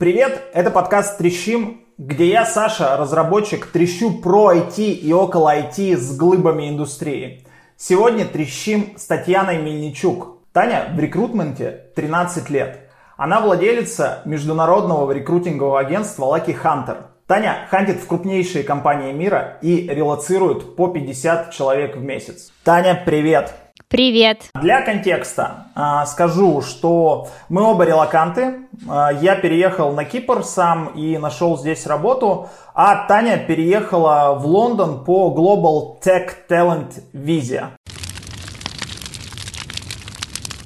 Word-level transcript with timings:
Привет, 0.00 0.44
это 0.54 0.70
подкаст 0.70 1.18
«Трещим», 1.18 1.80
где 1.98 2.30
я, 2.30 2.46
Саша, 2.46 2.96
разработчик, 2.96 3.66
трещу 3.66 4.12
про 4.20 4.54
IT 4.54 4.78
и 4.78 5.12
около 5.12 5.52
IT 5.52 5.96
с 5.96 6.16
глыбами 6.16 6.68
индустрии. 6.68 7.44
Сегодня 7.76 8.24
трещим 8.24 8.96
с 8.96 9.06
Татьяной 9.06 9.60
Мельничук. 9.60 10.36
Таня 10.52 10.92
в 10.94 11.00
рекрутменте 11.00 11.86
13 11.96 12.48
лет. 12.48 12.88
Она 13.16 13.40
владелица 13.40 14.22
международного 14.24 15.10
рекрутингового 15.10 15.80
агентства 15.80 16.26
Lucky 16.26 16.56
Hunter. 16.56 17.06
Таня 17.26 17.66
хантит 17.68 17.96
в 17.96 18.06
крупнейшие 18.06 18.62
компании 18.62 19.10
мира 19.10 19.58
и 19.62 19.88
релацирует 19.88 20.76
по 20.76 20.86
50 20.86 21.50
человек 21.50 21.96
в 21.96 22.00
месяц. 22.00 22.52
Таня, 22.62 23.02
привет! 23.04 23.52
Привет! 23.90 24.50
Для 24.52 24.82
контекста 24.82 25.68
э, 25.74 26.06
скажу, 26.06 26.60
что 26.60 27.28
мы 27.48 27.62
оба 27.62 27.84
релаканты. 27.84 28.68
Э, 28.86 29.18
я 29.18 29.34
переехал 29.34 29.94
на 29.94 30.04
Кипр 30.04 30.44
сам 30.44 30.88
и 30.88 31.16
нашел 31.16 31.56
здесь 31.56 31.86
работу, 31.86 32.50
а 32.74 33.06
Таня 33.06 33.38
переехала 33.38 34.38
в 34.38 34.46
Лондон 34.46 35.06
по 35.06 35.34
Global 35.34 36.02
Tech 36.04 36.34
Talent 36.50 37.02
Visa. 37.14 37.68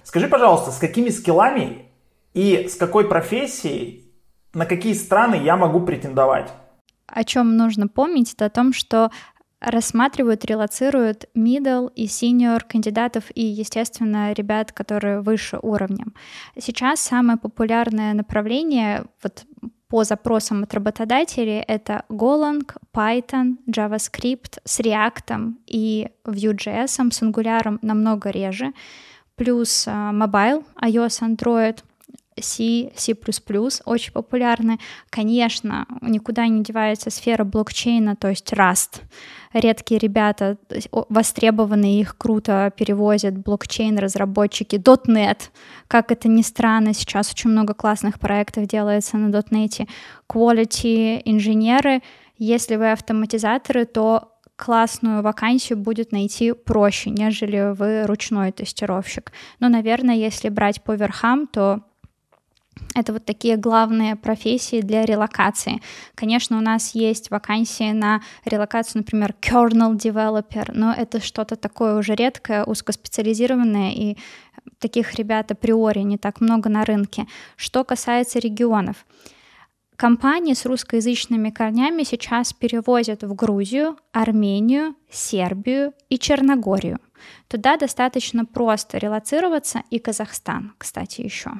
Скажи, 0.02 0.26
пожалуйста, 0.26 0.72
с 0.72 0.78
какими 0.78 1.10
скиллами 1.10 1.86
и 2.34 2.66
с 2.68 2.74
какой 2.74 3.08
профессией, 3.08 4.12
на 4.52 4.66
какие 4.66 4.94
страны 4.94 5.36
я 5.36 5.56
могу 5.56 5.82
претендовать? 5.82 6.50
О 7.06 7.24
чем 7.24 7.56
нужно 7.58 7.88
помнить, 7.88 8.32
это 8.32 8.46
о 8.46 8.50
том, 8.50 8.72
что 8.72 9.10
рассматривают, 9.62 10.44
релацируют 10.44 11.26
middle 11.34 11.92
и 11.94 12.06
senior 12.06 12.62
кандидатов 12.66 13.24
и, 13.34 13.44
естественно, 13.44 14.32
ребят, 14.32 14.72
которые 14.72 15.20
выше 15.20 15.58
уровнем. 15.62 16.14
Сейчас 16.58 17.00
самое 17.00 17.38
популярное 17.38 18.14
направление 18.14 19.04
вот 19.22 19.44
по 19.88 20.04
запросам 20.04 20.62
от 20.62 20.74
работодателей 20.74 21.60
это 21.60 22.04
Golang, 22.08 22.66
Python, 22.94 23.56
JavaScript 23.68 24.58
с 24.64 24.80
React 24.80 25.54
и 25.66 26.08
Vue.js, 26.24 26.88
с 26.88 27.22
Angular 27.22 27.78
намного 27.82 28.30
реже, 28.30 28.72
плюс 29.36 29.86
Mobile, 29.86 30.64
iOS, 30.80 31.36
Android— 31.36 31.78
C, 32.40 32.90
C++, 32.96 33.14
очень 33.84 34.12
популярны. 34.12 34.78
Конечно, 35.10 35.86
никуда 36.00 36.46
не 36.46 36.62
девается 36.62 37.10
сфера 37.10 37.44
блокчейна, 37.44 38.16
то 38.16 38.28
есть 38.28 38.52
Rust. 38.52 39.02
Редкие 39.52 39.98
ребята, 39.98 40.56
востребованные, 41.08 42.00
их 42.00 42.16
круто 42.16 42.72
перевозят 42.74 43.36
блокчейн-разработчики. 43.36 44.76
.NET, 44.76 45.50
как 45.88 46.10
это 46.10 46.28
ни 46.28 46.42
странно, 46.42 46.94
сейчас 46.94 47.30
очень 47.32 47.50
много 47.50 47.74
классных 47.74 48.18
проектов 48.18 48.66
делается 48.66 49.18
на 49.18 49.28
.NET. 49.28 49.86
Quality 50.28 51.20
инженеры, 51.24 52.02
если 52.38 52.76
вы 52.76 52.92
автоматизаторы, 52.92 53.84
то 53.84 54.32
классную 54.56 55.22
вакансию 55.22 55.78
будет 55.78 56.12
найти 56.12 56.52
проще, 56.52 57.10
нежели 57.10 57.74
вы 57.74 58.04
ручной 58.06 58.52
тестировщик. 58.52 59.32
Но, 59.60 59.68
наверное, 59.68 60.14
если 60.14 60.48
брать 60.48 60.82
по 60.82 60.92
верхам, 60.92 61.46
то 61.46 61.82
это 62.94 63.12
вот 63.12 63.24
такие 63.24 63.56
главные 63.56 64.16
профессии 64.16 64.80
для 64.80 65.04
релокации. 65.04 65.80
Конечно, 66.14 66.58
у 66.58 66.60
нас 66.60 66.94
есть 66.94 67.30
вакансии 67.30 67.92
на 67.92 68.22
релокацию, 68.44 69.02
например, 69.02 69.34
kernel 69.40 69.96
developer, 69.96 70.70
но 70.72 70.92
это 70.92 71.20
что-то 71.20 71.56
такое 71.56 71.96
уже 71.96 72.14
редкое, 72.14 72.64
узкоспециализированное, 72.64 73.92
и 73.92 74.18
таких 74.78 75.14
ребят 75.14 75.50
априори 75.50 76.00
не 76.00 76.18
так 76.18 76.40
много 76.40 76.68
на 76.68 76.84
рынке. 76.84 77.26
Что 77.56 77.84
касается 77.84 78.38
регионов, 78.38 79.06
компании 79.96 80.54
с 80.54 80.66
русскоязычными 80.66 81.50
корнями 81.50 82.02
сейчас 82.02 82.52
перевозят 82.52 83.22
в 83.22 83.34
Грузию, 83.34 83.96
Армению, 84.12 84.94
Сербию 85.10 85.94
и 86.08 86.18
Черногорию— 86.18 86.98
Туда 87.48 87.76
достаточно 87.76 88.44
просто 88.44 88.98
релацироваться 88.98 89.82
и 89.90 89.98
Казахстан, 89.98 90.72
кстати, 90.78 91.20
еще. 91.20 91.50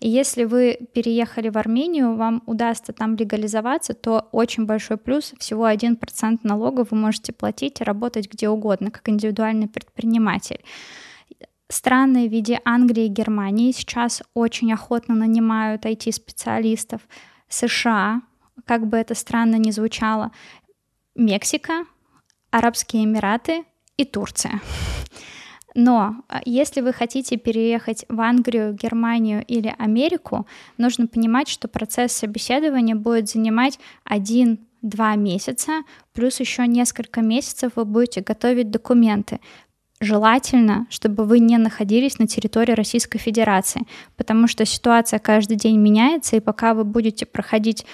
И 0.00 0.08
если 0.08 0.44
вы 0.44 0.78
переехали 0.92 1.48
в 1.48 1.58
Армению, 1.58 2.16
вам 2.16 2.42
удастся 2.46 2.92
там 2.92 3.16
легализоваться, 3.16 3.94
то 3.94 4.28
очень 4.32 4.66
большой 4.66 4.96
плюс, 4.96 5.34
всего 5.38 5.68
1% 5.68 6.40
налогов 6.42 6.88
вы 6.90 6.96
можете 6.96 7.32
платить 7.32 7.80
и 7.80 7.84
работать 7.84 8.30
где 8.30 8.48
угодно, 8.48 8.90
как 8.90 9.08
индивидуальный 9.08 9.68
предприниматель. 9.68 10.60
Страны 11.68 12.28
в 12.28 12.32
виде 12.32 12.60
Англии 12.64 13.04
и 13.04 13.08
Германии 13.08 13.72
сейчас 13.72 14.22
очень 14.32 14.72
охотно 14.72 15.14
нанимают 15.14 15.84
IT-специалистов. 15.84 17.02
США, 17.48 18.22
как 18.64 18.86
бы 18.86 18.96
это 18.96 19.14
странно 19.14 19.56
ни 19.56 19.70
звучало, 19.70 20.30
Мексика, 21.14 21.84
Арабские 22.50 23.04
Эмираты 23.04 23.64
и 23.98 24.04
Турция. 24.04 24.62
Но 25.74 26.16
а, 26.28 26.40
если 26.44 26.80
вы 26.80 26.92
хотите 26.92 27.36
переехать 27.36 28.06
в 28.08 28.20
Англию, 28.20 28.72
Германию 28.72 29.44
или 29.46 29.74
Америку, 29.78 30.46
нужно 30.78 31.06
понимать, 31.06 31.48
что 31.48 31.68
процесс 31.68 32.12
собеседования 32.12 32.96
будет 32.96 33.28
занимать 33.28 33.78
один 34.04 34.60
два 34.80 35.14
месяца, 35.16 35.82
плюс 36.14 36.40
еще 36.40 36.66
несколько 36.66 37.20
месяцев 37.20 37.72
вы 37.76 37.84
будете 37.84 38.22
готовить 38.22 38.70
документы. 38.70 39.40
Желательно, 40.00 40.86
чтобы 40.90 41.24
вы 41.24 41.40
не 41.40 41.58
находились 41.58 42.20
на 42.20 42.28
территории 42.28 42.72
Российской 42.72 43.18
Федерации, 43.18 43.82
потому 44.16 44.46
что 44.46 44.64
ситуация 44.64 45.18
каждый 45.18 45.56
день 45.56 45.78
меняется, 45.78 46.36
и 46.36 46.40
пока 46.40 46.74
вы 46.74 46.84
будете 46.84 47.26
проходить 47.26 47.84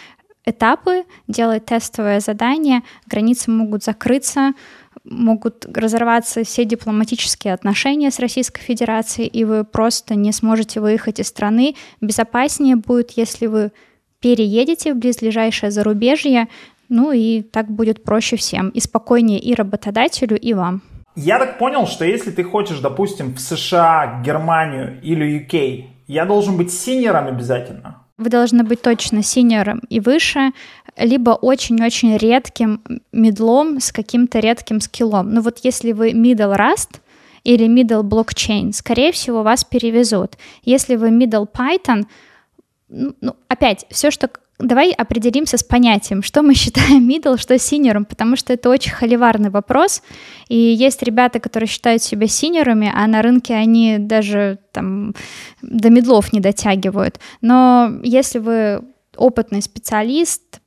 этапы, 0.44 1.04
делать 1.28 1.64
тестовое 1.64 2.20
задание, 2.20 2.82
границы 3.06 3.50
могут 3.50 3.84
закрыться, 3.84 4.52
могут 5.04 5.66
разорваться 5.66 6.44
все 6.44 6.64
дипломатические 6.64 7.54
отношения 7.54 8.10
с 8.10 8.18
Российской 8.18 8.62
Федерацией, 8.62 9.28
и 9.28 9.44
вы 9.44 9.64
просто 9.64 10.14
не 10.14 10.32
сможете 10.32 10.80
выехать 10.80 11.20
из 11.20 11.28
страны. 11.28 11.76
Безопаснее 12.00 12.76
будет, 12.76 13.12
если 13.12 13.46
вы 13.46 13.72
переедете 14.20 14.94
в 14.94 14.98
близлежащее 14.98 15.70
зарубежье, 15.70 16.48
ну 16.88 17.12
и 17.12 17.42
так 17.42 17.70
будет 17.70 18.02
проще 18.02 18.36
всем, 18.36 18.70
и 18.70 18.80
спокойнее 18.80 19.38
и 19.38 19.54
работодателю, 19.54 20.38
и 20.38 20.54
вам. 20.54 20.82
Я 21.16 21.38
так 21.38 21.58
понял, 21.58 21.86
что 21.86 22.04
если 22.04 22.30
ты 22.30 22.42
хочешь, 22.42 22.80
допустим, 22.80 23.34
в 23.34 23.40
США, 23.40 24.22
Германию 24.24 25.00
или 25.02 25.40
UK, 25.40 25.84
я 26.06 26.24
должен 26.24 26.56
быть 26.56 26.72
синером 26.72 27.28
обязательно. 27.28 28.04
Вы 28.16 28.30
должны 28.30 28.62
быть 28.62 28.80
точно 28.80 29.22
senior 29.22 29.66
ом 29.66 29.80
и 29.88 30.00
выше, 30.00 30.52
либо 30.96 31.30
очень-очень 31.30 32.16
редким 32.16 32.82
middle 33.12 33.63
ом 33.63 33.80
с 33.80 33.92
каким-то 33.92 34.38
редким 34.38 34.80
скиллом. 34.80 35.32
Ну 35.32 35.40
вот 35.40 35.60
если 35.62 35.92
вы 35.92 36.12
middle 36.12 36.56
Rust 36.56 37.00
или 37.42 37.66
middle 37.66 38.02
blockchain, 38.02 38.72
скорее 38.72 39.12
всего, 39.12 39.42
вас 39.42 39.64
перевезут. 39.64 40.38
Если 40.62 40.96
вы 40.96 41.08
middle 41.08 41.46
Python, 41.50 42.06
ну, 42.88 43.14
ну 43.20 43.36
опять, 43.48 43.86
все, 43.90 44.10
что 44.10 44.30
давай 44.58 44.92
определимся 44.92 45.56
с 45.56 45.64
понятием, 45.64 46.22
что 46.22 46.42
мы 46.42 46.54
считаем 46.54 47.08
middle, 47.08 47.38
что 47.38 47.58
senior 47.58 47.89
ом, 47.89 48.04
потому 48.04 48.36
что 48.36 48.52
это 48.52 48.70
очень 48.70 48.92
холиварный 48.92 49.50
вопрос, 49.50 50.02
и 50.48 50.56
есть 50.56 51.02
ребята, 51.02 51.40
которые 51.40 51.68
считают 51.68 52.02
себя 52.02 52.26
senior 52.26 52.64
ами, 52.64 52.90
а 52.94 53.06
на 53.06 53.22
рынке 53.22 53.54
они 53.54 53.98
даже 53.98 54.58
там 54.72 55.14
до 55.62 55.90
медлов 55.90 56.32
не 56.32 56.40
дотягивают. 56.40 57.18
Но 57.40 57.90
если 58.02 58.38
вы 58.38 58.82
опытный 59.16 59.62
специалист, 59.62 60.60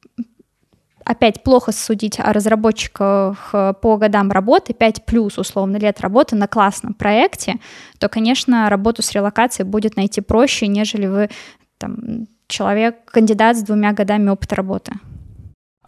опять 1.08 1.44
плохо 1.44 1.72
судить 1.72 2.20
о 2.20 2.34
разработчиках 2.34 3.52
по 3.82 3.98
годам 3.98 4.32
работы, 4.32 4.74
5 4.74 5.06
плюс 5.06 5.38
условно 5.38 5.78
лет 5.78 6.02
работы 6.02 6.36
на 6.36 6.48
классном 6.48 6.94
проекте, 6.94 7.56
то, 7.98 8.10
конечно, 8.10 8.70
работу 8.70 9.02
с 9.02 9.12
релокацией 9.14 9.68
будет 9.68 9.96
найти 9.96 10.22
проще, 10.22 10.68
нежели 10.68 11.08
вы 11.08 11.30
там, 11.78 12.28
человек, 12.48 13.06
кандидат 13.06 13.58
с 13.58 13.64
двумя 13.64 13.94
годами 13.94 14.30
опыта 14.30 14.56
работы. 14.56 14.94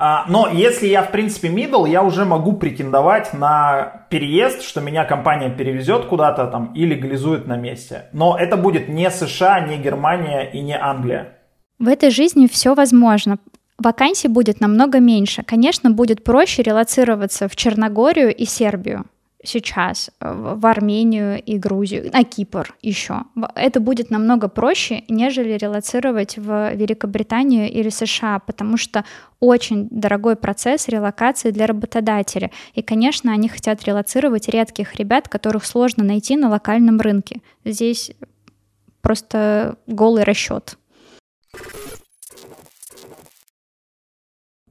А, 0.01 0.25
но 0.29 0.47
если 0.47 0.87
я, 0.87 1.03
в 1.03 1.11
принципе, 1.11 1.49
middle, 1.49 1.89
я 1.89 2.03
уже 2.03 2.23
могу 2.23 2.53
претендовать 2.53 3.33
на 3.33 4.05
переезд, 4.09 4.61
что 4.61 4.79
меня 4.79 5.03
компания 5.03 5.49
перевезет 5.49 6.05
куда-то 6.05 6.47
там 6.47 6.73
и 6.73 6.85
легализует 6.85 7.47
на 7.47 7.57
месте. 7.57 8.05
Но 8.13 8.37
это 8.39 8.55
будет 8.55 8.87
не 8.87 9.11
США, 9.11 9.59
не 9.59 9.77
Германия 9.77 10.49
и 10.49 10.61
не 10.61 10.77
Англия. 10.77 11.39
В 11.79 11.87
этой 11.89 12.11
жизни 12.11 12.47
все 12.47 12.75
возможно. 12.75 13.39
Вакансий 13.79 14.27
будет 14.27 14.59
намного 14.59 14.99
меньше. 14.99 15.43
Конечно, 15.43 15.89
будет 15.91 16.23
проще 16.23 16.63
релацироваться 16.63 17.47
в 17.47 17.55
Черногорию 17.55 18.35
и 18.35 18.45
Сербию 18.45 19.05
сейчас 19.43 20.09
э, 20.19 20.53
в 20.57 20.65
Армению 20.65 21.41
и 21.41 21.57
Грузию, 21.57 22.09
на 22.11 22.23
Кипр 22.23 22.75
еще. 22.81 23.23
Это 23.55 23.79
будет 23.79 24.09
намного 24.09 24.49
проще, 24.49 25.03
нежели 25.07 25.53
релацировать 25.53 26.37
в 26.37 26.73
Великобританию 26.73 27.71
или 27.71 27.89
США, 27.89 28.39
потому 28.39 28.77
что 28.77 29.05
очень 29.39 29.87
дорогой 29.89 30.35
процесс 30.35 30.87
релокации 30.89 31.51
для 31.51 31.67
работодателя. 31.67 32.51
И, 32.73 32.81
конечно, 32.81 33.31
они 33.31 33.47
хотят 33.47 33.83
релацировать 33.85 34.49
редких 34.49 34.95
ребят, 34.95 35.29
которых 35.29 35.65
сложно 35.65 36.03
найти 36.03 36.35
на 36.35 36.49
локальном 36.49 36.99
рынке. 36.99 37.41
Здесь 37.63 38.11
просто 39.01 39.77
голый 39.87 40.23
расчет. 40.23 40.78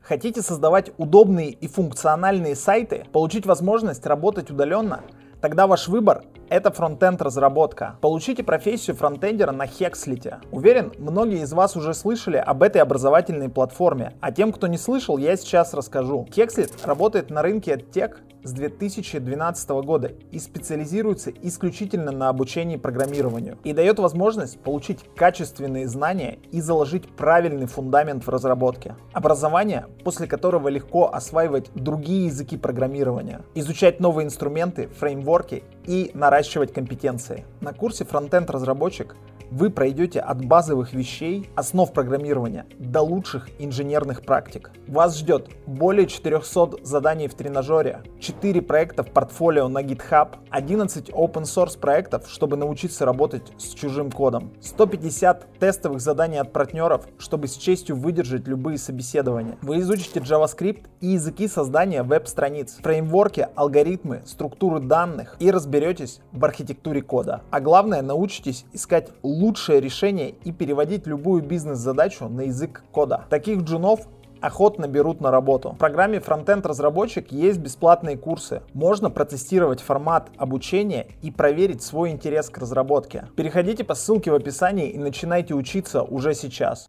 Хотите 0.08 0.40
создавать 0.40 0.90
удобные 0.96 1.50
и 1.50 1.68
функциональные 1.68 2.56
сайты, 2.56 3.04
получить 3.12 3.44
возможность 3.44 4.06
работать 4.06 4.50
удаленно? 4.50 5.02
Тогда 5.42 5.66
ваш 5.66 5.86
выбор— 5.86 6.24
это 6.50 6.70
фронтенд 6.70 7.20
разработка. 7.22 7.96
Получите 8.00 8.42
профессию 8.42 8.96
фронтендера 8.96 9.52
на 9.52 9.64
Hexlit. 9.64 10.36
Уверен, 10.50 10.92
многие 10.98 11.42
из 11.42 11.52
вас 11.52 11.76
уже 11.76 11.94
слышали 11.94 12.36
об 12.36 12.62
этой 12.62 12.80
образовательной 12.80 13.48
платформе, 13.48 14.14
а 14.20 14.32
тем, 14.32 14.52
кто 14.52 14.66
не 14.66 14.78
слышал, 14.78 15.18
я 15.18 15.36
сейчас 15.36 15.74
расскажу. 15.74 16.26
Hexlit 16.30 16.72
работает 16.84 17.30
на 17.30 17.42
рынке 17.42 17.76
тех 17.78 18.20
с 18.44 18.52
2012 18.52 19.68
года 19.70 20.12
и 20.30 20.38
специализируется 20.38 21.30
исключительно 21.30 22.12
на 22.12 22.28
обучении 22.28 22.76
программированию 22.76 23.58
и 23.64 23.72
дает 23.72 23.98
возможность 23.98 24.60
получить 24.60 25.00
качественные 25.16 25.88
знания 25.88 26.38
и 26.50 26.60
заложить 26.60 27.08
правильный 27.08 27.66
фундамент 27.66 28.24
в 28.24 28.28
разработке. 28.30 28.94
Образование, 29.12 29.86
после 30.04 30.26
которого 30.26 30.68
легко 30.68 31.12
осваивать 31.12 31.70
другие 31.74 32.26
языки 32.26 32.56
программирования, 32.56 33.42
изучать 33.54 34.00
новые 34.00 34.26
инструменты, 34.26 34.88
фреймворки 34.88 35.64
и 35.84 36.10
наращивать 36.14 36.37
компетенции. 36.72 37.44
На 37.60 37.72
курсе 37.72 38.04
фронтенд 38.04 38.48
разработчик 38.50 39.16
вы 39.50 39.70
пройдете 39.70 40.20
от 40.20 40.44
базовых 40.44 40.92
вещей, 40.92 41.50
основ 41.54 41.92
программирования, 41.92 42.66
до 42.78 43.00
лучших 43.00 43.48
инженерных 43.58 44.22
практик. 44.22 44.70
Вас 44.86 45.18
ждет 45.18 45.48
более 45.66 46.06
400 46.06 46.84
заданий 46.84 47.28
в 47.28 47.34
тренажере, 47.34 48.02
4 48.20 48.62
проекта 48.62 49.02
в 49.02 49.10
портфолио 49.10 49.68
на 49.68 49.82
GitHub, 49.82 50.36
11 50.50 51.10
open 51.10 51.42
source 51.42 51.78
проектов, 51.78 52.28
чтобы 52.28 52.56
научиться 52.56 53.04
работать 53.04 53.52
с 53.58 53.74
чужим 53.74 54.10
кодом, 54.10 54.52
150 54.60 55.58
тестовых 55.58 56.00
заданий 56.00 56.38
от 56.38 56.52
партнеров, 56.52 57.06
чтобы 57.18 57.48
с 57.48 57.56
честью 57.56 57.96
выдержать 57.96 58.46
любые 58.46 58.78
собеседования. 58.78 59.56
Вы 59.62 59.80
изучите 59.80 60.20
JavaScript 60.20 60.86
и 61.00 61.08
языки 61.08 61.48
создания 61.48 62.02
веб-страниц, 62.02 62.78
фреймворки, 62.82 63.48
алгоритмы, 63.54 64.22
структуры 64.26 64.80
данных 64.80 65.36
и 65.38 65.50
разберетесь 65.50 66.20
в 66.32 66.44
архитектуре 66.44 67.02
кода. 67.02 67.42
А 67.50 67.60
главное, 67.60 68.02
научитесь 68.02 68.64
искать 68.72 69.10
лучшее 69.38 69.80
решение 69.80 70.30
и 70.44 70.52
переводить 70.52 71.06
любую 71.06 71.42
бизнес-задачу 71.42 72.28
на 72.28 72.42
язык 72.42 72.82
кода. 72.90 73.24
Таких 73.30 73.60
джунов 73.62 74.00
охотно 74.40 74.88
берут 74.88 75.20
на 75.20 75.30
работу. 75.30 75.70
В 75.70 75.78
программе 75.78 76.18
Frontend 76.18 76.66
разработчик 76.66 77.30
есть 77.30 77.58
бесплатные 77.58 78.16
курсы. 78.16 78.62
Можно 78.74 79.10
протестировать 79.10 79.80
формат 79.80 80.30
обучения 80.36 81.08
и 81.22 81.30
проверить 81.30 81.82
свой 81.82 82.10
интерес 82.10 82.50
к 82.50 82.58
разработке. 82.58 83.28
Переходите 83.36 83.84
по 83.84 83.94
ссылке 83.94 84.30
в 84.30 84.34
описании 84.34 84.90
и 84.90 84.98
начинайте 84.98 85.54
учиться 85.54 86.02
уже 86.02 86.34
сейчас. 86.34 86.88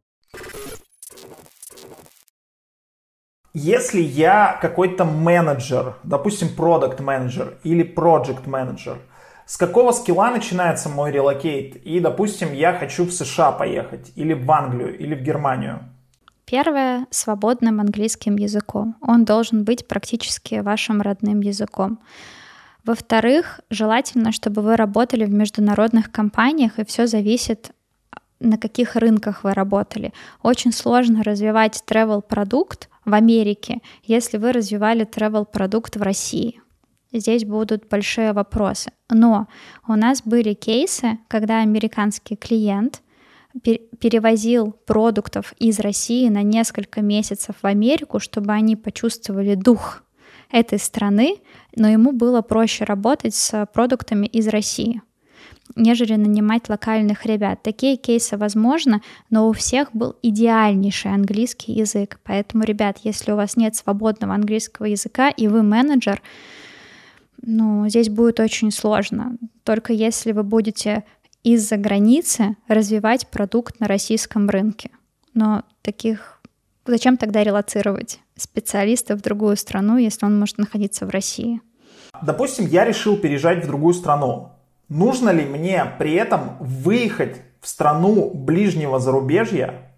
Если 3.54 4.00
я 4.00 4.60
какой-то 4.62 5.06
менеджер, 5.06 5.96
допустим, 6.04 6.50
продукт 6.56 7.00
менеджер 7.00 7.58
или 7.64 7.84
project 7.84 8.48
менеджер, 8.48 8.98
с 9.50 9.58
какого 9.58 9.92
скилла 9.94 10.30
начинается 10.30 10.90
мой 10.90 11.12
релокейт? 11.12 11.76
И, 11.78 12.00
допустим, 12.00 12.54
я 12.54 12.72
хочу 12.72 13.06
в 13.06 13.12
США 13.12 13.52
поехать, 13.52 14.12
или 14.16 14.34
в 14.34 14.52
Англию, 14.52 14.96
или 14.96 15.16
в 15.16 15.24
Германию. 15.24 15.80
Первое— 16.46 17.08
свободным 17.10 17.80
английским 17.80 18.36
языком. 18.36 18.96
Он 19.02 19.26
должен 19.26 19.64
быть 19.64 19.88
практически 19.88 20.60
вашим 20.60 21.02
родным 21.02 21.42
языком. 21.42 21.98
Во-вторых, 22.84 23.62
желательно, 23.72 24.32
чтобы 24.32 24.62
вы 24.62 24.76
работали 24.76 25.26
в 25.26 25.34
международных 25.34 26.12
компаниях, 26.12 26.78
и 26.78 26.86
все 26.86 27.08
зависит 27.08 27.72
на 28.40 28.60
каких 28.60 28.96
рынках 28.96 29.44
вы 29.44 29.56
работали. 29.56 30.14
Очень 30.44 30.72
сложно 30.72 31.24
развивать 31.24 31.84
travel 31.88 32.22
продукт 32.22 32.88
в 33.04 33.16
Америке, 33.16 33.80
если 34.04 34.38
вы 34.38 34.52
развивали 34.52 35.08
travel 35.08 35.46
продукт 35.52 35.96
в 35.96 36.04
России 36.04 36.62
здесь 37.12 37.46
будут 37.46 37.88
большие 37.88 38.34
вопросы. 38.34 38.92
Но 39.10 39.48
у 39.88 39.96
нас 39.96 40.22
были 40.24 40.54
кейсы, 40.54 41.20
когда 41.28 41.62
американский 41.62 42.36
клиент 42.36 43.02
перевозил 44.00 44.72
продуктов 44.86 45.54
из 45.58 45.80
России 45.80 46.30
на 46.30 46.44
несколько 46.44 47.02
месяцев 47.02 47.56
в 47.62 47.66
Америку, 47.66 48.20
чтобы 48.20 48.52
они 48.52 48.76
почувствовали 48.76 49.56
дух 49.56 50.04
этой 50.52 50.80
страны, 50.80 51.38
но 51.76 51.88
ему 51.88 52.12
было 52.12 52.42
проще 52.42 52.84
работать 52.84 53.36
с 53.36 53.66
продуктами 53.74 54.28
из 54.28 54.48
России 54.48 55.02
нежели 55.76 56.16
нанимать 56.16 56.70
локальных 56.70 57.26
ребят. 57.26 57.62
Такие 57.62 57.96
кейсы 57.96 58.38
возможно, 58.38 59.02
но 59.30 59.48
у 59.48 59.54
всех 59.54 59.90
был 59.94 60.16
идеальнейший 60.22 61.14
английский 61.14 61.74
язык. 61.74 62.20
Поэтому, 62.24 62.64
ребят, 62.64 63.00
если 63.04 63.32
у 63.32 63.36
вас 63.36 63.56
нет 63.56 63.76
свободного 63.76 64.34
английского 64.34 64.86
языка 64.86 65.30
и 65.30 65.48
вы 65.48 65.64
менеджер, 65.64 66.22
ну, 67.42 67.88
здесь 67.88 68.10
будет 68.10 68.40
очень 68.40 68.72
сложно. 68.72 69.38
Только 69.64 69.94
если 69.94 70.32
вы 70.32 70.44
будете 70.44 71.04
из-за 71.44 71.78
границы 71.78 72.58
развивать 72.68 73.28
продукт 73.28 73.80
на 73.80 73.88
российском 73.88 74.50
рынке. 74.50 74.92
Но 75.34 75.64
таких... 75.82 76.42
Зачем 76.86 77.18
тогда 77.18 77.44
релацировать 77.44 78.20
специалиста 78.36 79.16
в 79.16 79.22
другую 79.22 79.58
страну, 79.58 79.98
если 79.98 80.26
он 80.26 80.40
может 80.40 80.58
находиться 80.58 81.06
в 81.06 81.10
России? 81.10 81.62
Допустим, 82.22 82.66
я 82.66 82.84
решил 82.84 83.16
переезжать 83.18 83.64
в 83.64 83.68
другую 83.68 83.94
страну. 83.94 84.54
Нужно 84.88 85.30
ли 85.30 85.46
мне 85.46 85.86
при 86.00 86.14
этом 86.14 86.58
выехать 86.60 87.42
в 87.62 87.68
страну 87.68 88.32
ближнего 88.34 89.00
зарубежья, 89.00 89.94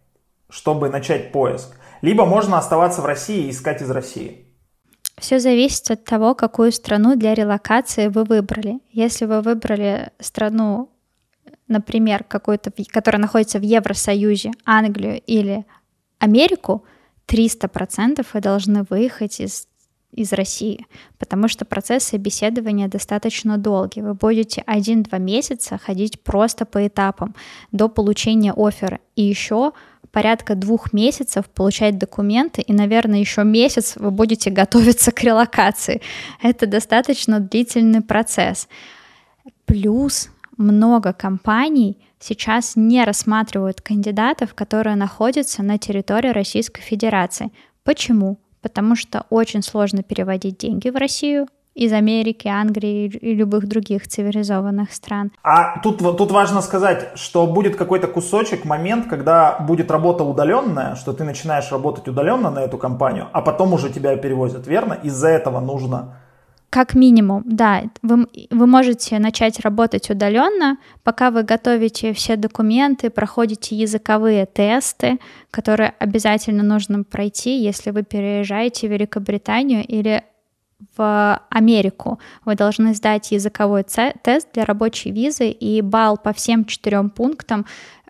чтобы 0.49 0.89
начать 0.89 1.31
поиск? 1.31 1.77
Либо 2.01 2.25
можно 2.25 2.57
оставаться 2.57 3.01
в 3.01 3.05
России 3.05 3.47
и 3.47 3.51
искать 3.51 3.81
из 3.81 3.89
России? 3.89 4.50
Все 5.21 5.39
зависит 5.39 5.91
от 5.91 6.03
того, 6.03 6.33
какую 6.33 6.71
страну 6.71 7.15
для 7.15 7.35
релокации 7.35 8.07
вы 8.07 8.23
выбрали. 8.23 8.79
Если 8.91 9.25
вы 9.25 9.41
выбрали 9.41 10.09
страну, 10.19 10.89
например, 11.67 12.23
какую-то, 12.23 12.73
которая 12.87 13.21
находится 13.21 13.59
в 13.59 13.61
Евросоюзе, 13.61 14.51
Англию 14.65 15.21
или 15.27 15.63
Америку, 16.17 16.83
300% 17.27 18.25
вы 18.33 18.41
должны 18.41 18.83
выехать 18.89 19.39
из 19.39 19.67
из 20.11 20.33
России, 20.33 20.87
потому 21.19 21.47
что 21.47 21.63
процесс 21.63 22.03
собеседования 22.03 22.89
достаточно 22.89 23.57
долгий. 23.57 24.01
Вы 24.01 24.13
будете 24.13 24.61
один-два 24.65 25.19
месяца 25.19 25.77
ходить 25.77 26.21
просто 26.21 26.65
по 26.65 26.85
этапам 26.85 27.33
до 27.71 27.87
получения 27.87 28.51
оффера. 28.51 28.99
И 29.15 29.21
еще 29.21 29.71
порядка 30.11 30.55
двух 30.55 30.93
месяцев 30.93 31.49
получать 31.49 31.97
документы, 31.97 32.61
и, 32.61 32.73
наверное, 32.73 33.19
еще 33.19 33.43
месяц 33.43 33.95
вы 33.95 34.11
будете 34.11 34.49
готовиться 34.49 35.11
к 35.11 35.23
релокации. 35.23 36.01
Это 36.41 36.67
достаточно 36.67 37.39
длительный 37.39 38.01
процесс. 38.01 38.67
Плюс 39.65 40.29
много 40.57 41.13
компаний 41.13 41.97
сейчас 42.19 42.75
не 42.75 43.03
рассматривают 43.03 43.81
кандидатов, 43.81 44.53
которые 44.53 44.95
находятся 44.95 45.63
на 45.63 45.77
территории 45.77 46.29
Российской 46.29 46.81
Федерации. 46.81 47.51
Почему? 47.83 48.39
Потому 48.61 48.95
что 48.95 49.25
очень 49.29 49.63
сложно 49.63 50.03
переводить 50.03 50.57
деньги 50.57 50.89
в 50.89 50.95
Россию, 50.95 51.47
из 51.73 51.93
Америки, 51.93 52.47
Англии 52.47 53.07
и 53.07 53.33
любых 53.33 53.67
других 53.67 54.07
цивилизованных 54.07 54.91
стран. 54.91 55.31
А 55.43 55.79
тут, 55.79 55.99
тут 55.99 56.31
важно 56.31 56.61
сказать, 56.61 57.11
что 57.15 57.47
будет 57.47 57.75
какой-то 57.75 58.07
кусочек, 58.07 58.65
момент, 58.65 59.07
когда 59.07 59.59
будет 59.59 59.91
работа 59.91 60.23
удаленная, 60.23 60.95
что 60.95 61.13
ты 61.13 61.23
начинаешь 61.23 61.71
работать 61.71 62.07
удаленно 62.07 62.51
на 62.51 62.59
эту 62.59 62.77
компанию, 62.77 63.27
а 63.31 63.41
потом 63.41 63.73
уже 63.73 63.89
тебя 63.89 64.15
перевозят, 64.17 64.67
верно? 64.67 64.93
Из-за 65.03 65.27
этого 65.27 65.59
нужно 65.59 66.15
как 66.71 66.95
минимум, 66.95 67.43
да, 67.45 67.83
вы, 68.01 68.27
вы 68.49 68.65
можете 68.65 69.19
начать 69.19 69.59
работать 69.59 70.09
удаленно, 70.09 70.77
пока 71.03 71.29
вы 71.29 71.43
готовите 71.43 72.13
все 72.13 72.37
документы, 72.37 73.09
проходите 73.09 73.75
языковые 73.75 74.45
тесты, 74.45 75.19
которые 75.51 75.93
обязательно 75.99 76.63
нужно 76.63 77.03
пройти, 77.03 77.61
если 77.61 77.91
вы 77.91 78.03
переезжаете 78.03 78.87
в 78.87 78.91
Великобританию 78.91 79.85
или 79.85 80.23
в 80.95 81.41
Америку. 81.49 82.19
Вы 82.45 82.55
должны 82.55 82.93
сдать 82.93 83.31
языковой 83.31 83.83
тест 83.83 84.47
для 84.53 84.65
рабочей 84.65 85.11
визы 85.11 85.49
и 85.49 85.81
балл 85.81 86.17
по 86.17 86.33
всем 86.33 86.65
четырем 86.65 87.09
пунктам 87.09 87.65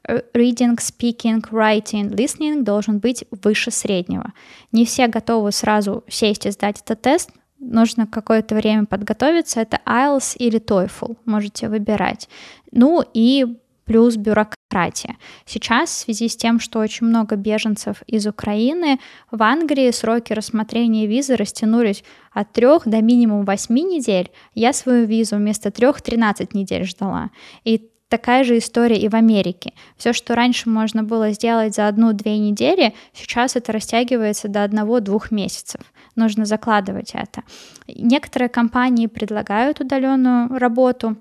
э, 0.08 0.22
reading, 0.34 0.78
speaking, 0.78 1.42
writing, 1.52 2.10
listening 2.10 2.64
должен 2.64 3.00
быть 3.00 3.26
выше 3.44 3.72
среднего. 3.72 4.34
Не 4.72 4.86
все 4.86 5.08
готовы 5.08 5.52
сразу 5.52 6.04
сесть 6.08 6.46
и 6.46 6.52
сдать 6.52 6.82
этот 6.82 7.02
тест, 7.02 7.32
нужно 7.62 8.08
какое-то 8.08 8.56
время 8.56 8.86
подготовиться. 8.86 9.62
Это 9.62 9.80
IELTS 9.86 10.36
или 10.38 10.60
TOEFL, 10.60 11.18
можете 11.26 11.70
выбирать. 11.70 12.28
Ну 12.72 13.04
и 13.14 13.58
плюс 13.92 14.16
бюрократия. 14.16 15.18
Сейчас 15.46 15.90
в 15.90 15.98
связи 15.98 16.30
с 16.30 16.38
тем, 16.38 16.62
что 16.62 16.80
очень 16.80 17.08
много 17.08 17.36
беженцев 17.36 18.04
из 18.08 18.26
Украины, 18.26 19.02
в 19.32 19.44
Англии 19.44 19.92
сроки 19.92 20.32
рассмотрения 20.32 21.08
визы 21.08 21.36
растянулись 21.36 22.06
от 22.32 22.54
3 22.54 22.68
до 22.86 23.02
минимум 23.02 23.44
8 23.44 23.76
недель. 23.76 24.32
Я 24.56 24.72
свою 24.72 25.06
визу 25.06 25.36
вместо 25.36 25.72
3 25.72 25.88
13 26.02 26.54
недель 26.54 26.86
ждала. 26.86 27.32
И 27.66 27.90
Такая 28.08 28.44
же 28.44 28.58
история 28.58 28.98
и 28.98 29.08
в 29.08 29.16
Америке. 29.16 29.72
Все, 29.96 30.12
что 30.12 30.36
раньше 30.36 30.70
можно 30.70 31.02
было 31.02 31.32
сделать 31.32 31.76
за 31.76 31.88
одну-две 31.88 32.38
недели, 32.40 32.94
сейчас 33.14 33.56
это 33.56 33.72
растягивается 33.72 34.50
до 34.50 34.66
одного-двух 34.66 35.32
месяцев. 35.32 35.80
Нужно 36.18 36.44
закладывать 36.44 37.12
это. 37.14 37.44
Некоторые 37.88 38.50
компании 38.50 39.08
предлагают 39.08 39.80
удаленную 39.80 40.60
работу 40.60 41.16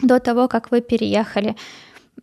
до 0.00 0.18
того, 0.20 0.48
как 0.48 0.70
вы 0.70 0.80
переехали. 0.80 1.56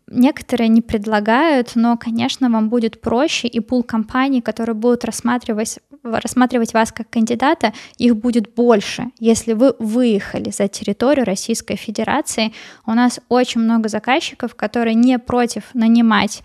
Некоторые 0.07 0.67
не 0.67 0.81
предлагают, 0.81 1.71
но, 1.75 1.97
конечно, 1.97 2.49
вам 2.49 2.69
будет 2.69 3.01
проще, 3.01 3.47
и 3.47 3.59
пул 3.59 3.83
компаний, 3.83 4.41
которые 4.41 4.75
будут 4.75 5.05
рассматривать, 5.05 5.79
рассматривать 6.03 6.73
вас 6.73 6.91
как 6.91 7.09
кандидата, 7.09 7.73
их 7.97 8.15
будет 8.15 8.53
больше, 8.53 9.11
если 9.19 9.53
вы 9.53 9.75
выехали 9.79 10.49
за 10.49 10.67
территорию 10.67 11.25
Российской 11.25 11.75
Федерации. 11.75 12.53
У 12.85 12.93
нас 12.93 13.19
очень 13.29 13.61
много 13.61 13.89
заказчиков, 13.89 14.55
которые 14.55 14.95
не 14.95 15.17
против 15.19 15.63
нанимать 15.73 16.43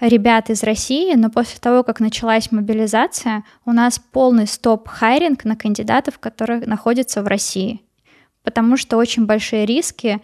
ребят 0.00 0.50
из 0.50 0.62
России, 0.62 1.14
но 1.14 1.30
после 1.30 1.58
того, 1.60 1.84
как 1.84 2.00
началась 2.00 2.50
мобилизация, 2.50 3.44
у 3.64 3.72
нас 3.72 4.00
полный 4.00 4.46
stop-hiring 4.46 5.44
на 5.44 5.56
кандидатов, 5.56 6.18
которые 6.18 6.60
находятся 6.66 7.22
в 7.22 7.28
России, 7.28 7.82
потому 8.42 8.76
что 8.76 8.96
очень 8.96 9.26
большие 9.26 9.64
риски 9.64 10.20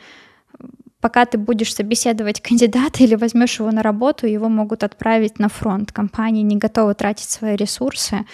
пока 1.00 1.24
ты 1.24 1.38
будешь 1.38 1.74
собеседовать 1.74 2.40
кандидата 2.40 3.02
или 3.02 3.14
возьмешь 3.14 3.58
его 3.58 3.70
на 3.70 3.82
работу, 3.82 4.26
его 4.26 4.48
могут 4.48 4.84
отправить 4.84 5.38
на 5.38 5.48
фронт. 5.48 5.92
Компании 5.92 6.42
не 6.42 6.56
готовы 6.56 6.94
тратить 6.94 7.30
свои 7.30 7.56
ресурсы 7.56 8.26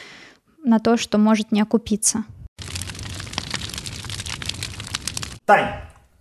на 0.65 0.79
то, 0.79 0.97
что 0.97 1.19
может 1.19 1.53
не 1.53 1.61
окупиться. 1.61 2.25
Тань, 5.45 5.73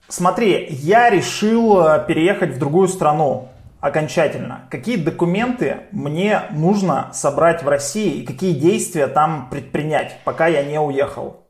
смотри, 0.09 0.67
я 0.69 1.09
решил 1.09 1.79
э, 1.79 2.05
переехать 2.05 2.55
в 2.55 2.59
другую 2.59 2.89
страну 2.89 3.47
окончательно. 3.79 4.67
Какие 4.69 4.97
документы 4.97 5.81
мне 5.91 6.43
нужно 6.51 7.09
собрать 7.13 7.63
в 7.63 7.69
России 7.69 8.21
и 8.21 8.25
какие 8.25 8.53
действия 8.53 9.07
там 9.07 9.49
предпринять, 9.49 10.19
пока 10.25 10.47
я 10.47 10.63
не 10.63 10.79
уехал? 10.79 11.42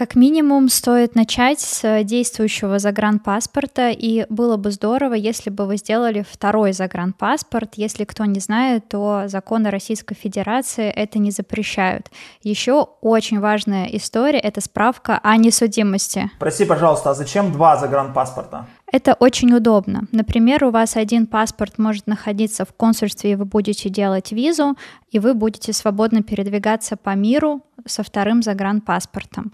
Как 0.00 0.14
минимум 0.14 0.70
стоит 0.70 1.14
начать 1.14 1.60
с 1.60 2.04
действующего 2.04 2.78
загранпаспорта, 2.78 3.90
и 3.90 4.24
было 4.30 4.56
бы 4.56 4.70
здорово, 4.70 5.12
если 5.12 5.50
бы 5.50 5.66
вы 5.66 5.76
сделали 5.76 6.24
второй 6.26 6.72
загранпаспорт. 6.72 7.74
Если 7.76 8.04
кто 8.04 8.24
не 8.24 8.40
знает, 8.40 8.88
то 8.88 9.24
законы 9.26 9.68
Российской 9.68 10.14
Федерации 10.14 10.88
это 10.88 11.18
не 11.18 11.30
запрещают. 11.30 12.10
Еще 12.42 12.88
очень 13.02 13.40
важная 13.40 13.88
история— 13.88 14.38
это 14.40 14.62
справка 14.62 15.20
о 15.22 15.36
несудимости. 15.36 16.30
Прости, 16.38 16.64
пожалуйста, 16.64 17.10
а 17.10 17.14
зачем 17.14 17.52
два 17.52 17.76
загранпаспорта? 17.76 18.68
Это 18.90 19.12
очень 19.12 19.52
удобно. 19.52 20.08
Например, 20.12 20.64
у 20.64 20.70
вас 20.70 20.96
один 20.96 21.26
паспорт 21.26 21.76
может 21.76 22.06
находиться 22.06 22.64
в 22.64 22.72
консульстве, 22.72 23.32
и 23.32 23.36
вы 23.36 23.44
будете 23.44 23.90
делать 23.90 24.32
визу, 24.32 24.78
и 25.10 25.18
вы 25.18 25.34
будете 25.34 25.74
свободно 25.74 26.22
передвигаться 26.22 26.96
по 26.96 27.14
миру 27.14 27.60
со 27.84 28.02
вторым 28.02 28.42
загранпаспортом. 28.42 29.52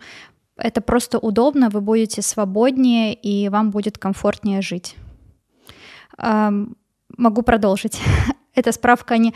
Это 0.56 0.80
просто 0.80 1.18
удобно, 1.18 1.68
вы 1.68 1.80
будете 1.80 2.22
свободнее 2.22 3.14
и 3.14 3.48
вам 3.48 3.70
будет 3.70 3.98
комфортнее 3.98 4.62
жить. 4.62 4.96
Могу 6.18 7.42
продолжить. 7.42 8.00
Это 8.54 8.72
справка 8.72 9.18
не 9.18 9.34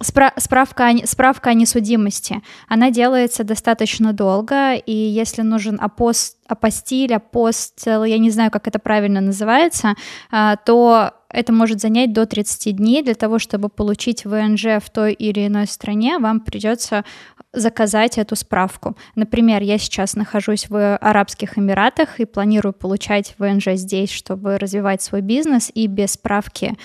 Спра- 0.00 0.32
справка, 0.36 0.90
о, 0.90 1.06
справка 1.06 1.50
о 1.50 1.54
несудимости. 1.54 2.40
Она 2.68 2.90
делается 2.90 3.42
достаточно 3.42 4.12
долго, 4.12 4.74
и 4.74 4.92
если 4.92 5.42
нужен 5.42 5.76
апост, 5.80 6.36
апостиль, 6.46 7.14
апостил, 7.14 8.04
я 8.04 8.18
не 8.18 8.30
знаю, 8.30 8.52
как 8.52 8.68
это 8.68 8.78
правильно 8.78 9.20
называется, 9.20 9.94
а, 10.30 10.54
то 10.56 11.12
это 11.30 11.52
может 11.52 11.80
занять 11.80 12.12
до 12.12 12.26
30 12.26 12.76
дней. 12.76 13.02
Для 13.02 13.14
того, 13.14 13.40
чтобы 13.40 13.68
получить 13.68 14.24
ВНЖ 14.24 14.80
в 14.80 14.88
той 14.90 15.12
или 15.12 15.46
иной 15.46 15.66
стране, 15.66 16.18
вам 16.18 16.40
придется 16.40 17.04
заказать 17.52 18.18
эту 18.18 18.36
справку. 18.36 18.96
Например, 19.16 19.62
я 19.62 19.78
сейчас 19.78 20.14
нахожусь 20.14 20.68
в 20.68 20.96
Арабских 20.96 21.58
Эмиратах 21.58 22.20
и 22.20 22.24
планирую 22.24 22.72
получать 22.72 23.34
ВНЖ 23.38 23.70
здесь, 23.74 24.10
чтобы 24.10 24.58
развивать 24.58 25.02
свой 25.02 25.22
бизнес, 25.22 25.70
и 25.74 25.86
без 25.86 26.12
справки 26.12 26.76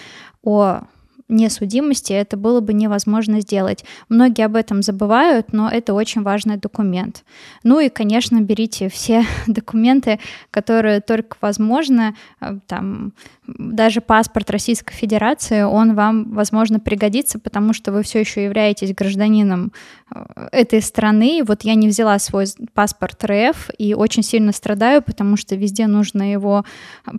о 0.42 0.82
несудимости 1.30 2.14
это 2.14 2.38
было 2.38 2.60
бы 2.60 2.74
невозможно 2.74 3.42
сделать. 3.42 3.86
Многие 4.10 4.46
об 4.46 4.56
этом 4.56 4.82
забывают, 4.82 5.54
но 5.54 5.70
это 5.70 5.94
очень 5.94 6.22
важный 6.22 6.58
документ. 6.58 7.24
Ну 7.64 7.80
и, 7.80 7.90
конечно, 7.90 8.42
берите 8.42 8.90
все 8.90 9.26
документы, 9.48 10.20
которые 10.52 11.02
только 11.02 11.38
возможно. 11.42 12.16
Э, 12.42 12.58
там, 12.68 13.14
даже 13.48 14.02
паспорт 14.02 14.50
Российской 14.50 14.94
Федерации, 14.94 15.64
он 15.64 15.96
вам, 15.96 16.34
возможно, 16.34 16.80
пригодится, 16.80 17.40
потому 17.40 17.74
что 17.74 17.92
вы 17.92 18.04
все 18.04 18.20
еще 18.20 18.44
являетесь 18.44 18.94
гражданином 18.94 19.72
э, 20.14 20.48
этой 20.52 20.82
страны. 20.82 21.42
Вот 21.46 21.64
я 21.64 21.76
не 21.76 21.88
взяла 21.88 22.20
свой 22.20 22.46
паспорт 22.74 23.24
РФ 23.24 23.70
и 23.78 23.94
очень 23.94 24.24
сильно 24.24 24.52
страдаю, 24.52 25.02
потому 25.02 25.38
что 25.38 25.56
везде 25.56 25.88
нужно 25.88 26.32
его 26.32 26.66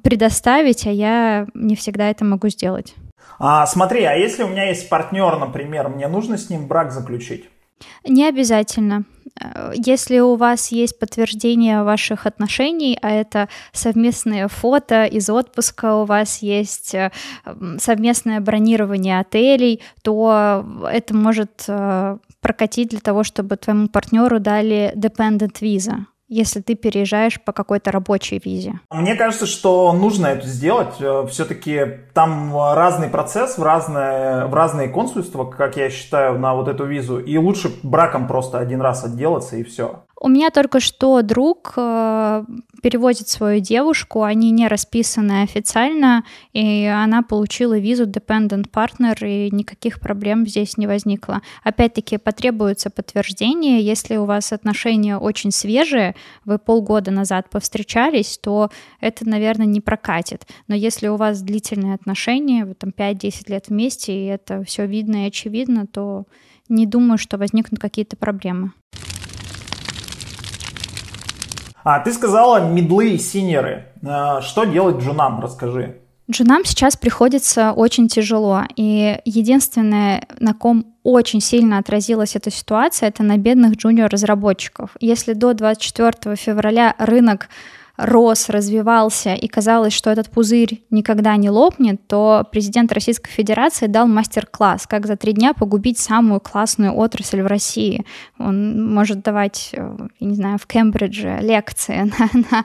предоставить, 0.03 0.87
а 0.87 0.93
я 0.93 1.47
не 1.55 1.75
всегда 1.75 2.11
это 2.11 2.25
могу 2.25 2.49
сделать. 2.49 2.95
А, 3.39 3.67
смотри, 3.67 4.05
а 4.05 4.15
если 4.15 4.43
у 4.43 4.49
меня 4.49 4.69
есть 4.69 4.89
партнер, 4.89 5.39
например, 5.39 5.89
мне 5.89 6.09
нужно 6.09 6.39
с 6.39 6.51
ним 6.51 6.67
брак 6.67 6.93
заключить? 6.93 7.49
Не 8.05 8.29
обязательно. 8.29 9.05
Э, 9.41 9.73
если 9.75 10.19
у 10.21 10.37
вас 10.37 10.69
есть 10.73 10.99
подтверждение 10.99 11.83
ваших 11.83 12.27
отношений, 12.27 12.99
а 13.03 13.11
это 13.11 13.49
совместные 13.73 14.49
фото 14.49 15.05
из 15.05 15.29
отпуска, 15.29 15.97
у 15.97 16.05
вас 16.05 16.39
есть 16.39 16.95
э, 16.95 17.11
совместное 17.79 18.41
бронирование 18.41 19.21
отелей, 19.21 19.83
то 20.03 20.65
это 20.91 21.15
может 21.15 21.65
э, 21.69 22.19
прокатить 22.41 22.91
для 22.91 23.01
того, 23.01 23.25
чтобы 23.25 23.57
твоему 23.57 23.89
партнеру 23.89 24.39
дали 24.41 24.93
dependent 24.97 25.61
visa 25.61 26.05
если 26.29 26.61
ты 26.61 26.75
переезжаешь 26.75 27.41
по 27.43 27.53
какой-то 27.53 27.91
рабочей 27.93 28.41
визе? 28.45 28.81
Мне 28.91 29.15
кажется, 29.15 29.47
что 29.47 29.93
нужно 29.93 30.29
это 30.29 30.47
сделать. 30.47 30.95
Э, 31.01 31.27
Все-таки 31.29 32.01
там 32.13 32.57
разный 32.57 33.09
процесс 33.09 33.59
в 33.59 33.63
разные, 33.63 34.47
в 34.47 34.55
разные 34.55 34.89
консульства, 34.89 35.45
как 35.45 35.77
я 35.77 35.91
считаю, 35.91 36.39
на 36.39 36.55
вот 36.55 36.69
эту 36.69 36.85
визу. 36.85 37.19
И 37.19 37.37
лучше 37.37 37.71
браком 37.83 38.27
просто 38.27 38.59
один 38.59 38.81
раз 38.81 39.05
отделаться 39.05 39.57
и 39.57 39.63
все. 39.63 40.05
У 40.25 40.29
меня 40.29 40.49
только 40.49 40.81
что 40.81 41.21
друг 41.21 41.75
э, 41.77 42.45
перевозит 42.83 43.29
свою 43.29 43.61
девушку, 43.61 44.23
они 44.23 44.53
не 44.53 44.69
расписаны 44.69 45.43
официально, 45.43 46.25
и 46.55 46.87
она 46.87 47.21
получила 47.21 47.79
визу 47.79 48.07
Dependent 48.07 48.71
Partner, 48.71 49.19
и 49.21 49.55
никаких 49.55 50.01
проблем 50.01 50.47
здесь 50.47 50.79
не 50.79 50.87
возникло. 50.87 51.43
Опять-таки 51.63 52.17
потребуется 52.17 52.89
подтверждение, 52.89 53.83
если 53.83 54.17
у 54.17 54.25
вас 54.25 54.51
отношения 54.51 55.19
очень 55.19 55.51
свежие, 55.51 56.15
вы 56.47 56.59
полгода 56.59 57.11
назад 57.11 57.51
повстречались, 57.51 58.39
то 58.39 58.71
это, 59.03 59.29
наверное, 59.29 59.67
не 59.67 59.83
прокатит. 59.83 60.47
Но 60.69 60.75
если 60.75 61.09
у 61.09 61.17
вас 61.17 61.43
длительные 61.43 61.93
отношения, 61.93 62.65
вы 62.65 62.73
там 62.73 62.95
5-10 62.97 63.51
лет 63.51 63.69
вместе, 63.69 64.15
и 64.15 64.25
это 64.25 64.65
все 64.65 64.87
видно 64.87 65.25
и 65.25 65.29
очевидно, 65.29 65.87
то 65.87 66.25
не 66.71 66.87
думаю, 66.87 67.19
что 67.19 67.37
возникнут 67.37 67.79
какие-то 67.79 68.17
проблемы. 68.17 68.73
А 71.85 72.01
ты 72.01 72.13
сказала 72.13 72.67
медлы 72.67 73.11
и 73.11 73.19
синеры. 73.19 73.87
А, 74.05 74.41
что 74.41 74.65
делать 74.65 74.97
джунам, 74.97 75.41
расскажи. 75.41 76.01
Джунам 76.31 76.65
сейчас 76.65 76.97
приходится 76.97 77.73
очень 77.73 78.09
тяжело, 78.09 78.63
и 78.77 79.19
единственное, 79.27 80.27
на 80.41 80.55
ком 80.55 80.87
очень 81.03 81.43
сильно 81.43 81.77
отразилась 81.77 82.35
эта 82.35 82.51
ситуация, 82.51 83.11
это 83.11 83.23
на 83.23 83.37
бедных 83.37 83.77
джуниор-разработчиков. 83.77 84.97
Если 85.01 85.35
до 85.35 85.53
24 85.53 86.35
февраля 86.37 86.95
рынок 86.99 87.51
рос, 87.97 88.49
развивался, 88.49 89.35
и 89.35 89.47
казалось, 89.47 89.93
что 89.93 90.11
этот 90.11 90.29
пузырь 90.29 90.83
никогда 90.91 91.37
не 91.37 91.49
лопнет, 91.49 92.01
то 92.09 92.47
президент 92.51 92.93
Российской 92.93 93.31
Федерации 93.31 93.87
дал 93.87 94.07
мастер-класс, 94.09 94.87
как 94.87 95.07
за 95.07 95.17
три 95.17 95.33
дня 95.33 95.55
погубить 95.55 95.99
самую 95.99 96.41
классную 96.41 96.95
отрасль 96.95 97.43
в 97.43 97.47
России. 97.47 98.05
Он 98.39 98.93
может 98.93 99.23
давать, 99.23 99.71
э, 99.73 99.97
я 100.19 100.27
не 100.27 100.35
знаю, 100.35 100.59
в 100.59 100.67
Кембридже 100.67 101.39
лекции 101.41 102.11
на, 102.19 102.29
на, 102.33 102.65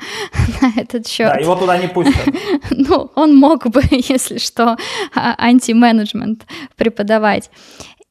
на 0.62 0.82
этот 0.82 1.08
счет. 1.08 1.28
Да, 1.28 1.40
его 1.40 1.56
туда 1.56 1.78
не 1.78 1.88
пустят. 1.88 2.16
Ну, 2.72 3.12
он 3.16 3.36
мог 3.36 3.68
бы, 3.68 3.84
если 3.92 4.38
что, 4.38 4.78
а, 5.14 5.36
анти-менеджмент 5.38 6.46
преподавать. 6.76 7.52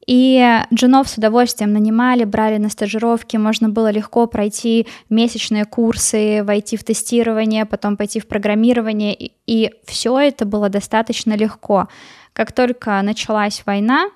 И 0.07 0.63
джунов 0.73 1.09
с 1.09 1.17
удовольствием 1.17 1.73
нанимали, 1.73 2.23
брали 2.23 2.57
на 2.57 2.69
стажировки, 2.69 3.37
можно 3.37 3.69
было 3.69 3.91
легко 3.91 4.25
пройти 4.27 4.87
месячные 5.09 5.65
курсы, 5.65 6.43
войти 6.43 6.77
в 6.77 6.83
тестирование, 6.83 7.65
потом 7.65 7.97
пойти 7.97 8.19
в 8.19 8.27
программирование, 8.27 9.13
и, 9.13 9.33
и 9.45 9.71
все 9.85 10.17
это 10.19 10.45
было 10.45 10.69
достаточно 10.69 11.33
легко. 11.33 11.89
Как 12.33 12.53
только 12.53 13.01
началась 13.01 13.63
война, 13.65 14.09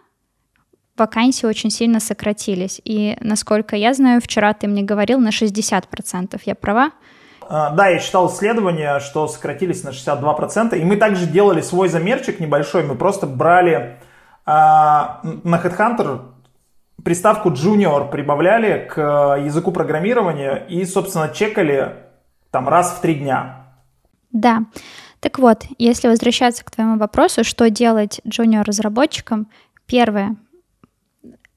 вакансии 0.98 1.46
очень 1.46 1.70
сильно 1.70 2.00
сократились. 2.00 2.82
И, 2.84 3.18
насколько 3.20 3.76
я 3.76 3.94
знаю, 3.94 4.22
вчера 4.22 4.54
ты 4.54 4.68
мне 4.68 4.84
говорил 4.84 5.20
на 5.20 5.30
60%. 5.30 6.42
Я 6.46 6.56
права? 6.56 6.92
А, 7.42 7.72
да, 7.72 7.88
я 7.88 8.00
читал 8.00 8.32
исследования, 8.32 9.00
что 9.00 9.28
сократились 9.28 9.84
на 9.84 9.90
62%. 9.90 10.78
И 10.78 10.84
мы 10.84 10.98
также 10.98 11.26
делали 11.26 11.62
свой 11.62 11.90
замерчик 11.90 12.40
небольшой. 12.40 12.84
Мы 12.84 12.96
просто 12.96 13.28
брали 13.28 13.98
а, 14.46 15.22
на 15.24 15.58
Headhunter 15.58 16.22
приставку 17.04 17.50
junior 17.50 18.10
прибавляли 18.10 18.88
к 18.88 19.00
языку 19.44 19.72
программирования 19.72 20.66
и, 20.70 20.86
собственно, 20.86 21.30
чекали 21.30 21.96
там 22.52 22.70
раз 22.70 22.94
в 22.94 23.02
три 23.02 23.16
дня. 23.16 23.68
Да. 24.32 24.64
Так 25.20 25.40
вот, 25.40 25.64
если 25.78 26.08
возвращаться 26.08 26.66
к 26.66 26.72
твоему 26.72 26.98
вопросу, 26.98 27.44
что 27.44 27.70
делать 27.70 28.20
джуниор-разработчикам, 28.28 29.48
первое, 29.86 30.36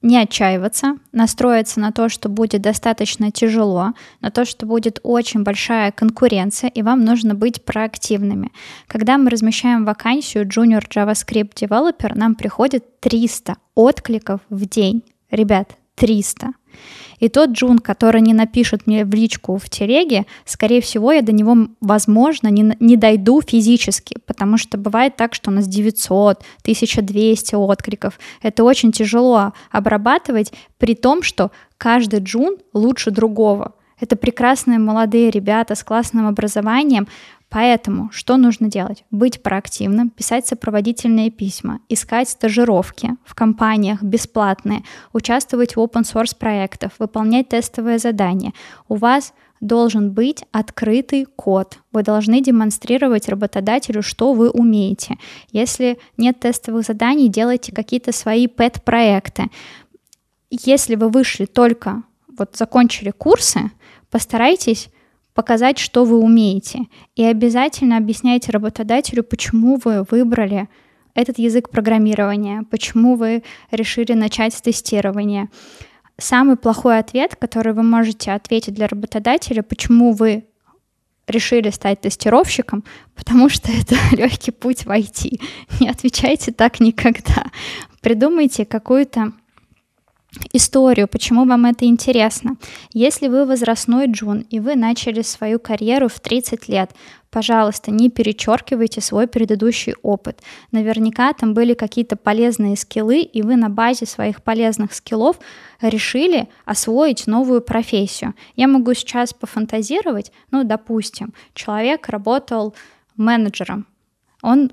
не 0.01 0.17
отчаиваться, 0.17 0.97
настроиться 1.11 1.79
на 1.79 1.91
то, 1.91 2.09
что 2.09 2.29
будет 2.29 2.61
достаточно 2.61 3.31
тяжело, 3.31 3.93
на 4.21 4.31
то, 4.31 4.45
что 4.45 4.65
будет 4.65 4.99
очень 5.03 5.43
большая 5.43 5.91
конкуренция, 5.91 6.69
и 6.69 6.81
вам 6.81 7.03
нужно 7.03 7.33
быть 7.35 7.63
проактивными. 7.63 8.51
Когда 8.87 9.17
мы 9.17 9.29
размещаем 9.29 9.85
вакансию 9.85 10.47
Junior 10.47 10.83
JavaScript 10.87 11.53
Developer, 11.55 12.15
нам 12.15 12.35
приходит 12.35 12.99
300 12.99 13.57
откликов 13.75 14.41
в 14.49 14.65
день. 14.67 15.03
Ребят, 15.31 15.77
300. 15.95 16.53
И 17.19 17.29
тот 17.29 17.51
Джун, 17.51 17.79
который 17.79 18.21
не 18.21 18.33
напишет 18.33 18.85
мне 18.85 19.03
в 19.03 19.13
личку 19.13 19.57
в 19.57 19.69
телеге, 19.69 20.25
скорее 20.45 20.81
всего, 20.81 21.11
я 21.11 21.21
до 21.21 21.31
него, 21.31 21.67
возможно, 21.81 22.47
не, 22.47 22.75
не 22.79 22.95
дойду 22.95 23.41
физически, 23.41 24.17
потому 24.25 24.57
что 24.57 24.77
бывает 24.77 25.15
так, 25.15 25.33
что 25.33 25.49
у 25.49 25.53
нас 25.53 25.67
900, 25.67 26.37
1200 26.61 27.55
откликов. 27.55 28.19
Это 28.41 28.63
очень 28.63 28.91
тяжело 28.91 29.53
обрабатывать, 29.71 30.53
при 30.77 30.95
том, 30.95 31.23
что 31.23 31.51
каждый 31.77 32.19
Джун 32.19 32.57
лучше 32.73 33.11
другого. 33.11 33.73
Это 33.99 34.15
прекрасные 34.15 34.77
молодые 34.77 35.31
ребята 35.31 35.73
с 35.73 35.83
классным 35.83 36.27
образованием, 36.27 37.07
Поэтому 37.49 38.09
что 38.11 38.35
нужно 38.35 38.67
делать? 38.67 39.05
Быть 39.09 39.41
проактивным, 39.41 40.09
писать 40.09 40.45
сопроводительные 40.45 41.31
письма, 41.31 41.79
искать 41.87 42.29
стажировки 42.29 43.11
в 43.23 43.35
компаниях 43.35 44.03
бесплатные, 44.03 44.83
участвовать 45.13 45.75
в 45.75 45.79
open 45.79 46.03
source 46.03 46.35
проектах, 46.37 46.91
выполнять 46.99 47.49
тестовые 47.49 47.99
задания. 47.99 48.53
У 48.89 48.95
вас 48.95 49.33
должен 49.61 50.11
быть 50.11 50.43
открытый 50.51 51.25
код. 51.25 51.79
Вы 51.91 52.03
должны 52.03 52.41
демонстрировать 52.41 53.29
работодателю, 53.29 54.03
что 54.03 54.33
вы 54.33 54.49
умеете. 54.49 55.17
Если 55.51 55.97
нет 56.17 56.39
тестовых 56.39 56.85
заданий, 56.85 57.29
делайте 57.29 57.73
какие-то 57.73 58.11
свои 58.11 58.47
пэт-проекты. 58.47 59.45
Если 60.49 60.95
вы 60.95 61.09
вышли 61.09 61.45
только, 61.45 62.03
вот 62.37 62.55
закончили 62.55 63.11
курсы, 63.11 63.71
постарайтесь 64.11 64.89
показать, 65.37 65.77
что 65.77 66.03
вы 66.03 66.17
умеете. 66.17 66.87
И 67.15 67.23
обязательно 67.23 67.97
объясняйте 67.97 68.51
работодателю, 68.51 69.23
почему 69.23 69.79
вы 69.85 70.03
выбрали 70.09 70.67
этот 71.13 71.37
язык 71.37 71.69
программирования, 71.69 72.63
почему 72.71 73.15
вы 73.15 73.43
решили 73.69 74.13
начать 74.13 74.55
с 74.55 74.61
тестирования. 74.61 75.49
Самый 76.17 76.55
плохой 76.55 76.97
ответ, 76.97 77.35
который 77.35 77.73
вы 77.73 77.83
можете 77.83 78.31
ответить 78.31 78.73
для 78.73 78.87
работодателя, 78.87 79.61
почему 79.61 80.11
вы 80.11 80.45
решили 81.27 81.69
стать 81.69 82.01
тестировщиком, 82.01 82.83
потому 83.15 83.47
что 83.47 83.71
это 83.71 83.95
легкий 84.15 84.49
путь 84.49 84.85
в 84.85 84.89
IT. 84.89 85.39
Не 85.79 85.89
отвечайте 85.89 86.51
так 86.51 86.79
никогда. 86.79 87.45
Придумайте 88.01 88.65
какую-то 88.65 89.33
историю, 90.53 91.07
почему 91.07 91.45
вам 91.45 91.65
это 91.65 91.85
интересно. 91.85 92.57
Если 92.93 93.27
вы 93.27 93.45
возрастной 93.45 94.07
джун 94.07 94.41
и 94.49 94.59
вы 94.59 94.75
начали 94.75 95.21
свою 95.21 95.59
карьеру 95.59 96.09
в 96.09 96.19
30 96.19 96.67
лет, 96.67 96.91
пожалуйста, 97.29 97.91
не 97.91 98.09
перечеркивайте 98.09 99.01
свой 99.01 99.27
предыдущий 99.27 99.95
опыт. 100.01 100.41
Наверняка 100.71 101.33
там 101.33 101.53
были 101.53 101.73
какие-то 101.73 102.15
полезные 102.15 102.75
скиллы, 102.75 103.21
и 103.21 103.41
вы 103.41 103.55
на 103.55 103.69
базе 103.69 104.05
своих 104.05 104.43
полезных 104.43 104.93
скиллов 104.93 105.37
решили 105.81 106.49
освоить 106.65 107.27
новую 107.27 107.61
профессию. 107.61 108.33
Я 108.55 108.67
могу 108.67 108.93
сейчас 108.93 109.33
пофантазировать, 109.33 110.31
ну, 110.51 110.63
допустим, 110.63 111.33
человек 111.53 112.09
работал 112.09 112.75
менеджером, 113.15 113.87
он 114.41 114.71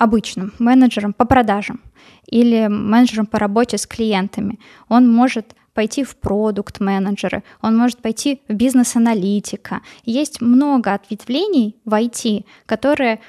обычным 0.00 0.52
менеджером 0.58 1.12
по 1.12 1.26
продажам 1.26 1.80
или 2.26 2.68
менеджером 2.68 3.26
по 3.26 3.38
работе 3.38 3.76
с 3.76 3.86
клиентами. 3.86 4.58
Он 4.88 5.12
может 5.12 5.54
пойти 5.74 6.04
в 6.04 6.16
продукт-менеджеры, 6.16 7.42
он 7.60 7.76
может 7.76 7.98
пойти 7.98 8.40
в 8.48 8.54
бизнес-аналитика. 8.54 9.82
Есть 10.06 10.40
много 10.40 10.94
ответвлений 10.94 11.76
в 11.84 11.92
IT, 11.92 12.46
которые 12.64 13.20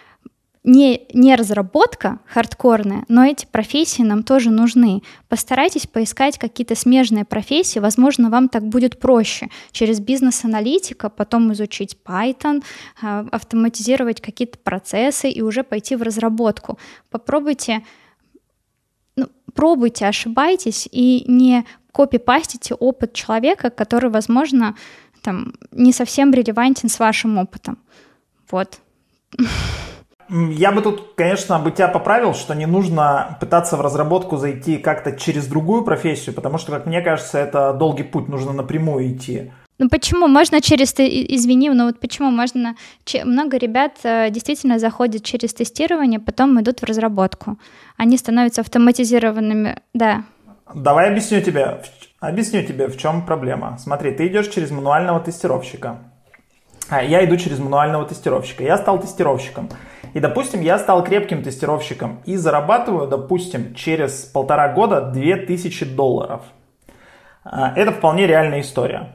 не, 0.64 1.08
не 1.14 1.36
разработка 1.36 2.20
хардкорная, 2.28 3.04
но 3.08 3.26
эти 3.26 3.48
профессии 3.48 4.04
нам 4.04 4.22
тоже 4.22 4.52
нужны. 4.52 5.02
Постарайтесь 5.28 5.88
поискать 5.88 6.38
какие-то 6.38 6.76
смежные 6.76 7.26
профессии, 7.26 7.80
возможно, 7.80 8.30
вам 8.30 8.48
так 8.48 8.68
будет 8.68 9.00
проще. 9.00 9.50
Через 9.72 10.00
бизнес-аналитика 10.00 11.10
потом 11.10 11.52
изучить 11.54 11.98
Python, 12.06 12.64
а, 13.02 13.26
автоматизировать 13.32 14.22
какие-то 14.22 14.60
процессы 14.60 15.32
и 15.32 15.42
уже 15.42 15.64
пойти 15.64 15.96
в 15.96 16.04
разработку. 16.04 16.78
Попробуйте 17.10 17.82
ну, 19.16 19.28
пробуйте, 19.54 20.06
ошибайтесь 20.06 20.88
и 20.92 21.26
не 21.28 21.66
копипастите 21.92 22.76
опыт 22.76 23.14
человека, 23.14 23.70
который, 23.70 24.10
возможно, 24.10 24.76
там, 25.22 25.54
не 25.72 25.92
совсем 25.92 26.32
релевантен 26.32 26.88
с 26.88 27.00
вашим 27.00 27.38
опытом. 27.38 27.80
Вот. 28.50 28.80
Я 30.32 30.72
бы 30.72 30.82
тут, 30.82 31.14
конечно, 31.18 31.60
бы 31.60 31.72
тебя 31.72 31.90
поправил, 31.90 32.34
что 32.34 32.54
не 32.54 32.66
нужно 32.66 33.38
пытаться 33.42 33.76
в 33.76 33.82
разработку 33.82 34.38
зайти 34.38 34.78
как-то 34.78 35.12
через 35.12 35.46
другую 35.46 35.84
профессию, 35.84 36.34
потому 36.34 36.58
что, 36.58 36.72
как 36.72 36.86
мне 36.86 37.02
кажется, 37.02 37.38
это 37.38 37.74
долгий 37.74 38.04
путь, 38.04 38.30
нужно 38.30 38.54
напрямую 38.54 39.12
идти. 39.12 39.52
Ну 39.78 39.90
почему? 39.90 40.28
Можно 40.28 40.62
через, 40.62 40.94
извини, 40.98 41.70
но 41.72 41.86
вот 41.86 42.00
почему 42.00 42.32
можно, 42.32 42.76
много 43.26 43.58
ребят 43.58 43.94
э, 44.04 44.30
действительно 44.30 44.80
заходят 44.80 45.24
через 45.24 45.54
тестирование, 45.54 46.20
потом 46.20 46.62
идут 46.62 46.82
в 46.82 46.86
разработку. 46.86 47.58
Они 47.98 48.16
становятся 48.16 48.62
автоматизированными, 48.62 49.82
да. 49.94 50.24
Давай 50.74 51.10
объясню 51.10 51.42
тебе, 51.42 51.82
объясню 52.20 52.64
тебе, 52.64 52.88
в 52.88 52.98
чем 52.98 53.26
проблема. 53.26 53.78
Смотри, 53.80 54.12
ты 54.12 54.28
идешь 54.28 54.48
через 54.48 54.72
мануального 54.72 55.20
тестировщика. 55.20 56.11
А 56.92 57.02
я 57.02 57.24
иду 57.24 57.38
через 57.38 57.58
мануального 57.60 58.06
тестировщика. 58.06 58.64
Я 58.64 58.78
стал 58.78 59.00
тестировщиком. 59.00 59.70
И, 60.14 60.20
допустим, 60.20 60.60
я 60.60 60.78
стал 60.78 61.04
крепким 61.06 61.42
тестировщиком 61.42 62.20
и 62.26 62.36
зарабатываю, 62.36 63.08
допустим, 63.08 63.74
через 63.76 64.26
полтора 64.26 64.68
года 64.74 65.00
2000 65.00 65.86
долларов. 65.96 66.42
А, 67.46 67.72
это 67.78 67.94
вполне 67.94 68.28
реальная 68.28 68.60
история. 68.60 69.14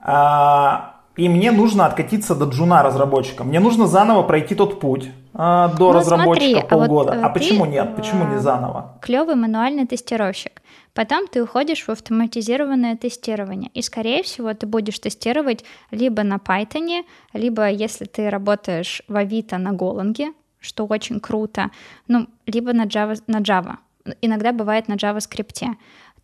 А, 0.00 0.94
и 1.16 1.28
мне 1.28 1.50
нужно 1.50 1.84
откатиться 1.84 2.34
до 2.34 2.46
джуна 2.46 2.82
разработчика. 2.82 3.44
Мне 3.44 3.60
нужно 3.60 3.86
заново 3.86 4.22
пройти 4.22 4.54
тот 4.54 4.80
путь 4.80 5.10
до 5.34 5.74
ну, 5.78 5.92
разработчика 5.92 6.60
смотри, 6.60 6.68
полгода. 6.68 7.12
А, 7.12 7.16
вот, 7.16 7.24
а 7.24 7.28
почему 7.28 7.66
нет? 7.66 7.94
Почему 7.94 8.26
не 8.26 8.40
заново? 8.40 8.94
Клевый 9.02 9.34
мануальный 9.34 9.86
тестировщик. 9.86 10.57
Потом 10.98 11.28
ты 11.28 11.40
уходишь 11.44 11.84
в 11.84 11.90
автоматизированное 11.90 12.96
тестирование. 12.96 13.70
И, 13.72 13.82
скорее 13.82 14.24
всего, 14.24 14.52
ты 14.52 14.66
будешь 14.66 14.98
тестировать 14.98 15.64
либо 15.92 16.24
на 16.24 16.38
Python, 16.38 17.04
либо, 17.32 17.70
если 17.70 18.04
ты 18.04 18.28
работаешь 18.30 19.02
в 19.06 19.14
Авито 19.14 19.58
на 19.58 19.72
Голанге, 19.72 20.32
что 20.58 20.86
очень 20.86 21.20
круто, 21.20 21.70
ну, 22.08 22.26
либо 22.46 22.72
на 22.72 22.86
Java. 22.86 23.16
На 23.28 23.38
Java. 23.40 23.76
Иногда 24.22 24.50
бывает 24.50 24.88
на 24.88 24.94
JavaScript. 24.94 25.68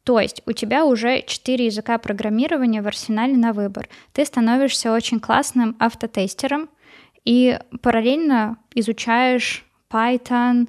То 0.03 0.19
есть 0.19 0.43
у 0.45 0.51
тебя 0.51 0.85
уже 0.85 1.23
четыре 1.23 1.67
языка 1.67 1.97
программирования 1.99 2.83
в 2.83 2.89
арсенале 2.89 3.37
на 3.37 3.53
выбор. 3.53 3.89
Ты 4.13 4.25
становишься 4.25 4.91
очень 4.91 5.21
классным 5.21 5.77
автотестером 5.79 6.69
и 7.25 7.61
параллельно 7.81 8.57
изучаешь 8.75 9.65
Python, 9.89 10.67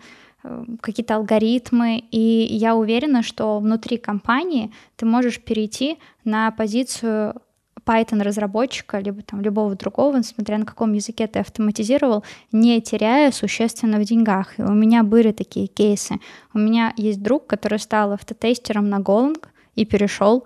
какие-то 0.81 1.15
алгоритмы, 1.15 2.03
и 2.11 2.47
я 2.49 2.75
уверена, 2.75 3.23
что 3.23 3.59
внутри 3.59 3.97
компании 3.97 4.71
ты 4.95 5.05
можешь 5.05 5.39
перейти 5.41 5.97
на 6.23 6.51
позицию 6.51 7.41
Python-разработчика, 7.85 8.99
либо 8.99 9.21
там 9.21 9.41
любого 9.41 9.75
другого, 9.75 10.21
смотря 10.23 10.57
на 10.57 10.65
каком 10.65 10.93
языке 10.93 11.27
ты 11.27 11.39
автоматизировал, 11.39 12.23
не 12.51 12.81
теряя 12.81 13.31
существенно 13.31 13.99
в 13.99 14.03
деньгах. 14.03 14.59
И 14.59 14.63
у 14.63 14.73
меня 14.73 15.03
были 15.03 15.31
такие 15.31 15.67
кейсы. 15.67 16.15
У 16.53 16.57
меня 16.57 16.93
есть 16.97 17.21
друг, 17.21 17.45
который 17.45 17.79
стал 17.79 18.13
автотестером 18.13 18.89
на 18.89 18.99
Golang 18.99 19.43
и 19.75 19.85
перешел 19.85 20.45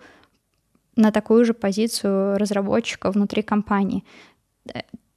на 0.96 1.12
такую 1.12 1.46
же 1.46 1.54
позицию 1.54 2.38
разработчика 2.38 3.10
внутри 3.10 3.42
компании. 3.42 4.04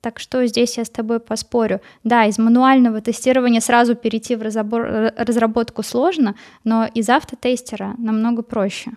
Э, 0.02 0.08
так 0.12 0.18
что 0.18 0.46
здесь 0.46 0.78
я 0.78 0.84
с 0.84 0.90
тобой 0.90 1.18
поспорю. 1.18 1.80
Да, 2.04 2.26
из 2.26 2.38
мануального 2.38 3.00
тестирования 3.00 3.60
сразу 3.60 3.94
перейти 3.94 4.36
в 4.36 4.42
разработку 4.42 5.82
сложно, 5.82 6.34
но 6.64 6.88
из 6.94 7.08
автотестера 7.08 7.94
намного 7.98 8.42
проще. 8.42 8.90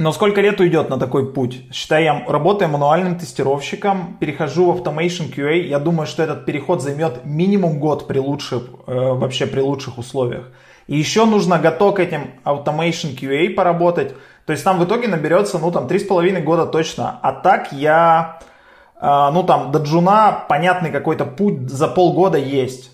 Но 0.00 0.12
сколько 0.12 0.40
лет 0.40 0.60
уйдет 0.60 0.90
на 0.90 0.98
такой 0.98 1.32
путь? 1.32 1.62
Считай, 1.72 2.04
я 2.04 2.24
работаю 2.26 2.68
мануальным 2.68 3.16
тестировщиком, 3.16 4.16
перехожу 4.20 4.72
в 4.72 4.82
Automation 4.82 5.32
QA. 5.32 5.68
Я 5.68 5.78
думаю, 5.78 6.06
что 6.06 6.22
этот 6.24 6.46
переход 6.46 6.82
займет 6.82 7.24
минимум 7.24 7.78
год 7.78 8.08
при 8.08 8.18
лучших, 8.18 8.62
э, 8.86 8.92
вообще 8.92 9.46
при 9.46 9.60
лучших 9.60 9.98
условиях. 9.98 10.50
И 10.88 10.96
еще 10.96 11.24
нужно 11.26 11.58
готов 11.58 11.94
к 11.94 12.00
этим 12.00 12.20
Automation 12.44 13.16
QA 13.16 13.50
поработать. 13.54 14.14
То 14.46 14.52
есть 14.52 14.64
там 14.64 14.78
в 14.78 14.84
итоге 14.84 15.08
наберется, 15.08 15.58
ну, 15.58 15.70
там, 15.70 15.86
3,5 15.86 16.40
года 16.44 16.66
точно. 16.66 17.18
А 17.22 17.32
так 17.32 17.72
я, 17.72 18.40
э, 18.40 18.44
ну, 19.00 19.42
там, 19.42 19.72
до 19.72 19.80
джуна 19.80 20.44
понятный 20.48 20.90
какой-то 20.90 21.24
путь 21.24 21.70
за 21.70 21.88
полгода 21.88 22.38
есть. 22.38 22.90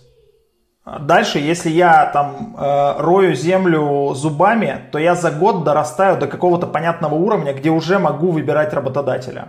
Дальше, 0.99 1.39
если 1.39 1.71
я 1.71 2.07
там 2.07 2.57
э, 2.59 2.95
рою 2.99 3.35
землю 3.35 4.13
зубами, 4.15 4.89
то 4.91 4.99
я 4.99 5.15
за 5.15 5.31
год 5.31 5.63
дорастаю 5.63 6.19
до 6.19 6.27
какого-то 6.27 6.67
понятного 6.67 7.15
уровня, 7.15 7.53
где 7.53 7.71
уже 7.71 7.99
могу 7.99 8.31
выбирать 8.31 8.73
работодателя. 8.73 9.49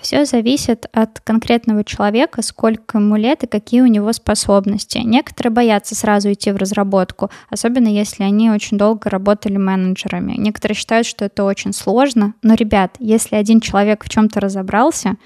Все 0.00 0.24
зависит 0.24 0.86
от 0.92 1.20
конкретного 1.20 1.84
человека, 1.84 2.40
сколько 2.40 2.96
ему 2.96 3.16
лет 3.16 3.42
и 3.44 3.46
какие 3.46 3.82
у 3.82 3.86
него 3.86 4.12
способности. 4.14 4.98
Некоторые 4.98 5.52
боятся 5.52 5.94
сразу 5.94 6.32
идти 6.32 6.52
в 6.52 6.56
разработку, 6.56 7.30
особенно 7.50 7.88
если 7.88 8.22
они 8.22 8.50
очень 8.50 8.78
долго 8.78 9.10
работали 9.10 9.58
менеджерами. 9.58 10.36
Некоторые 10.38 10.76
считают, 10.76 11.06
что 11.06 11.26
это 11.26 11.44
очень 11.44 11.74
сложно. 11.74 12.32
Но, 12.42 12.54
ребят, 12.54 12.96
если 12.98 13.36
один 13.36 13.60
человек 13.60 14.04
в 14.04 14.08
чем-то 14.08 14.40
разобрался, 14.40 15.16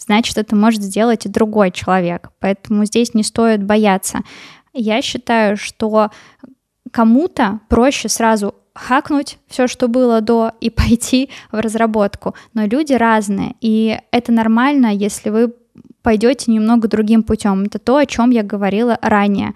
значит, 0.00 0.38
это 0.38 0.56
может 0.56 0.82
сделать 0.82 1.26
и 1.26 1.28
другой 1.28 1.70
человек. 1.70 2.30
Поэтому 2.40 2.84
здесь 2.84 3.14
не 3.14 3.22
стоит 3.22 3.62
бояться. 3.62 4.20
Я 4.72 5.02
считаю, 5.02 5.56
что 5.56 6.10
кому-то 6.90 7.60
проще 7.68 8.08
сразу 8.08 8.54
хакнуть 8.74 9.38
все, 9.46 9.66
что 9.66 9.88
было 9.88 10.20
до, 10.20 10.52
и 10.60 10.70
пойти 10.70 11.30
в 11.52 11.60
разработку. 11.60 12.34
Но 12.54 12.66
люди 12.66 12.92
разные, 12.92 13.54
и 13.60 13.98
это 14.10 14.32
нормально, 14.32 14.94
если 14.94 15.30
вы 15.30 15.52
пойдете 16.02 16.50
немного 16.50 16.88
другим 16.88 17.22
путем. 17.22 17.64
Это 17.64 17.78
то, 17.78 17.96
о 17.96 18.06
чем 18.06 18.30
я 18.30 18.42
говорила 18.42 18.98
ранее. 19.02 19.54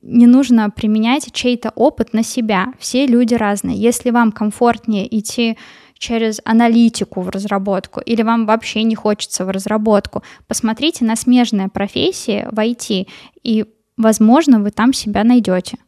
Не 0.00 0.26
нужно 0.26 0.70
применять 0.70 1.32
чей-то 1.32 1.72
опыт 1.74 2.12
на 2.12 2.22
себя. 2.22 2.72
Все 2.78 3.04
люди 3.06 3.34
разные. 3.34 3.76
Если 3.76 4.10
вам 4.10 4.30
комфортнее 4.30 5.18
идти 5.18 5.58
через 6.02 6.40
аналитику 6.44 7.20
в 7.20 7.28
разработку, 7.28 8.00
или 8.00 8.22
вам 8.22 8.44
вообще 8.44 8.82
не 8.82 8.96
хочется 8.96 9.44
в 9.44 9.50
разработку, 9.50 10.24
посмотрите 10.48 11.04
на 11.04 11.14
смежные 11.14 11.68
профессии 11.68 12.44
в 12.50 12.58
IT 12.58 13.06
и 13.44 13.64
возможно, 13.96 14.58
вы 14.58 14.72
там 14.72 14.92
себя 14.92 15.22
найдете. 15.22 15.78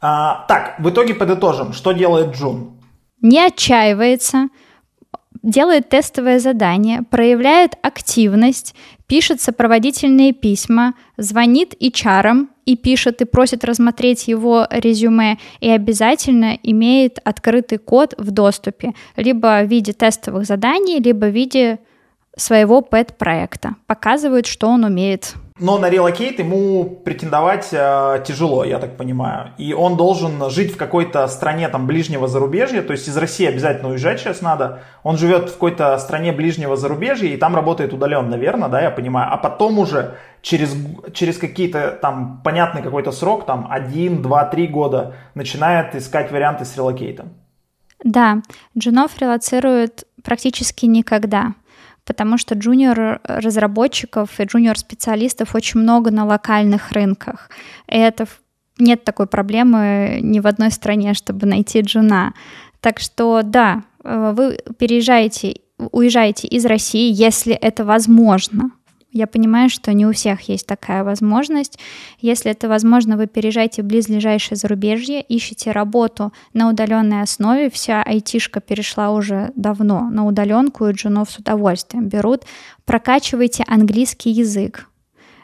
А, 0.00 0.46
так, 0.48 0.80
в 0.80 0.88
итоге 0.88 1.14
подытожим, 1.14 1.74
что 1.74 1.92
делает 1.92 2.34
Джун? 2.34 2.80
Не 3.20 3.46
отчаивается, 3.46 4.48
делает 5.42 5.90
тестовое 5.90 6.38
задание, 6.38 7.02
проявляет 7.02 7.74
активность, 7.82 8.74
пишет 9.06 9.42
сопроводительные 9.42 10.32
письма, 10.32 10.94
звонит 11.18 11.74
HR 11.78 12.46
и 12.70 12.76
пишет 12.76 13.20
и 13.20 13.24
просит 13.24 13.64
рассмотреть 13.64 14.28
его 14.28 14.66
резюме 14.70 15.38
и 15.60 15.68
обязательно 15.68 16.56
имеет 16.62 17.18
открытый 17.24 17.78
код 17.78 18.14
в 18.16 18.30
доступе, 18.30 18.94
либо 19.16 19.62
в 19.62 19.66
виде 19.66 19.92
тестовых 19.92 20.46
заданий, 20.46 21.00
либо 21.00 21.26
в 21.26 21.34
виде 21.34 21.80
своего 22.40 22.80
pet-проекта. 22.80 23.74
Показывает, 23.86 24.46
что 24.46 24.68
он 24.68 24.84
умеет. 24.84 25.34
Но 25.60 25.76
на 25.76 25.90
релокейт 25.90 26.38
ему 26.38 26.84
претендовать 27.04 27.68
э, 27.70 28.24
тяжело, 28.26 28.64
я 28.64 28.78
так 28.78 28.96
понимаю. 28.96 29.50
И 29.58 29.74
он 29.74 29.98
должен 29.98 30.48
жить 30.48 30.72
в 30.72 30.78
какой-то 30.78 31.28
стране 31.28 31.68
там 31.68 31.86
ближнего 31.86 32.28
зарубежья, 32.28 32.80
то 32.80 32.92
есть 32.92 33.06
из 33.06 33.16
России 33.18 33.46
обязательно 33.46 33.90
уезжать 33.90 34.20
сейчас 34.20 34.40
надо. 34.40 34.82
Он 35.02 35.18
живет 35.18 35.50
в 35.50 35.52
какой-то 35.52 35.98
стране 35.98 36.32
ближнего 36.32 36.76
зарубежья 36.76 37.28
и 37.28 37.36
там 37.36 37.54
работает 37.54 37.92
удаленно, 37.92 38.36
верно, 38.36 38.70
да, 38.70 38.80
я 38.80 38.90
понимаю. 38.90 39.28
А 39.30 39.36
потом 39.36 39.78
уже 39.78 40.14
через, 40.40 40.74
через 41.12 41.36
какие-то 41.36 41.98
там 42.00 42.40
понятный 42.42 42.82
какой-то 42.82 43.12
срок, 43.12 43.44
там 43.44 43.66
один, 43.70 44.22
два, 44.22 44.46
три 44.46 44.66
года 44.66 45.14
начинает 45.34 45.94
искать 45.94 46.32
варианты 46.32 46.64
с 46.64 46.74
релокейтом. 46.74 47.34
Да, 48.02 48.38
джунов 48.78 49.18
релоцируют 49.20 50.04
практически 50.22 50.86
никогда 50.86 51.52
потому 52.10 52.38
что 52.38 52.56
джуниор-разработчиков 52.56 54.40
и 54.40 54.42
джуниор-специалистов 54.42 55.54
очень 55.54 55.78
много 55.78 56.10
на 56.10 56.24
локальных 56.24 56.90
рынках. 56.90 57.48
И 57.86 57.96
это 57.96 58.26
нет 58.80 59.04
такой 59.04 59.28
проблемы 59.28 60.18
ни 60.20 60.40
в 60.40 60.48
одной 60.48 60.72
стране, 60.72 61.14
чтобы 61.14 61.46
найти 61.46 61.82
джуна. 61.82 62.34
Так 62.80 62.98
что 62.98 63.42
да, 63.44 63.84
э, 64.02 64.32
вы 64.36 64.58
переезжаете, 64.76 65.60
уезжаете 65.78 66.48
из 66.48 66.66
России, 66.66 67.12
если 67.12 67.54
это 67.54 67.84
возможно. 67.84 68.72
Я 69.12 69.26
понимаю, 69.26 69.70
что 69.70 69.92
не 69.92 70.06
у 70.06 70.12
всех 70.12 70.42
есть 70.42 70.66
такая 70.66 71.02
возможность. 71.02 71.78
Если 72.20 72.50
это 72.50 72.68
возможно, 72.68 73.16
вы 73.16 73.26
переезжаете 73.26 73.82
в 73.82 73.86
близлежащее 73.86 74.56
зарубежье, 74.56 75.20
ищете 75.20 75.72
работу 75.72 76.32
на 76.52 76.68
удаленной 76.68 77.22
основе. 77.22 77.70
Вся 77.70 78.02
айтишка 78.02 78.60
перешла 78.60 79.10
уже 79.10 79.50
давно 79.56 80.08
на 80.10 80.26
удаленку, 80.26 80.86
и 80.86 80.92
джунов 80.92 81.30
с 81.30 81.38
удовольствием 81.38 82.08
берут. 82.08 82.44
Прокачивайте 82.84 83.64
английский 83.66 84.30
язык. 84.30 84.86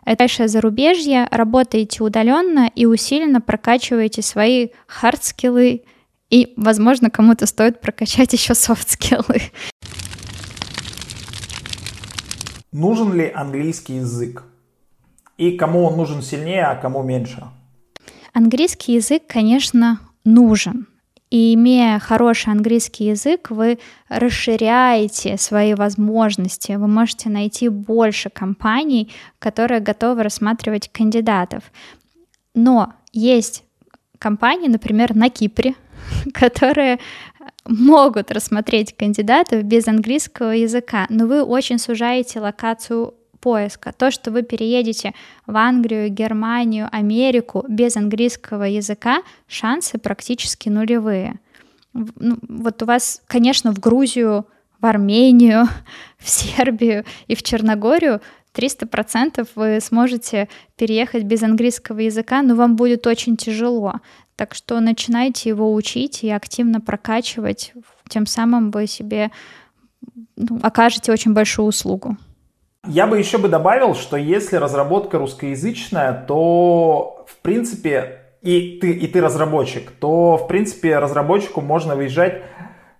Это 0.04 0.18
дальше 0.18 0.46
зарубежье, 0.46 1.26
работаете 1.32 2.04
удаленно 2.04 2.70
и 2.72 2.86
усиленно 2.86 3.40
прокачиваете 3.40 4.22
свои 4.22 4.68
hard 4.86 5.21
skill 5.21 5.65
ы, 5.65 5.82
и, 6.30 6.52
возможно, 6.56 7.10
кому-то 7.10 7.46
стоит 7.46 7.80
прокачать 7.80 8.32
еще 8.32 8.54
soft 8.54 8.86
skill 8.86 9.26
ы. 9.26 9.42
Нужен 12.76 13.14
ли 13.14 13.32
английский 13.34 13.94
язык? 13.94 14.44
И 15.38 15.56
кому 15.56 15.84
он 15.84 15.96
нужен 15.96 16.20
сильнее, 16.20 16.64
а 16.64 16.76
кому 16.76 17.02
меньше? 17.02 17.42
Английский 18.34 18.92
язык, 18.96 19.22
конечно, 19.26 19.98
нужен. 20.24 20.86
И 21.30 21.54
имея 21.54 21.98
хороший 21.98 22.52
английский 22.52 23.06
язык, 23.06 23.50
вы 23.50 23.78
расширяете 24.10 25.38
свои 25.38 25.72
возможности, 25.72 26.72
вы 26.72 26.86
можете 26.86 27.30
найти 27.30 27.70
больше 27.70 28.28
компаний, 28.28 29.10
которые 29.38 29.80
готовы 29.80 30.22
рассматривать 30.22 30.90
кандидатов. 30.92 31.62
Но 32.52 32.92
есть 33.14 33.64
компании, 34.18 34.68
например, 34.68 35.14
на 35.14 35.30
Кипре, 35.30 35.76
которые 36.34 36.98
могут 37.68 38.30
рассмотреть 38.30 38.96
кандидатов 38.96 39.62
без 39.64 39.88
английского 39.88 40.50
языка, 40.50 41.06
но 41.08 41.26
вы 41.26 41.42
очень 41.42 41.78
сужаете 41.78 42.40
локацию 42.40 43.14
поиска. 43.40 43.92
То, 43.92 44.10
что 44.10 44.30
вы 44.30 44.42
переедете 44.42 45.14
в 45.46 45.56
Англию, 45.56 46.08
Германию, 46.10 46.88
Америку 46.90 47.64
без 47.68 47.96
английского 47.96 48.64
языка, 48.64 49.22
шансы 49.46 49.98
практически 49.98 50.68
нулевые. 50.68 51.38
Ну, 51.92 52.38
вот 52.48 52.82
у 52.82 52.86
вас, 52.86 53.22
конечно, 53.26 53.72
в 53.72 53.78
Грузию, 53.78 54.46
в 54.80 54.86
Армению, 54.86 55.68
в 56.18 56.28
Сербию 56.28 57.04
и 57.26 57.34
в 57.34 57.42
Черногорию 57.42 58.20
300% 58.54 59.46
вы 59.54 59.80
сможете 59.80 60.48
переехать 60.76 61.24
без 61.24 61.42
английского 61.42 62.00
языка, 62.00 62.42
но 62.42 62.54
вам 62.54 62.76
будет 62.76 63.06
очень 63.06 63.36
тяжело. 63.36 64.00
Так 64.36 64.54
что 64.54 64.80
начинайте 64.80 65.48
его 65.48 65.72
учить 65.72 66.22
и 66.22 66.30
активно 66.30 66.80
прокачивать. 66.80 67.72
Тем 68.08 68.26
самым 68.26 68.70
вы 68.70 68.86
себе 68.86 69.30
ну, 70.36 70.60
окажете 70.62 71.10
очень 71.10 71.32
большую 71.32 71.66
услугу. 71.66 72.16
Я 72.86 73.06
бы 73.06 73.18
еще 73.18 73.38
бы 73.38 73.48
добавил, 73.48 73.94
что 73.94 74.16
если 74.16 74.56
разработка 74.56 75.18
русскоязычная, 75.18 76.12
то 76.28 77.24
в 77.26 77.36
принципе 77.38 78.20
и 78.42 78.78
ты, 78.80 78.92
и 78.92 79.06
ты 79.08 79.20
разработчик, 79.20 79.90
то 79.90 80.36
в 80.36 80.46
принципе 80.46 80.98
разработчику 80.98 81.62
можно 81.62 81.96
выезжать 81.96 82.42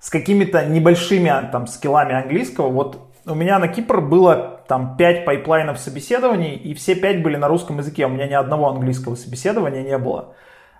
с 0.00 0.10
какими-то 0.10 0.64
небольшими 0.66 1.30
там 1.52 1.66
скиллами 1.66 2.14
английского. 2.14 2.68
Вот 2.68 3.12
у 3.26 3.34
меня 3.34 3.58
на 3.58 3.68
Кипр 3.68 4.00
было 4.00 4.62
там 4.66 4.96
5 4.96 5.24
пайплайнов 5.24 5.78
собеседований, 5.78 6.56
и 6.56 6.74
все 6.74 6.94
5 6.94 7.22
были 7.22 7.36
на 7.36 7.46
русском 7.46 7.78
языке. 7.78 8.06
У 8.06 8.08
меня 8.08 8.26
ни 8.26 8.34
одного 8.34 8.68
английского 8.70 9.14
собеседования 9.14 9.82
не 9.82 9.98
было. 9.98 10.34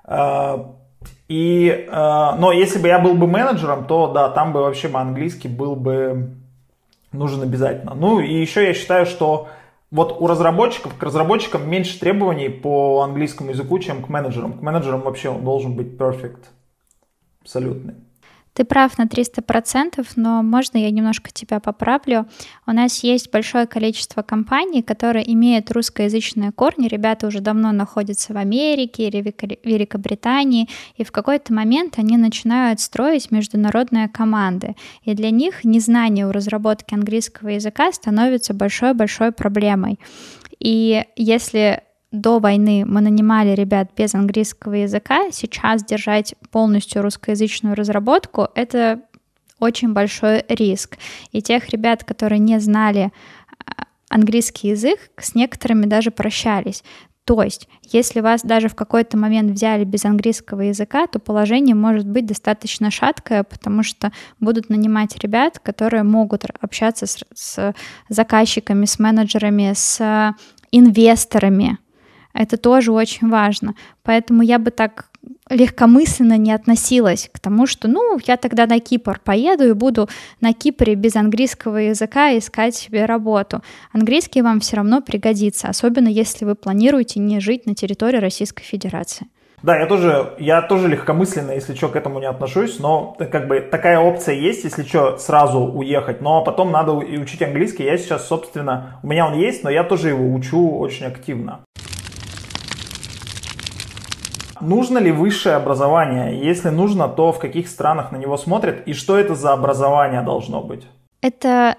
А, 0.07 0.77
и, 1.29 1.89
а, 1.91 2.37
но 2.37 2.53
если 2.53 2.79
бы 2.79 2.89
я 2.89 2.99
был 2.99 3.15
бы 3.15 3.27
менеджером, 3.27 3.87
то 3.87 4.13
да, 4.13 4.31
там 4.31 4.53
бы 4.53 4.61
вообще 4.61 4.89
английский 4.93 5.49
был 5.49 5.77
бы 5.77 6.37
нужен 7.13 7.43
обязательно. 7.43 7.95
Ну 7.95 8.21
и 8.21 8.33
еще 8.33 8.65
я 8.65 8.75
считаю, 8.75 9.07
что 9.07 9.49
вот 9.91 10.17
у 10.21 10.27
разработчиков, 10.27 10.97
к 10.97 11.03
разработчикам 11.03 11.69
меньше 11.69 11.99
требований 11.99 12.49
по 12.49 13.03
английскому 13.03 13.51
языку, 13.51 13.79
чем 13.79 14.03
к 14.03 14.09
менеджерам. 14.09 14.55
К 14.55 14.63
менеджерам 14.63 15.03
вообще 15.03 15.29
он 15.29 15.45
должен 15.45 15.75
быть 15.75 15.97
perfect, 15.97 16.45
абсолютный. 17.41 17.95
Ты 18.57 18.65
прав 18.65 18.97
на 18.97 19.05
300%, 19.05 20.07
но 20.17 20.43
можно 20.43 20.79
я 20.79 20.91
немножко 20.91 21.31
тебя 21.31 21.61
поправлю? 21.61 22.27
У 22.67 22.73
нас 22.73 23.05
есть 23.05 23.31
большое 23.31 23.67
количество 23.67 24.23
компаний, 24.23 24.83
которые 24.83 25.31
имеют 25.35 25.71
русскоязычные 25.71 26.53
корни. 26.53 26.89
Ребята 26.89 27.27
уже 27.27 27.41
давно 27.41 27.71
находятся 27.73 28.33
в 28.33 28.39
Америке 28.39 29.09
или 29.09 29.21
Великобритании, 29.63 30.71
и 30.97 31.05
в 31.05 31.13
какой-то 31.13 31.53
момент 31.53 31.99
они 31.99 32.17
начинают 32.17 32.81
строить 32.81 33.31
международные 33.31 34.09
команды. 34.09 34.75
И 35.03 35.13
для 35.13 35.31
них 35.31 35.63
незнание 35.65 36.27
у 36.27 36.33
разработки 36.33 36.95
английского 36.95 37.51
языка 37.51 37.93
становится 37.93 38.55
большой-большой 38.55 39.33
проблемой. 39.33 40.01
И 40.59 41.05
если 41.17 41.83
до 42.21 42.39
войны 42.39 42.85
мы 42.87 43.01
нанимали 43.01 43.55
ребят 43.55 43.91
без 43.97 44.15
английского 44.15 44.75
языка, 44.75 45.31
сейчас 45.31 45.85
держать 45.85 46.35
полностью 46.51 47.03
русскоязычную 47.03 47.75
разработку— 47.75 48.49
это 48.55 49.01
очень 49.59 49.93
большой 49.93 50.45
риск. 50.49 50.99
И 51.33 51.41
тех 51.41 51.69
ребят, 51.71 52.05
которые 52.05 52.39
не 52.39 52.59
знали 52.61 53.13
а, 53.59 53.85
английский 54.09 54.69
язык, 54.69 54.99
с 55.19 55.35
некоторыми 55.35 55.87
даже 55.87 56.11
прощались. 56.11 56.83
То 57.25 57.43
есть, 57.43 57.69
если 57.83 58.21
вас 58.21 58.43
даже 58.43 58.69
в 58.69 58.77
какой-то 58.77 59.17
момент 59.17 59.51
взяли 59.51 59.83
без 59.85 60.05
английского 60.05 60.61
языка, 60.61 61.09
то 61.09 61.19
положение 61.19 61.75
может 61.75 62.07
быть 62.07 62.25
достаточно 62.25 62.93
шаткое, 62.93 63.43
потому 63.43 63.83
что 63.83 64.13
будут 64.39 64.69
нанимать 64.71 65.19
ребят, 65.19 65.59
которые 65.59 66.05
могут 66.05 66.45
общаться 66.61 67.07
с, 67.07 67.25
с 67.35 67.75
заказчиками, 68.09 68.85
с 68.85 69.01
менеджерами, 69.01 69.73
с 69.75 70.35
инвесторами, 70.71 71.79
это 72.37 72.57
тоже 72.57 72.93
очень 72.93 73.29
важно. 73.29 73.75
Поэтому 74.03 74.43
я 74.43 74.59
бы 74.59 74.71
так 74.71 75.07
легкомысленно 75.49 76.37
не 76.37 76.53
относилась 76.53 77.29
к 77.33 77.39
тому, 77.41 77.67
что, 77.67 77.89
ну, 77.89 78.19
я 78.27 78.37
тогда 78.37 78.67
на 78.67 78.79
Кипр 78.79 79.21
поеду 79.25 79.69
и 79.69 79.73
буду 79.73 80.09
на 80.41 80.53
Кипре 80.53 80.95
без 80.95 81.17
английского 81.17 81.79
языка 81.79 82.37
искать 82.37 82.77
себе 82.77 83.07
работу. 83.07 83.63
Английский 83.93 84.43
вам 84.43 84.61
все 84.61 84.77
равно 84.77 85.01
пригодится, 85.01 85.69
особенно 85.69 86.09
если 86.09 86.45
вы 86.45 86.55
планируете 86.55 87.21
не 87.21 87.41
жить 87.41 87.67
на 87.67 87.75
территории 87.75 88.19
Российской 88.19 88.65
Федерации. 88.65 89.27
Да, 89.63 89.79
я 89.79 89.87
тоже, 89.87 90.35
я 90.39 90.63
тоже 90.63 90.87
легкомысленно, 90.87 91.53
если 91.53 91.75
что, 91.75 91.89
к 91.89 91.97
этому 91.97 92.21
не 92.21 92.27
отношусь, 92.27 92.79
но 92.79 93.17
как 93.19 93.49
бы 93.49 93.61
такая 93.61 93.99
опция 93.99 94.35
есть, 94.35 94.65
если 94.65 94.83
что, 94.83 95.17
сразу 95.17 95.59
уехать, 95.59 96.21
но 96.21 96.45
потом 96.45 96.71
надо 96.71 97.01
и 97.01 97.17
учить 97.19 97.43
английский. 97.43 97.85
Я 97.85 97.97
сейчас, 97.97 98.29
собственно, 98.29 99.01
у 99.03 99.07
меня 99.07 99.27
он 99.27 99.35
есть, 99.39 99.65
но 99.65 99.71
я 99.71 99.83
тоже 99.83 100.11
его 100.11 100.33
учу 100.35 100.77
очень 100.77 101.07
активно. 101.07 101.61
Нужно 104.61 104.99
ли 104.99 105.13
высшее 105.13 105.57
образование? 105.57 106.41
Если 106.45 106.71
нужно, 106.71 107.09
то 107.09 107.33
в 107.33 107.39
каких 107.39 107.69
странах 107.69 108.13
на 108.13 108.17
него 108.17 108.37
смотрят? 108.37 108.87
И 108.87 108.93
что 108.93 109.19
это 109.19 109.35
за 109.35 109.53
образование 109.53 110.23
должно 110.23 110.63
быть? 110.63 110.85
Это, 111.21 111.77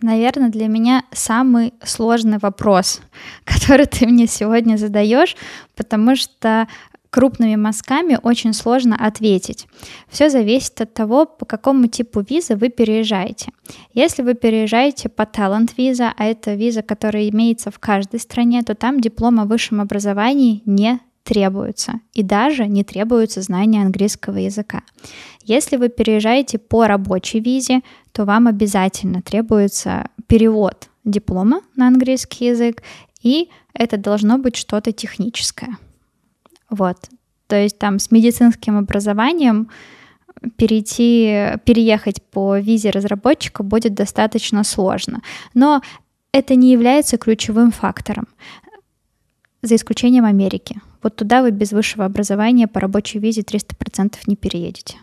наверное, 0.00 0.48
для 0.48 0.68
меня 0.68 1.04
самый 1.12 1.74
сложный 1.82 2.38
вопрос, 2.38 3.02
который 3.44 3.86
ты 3.86 4.06
мне 4.06 4.26
сегодня 4.26 4.76
задаешь, 4.76 5.36
потому 5.76 6.16
что 6.16 6.66
крупными 7.16 7.56
мазками 7.56 8.18
очень 8.22 8.52
сложно 8.52 8.94
ответить. 8.94 9.66
Все 10.08 10.28
зависит 10.28 10.80
от 10.82 10.92
того, 10.92 11.24
по 11.24 11.46
какому 11.46 11.86
типу 11.86 12.20
визы 12.20 12.56
вы 12.56 12.68
переезжаете. 12.68 13.52
Если 13.94 14.22
вы 14.22 14.34
переезжаете 14.34 15.08
по 15.08 15.24
талант 15.24 15.78
виза, 15.78 16.12
а 16.14 16.24
это 16.26 16.52
виза, 16.52 16.82
которая 16.82 17.30
имеется 17.30 17.70
в 17.70 17.78
каждой 17.78 18.20
стране, 18.20 18.62
то 18.62 18.74
там 18.74 19.00
диплом 19.00 19.40
о 19.40 19.46
высшем 19.46 19.80
образовании 19.80 20.62
не 20.66 21.00
требуются, 21.26 22.00
и 22.14 22.22
даже 22.22 22.66
не 22.68 22.84
требуется 22.84 23.42
знание 23.42 23.82
английского 23.82 24.36
языка. 24.36 24.82
Если 25.42 25.76
вы 25.76 25.88
переезжаете 25.88 26.58
по 26.58 26.86
рабочей 26.86 27.40
визе, 27.40 27.80
то 28.12 28.24
вам 28.24 28.46
обязательно 28.46 29.22
требуется 29.22 30.08
перевод 30.28 30.88
диплома 31.04 31.62
на 31.74 31.88
английский 31.88 32.46
язык, 32.46 32.82
и 33.22 33.50
это 33.74 33.96
должно 33.96 34.38
быть 34.38 34.56
что-то 34.56 34.92
техническое. 34.92 35.76
Вот. 36.70 36.96
То 37.48 37.56
есть 37.56 37.78
там 37.78 37.98
с 37.98 38.12
медицинским 38.12 38.78
образованием 38.78 39.68
перейти, 40.56 41.58
переехать 41.64 42.22
по 42.22 42.58
визе 42.58 42.90
разработчика 42.90 43.64
будет 43.64 43.94
достаточно 43.94 44.62
сложно. 44.64 45.22
Но 45.54 45.82
это 46.32 46.54
не 46.54 46.70
является 46.70 47.16
ключевым 47.16 47.72
фактором, 47.72 48.28
за 49.62 49.76
исключением 49.76 50.24
Америки. 50.24 50.80
Вот 51.02 51.16
туда 51.16 51.42
вы 51.42 51.50
без 51.50 51.72
высшего 51.72 52.04
образования 52.04 52.66
по 52.66 52.80
рабочей 52.80 53.18
визе 53.18 53.42
300% 53.42 54.16
не 54.26 54.36
переедете. 54.36 54.96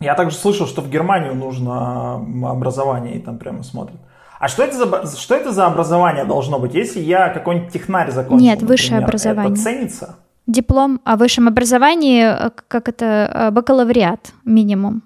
Я 0.00 0.14
также 0.14 0.36
слышал, 0.36 0.66
что 0.66 0.82
в 0.82 0.90
Германию 0.90 1.34
нужно 1.34 2.16
образование, 2.50 3.16
и 3.16 3.20
там 3.20 3.38
прямо 3.38 3.62
смотрят. 3.62 4.00
А 4.40 4.48
что 4.48 4.64
это 4.64 4.76
за, 4.76 5.16
что 5.16 5.36
это 5.36 5.52
за 5.52 5.66
образование 5.66 6.24
должно 6.24 6.58
быть? 6.58 6.74
Если 6.74 6.98
я 6.98 7.28
какой-нибудь 7.28 7.72
технарь 7.72 8.10
закончил, 8.10 8.44
Нет, 8.44 8.54
например, 8.54 8.70
высшее 8.72 8.98
образование. 8.98 9.52
это 9.52 9.62
ценится? 9.62 10.16
Диплом 10.48 11.00
о 11.04 11.16
высшем 11.16 11.46
образовании, 11.46 12.24
э, 12.24 12.50
как 12.66 12.88
это, 12.88 13.30
э, 13.32 13.50
бакалавриат 13.52 14.32
минимум. 14.44 15.04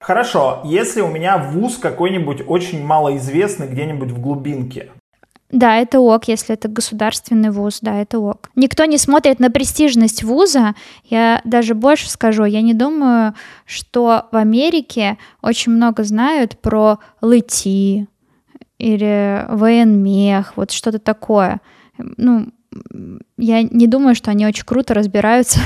Хорошо, 0.00 0.62
если 0.64 1.02
у 1.02 1.08
меня 1.08 1.36
вуз 1.36 1.76
какой-нибудь 1.76 2.44
очень 2.46 2.82
малоизвестный 2.82 3.68
где-нибудь 3.68 4.10
в 4.10 4.22
глубинке, 4.22 4.90
да, 5.50 5.76
это 5.76 6.00
ок, 6.00 6.28
если 6.28 6.54
это 6.54 6.68
государственный 6.68 7.50
вуз, 7.50 7.78
да, 7.80 8.00
это 8.00 8.18
ок. 8.18 8.50
Никто 8.54 8.84
не 8.84 8.98
смотрит 8.98 9.40
на 9.40 9.50
престижность 9.50 10.22
вуза. 10.22 10.74
Я 11.04 11.40
даже 11.44 11.74
больше 11.74 12.10
скажу, 12.10 12.44
я 12.44 12.60
не 12.60 12.74
думаю, 12.74 13.34
что 13.64 14.26
в 14.30 14.36
Америке 14.36 15.16
очень 15.40 15.72
много 15.72 16.04
знают 16.04 16.58
про 16.58 16.98
ЛТИ 17.22 18.06
или 18.78 19.46
военмех, 19.48 20.52
вот 20.56 20.70
что-то 20.70 20.98
такое. 20.98 21.60
Ну, 21.96 22.48
я 23.36 23.62
не 23.62 23.86
думаю, 23.86 24.14
что 24.14 24.30
они 24.30 24.46
очень 24.46 24.64
круто 24.64 24.94
разбираются 24.94 25.60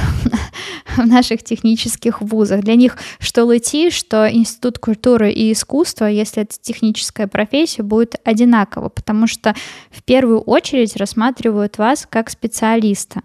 в 0.97 1.07
наших 1.07 1.43
технических 1.43 2.21
вузах. 2.21 2.63
Для 2.63 2.75
них 2.75 2.97
что 3.19 3.45
ЛТИ, 3.45 3.91
что 3.91 4.31
Институт 4.31 4.79
культуры 4.79 5.33
и 5.33 5.53
искусства, 5.53 6.07
если 6.07 6.43
это 6.43 6.55
техническая 6.61 7.27
профессия, 7.27 7.83
будет 7.83 8.17
одинаково, 8.25 8.89
потому 8.89 9.27
что 9.27 9.55
в 9.91 10.03
первую 10.03 10.41
очередь 10.41 10.97
рассматривают 10.97 11.79
вас 11.79 12.07
как 12.09 12.31
специалиста. 12.31 13.23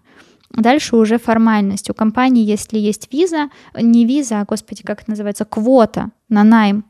Дальше 0.51 0.95
уже 0.95 1.19
формальность. 1.19 1.89
У 1.89 1.93
компании, 1.93 2.43
если 2.43 2.79
есть 2.79 3.11
виза, 3.11 3.49
не 3.79 4.05
виза, 4.05 4.41
а, 4.41 4.45
господи, 4.45 4.81
как 4.83 5.01
это 5.01 5.11
называется, 5.11 5.45
квота 5.45 6.11
на 6.29 6.43
найм 6.43 6.85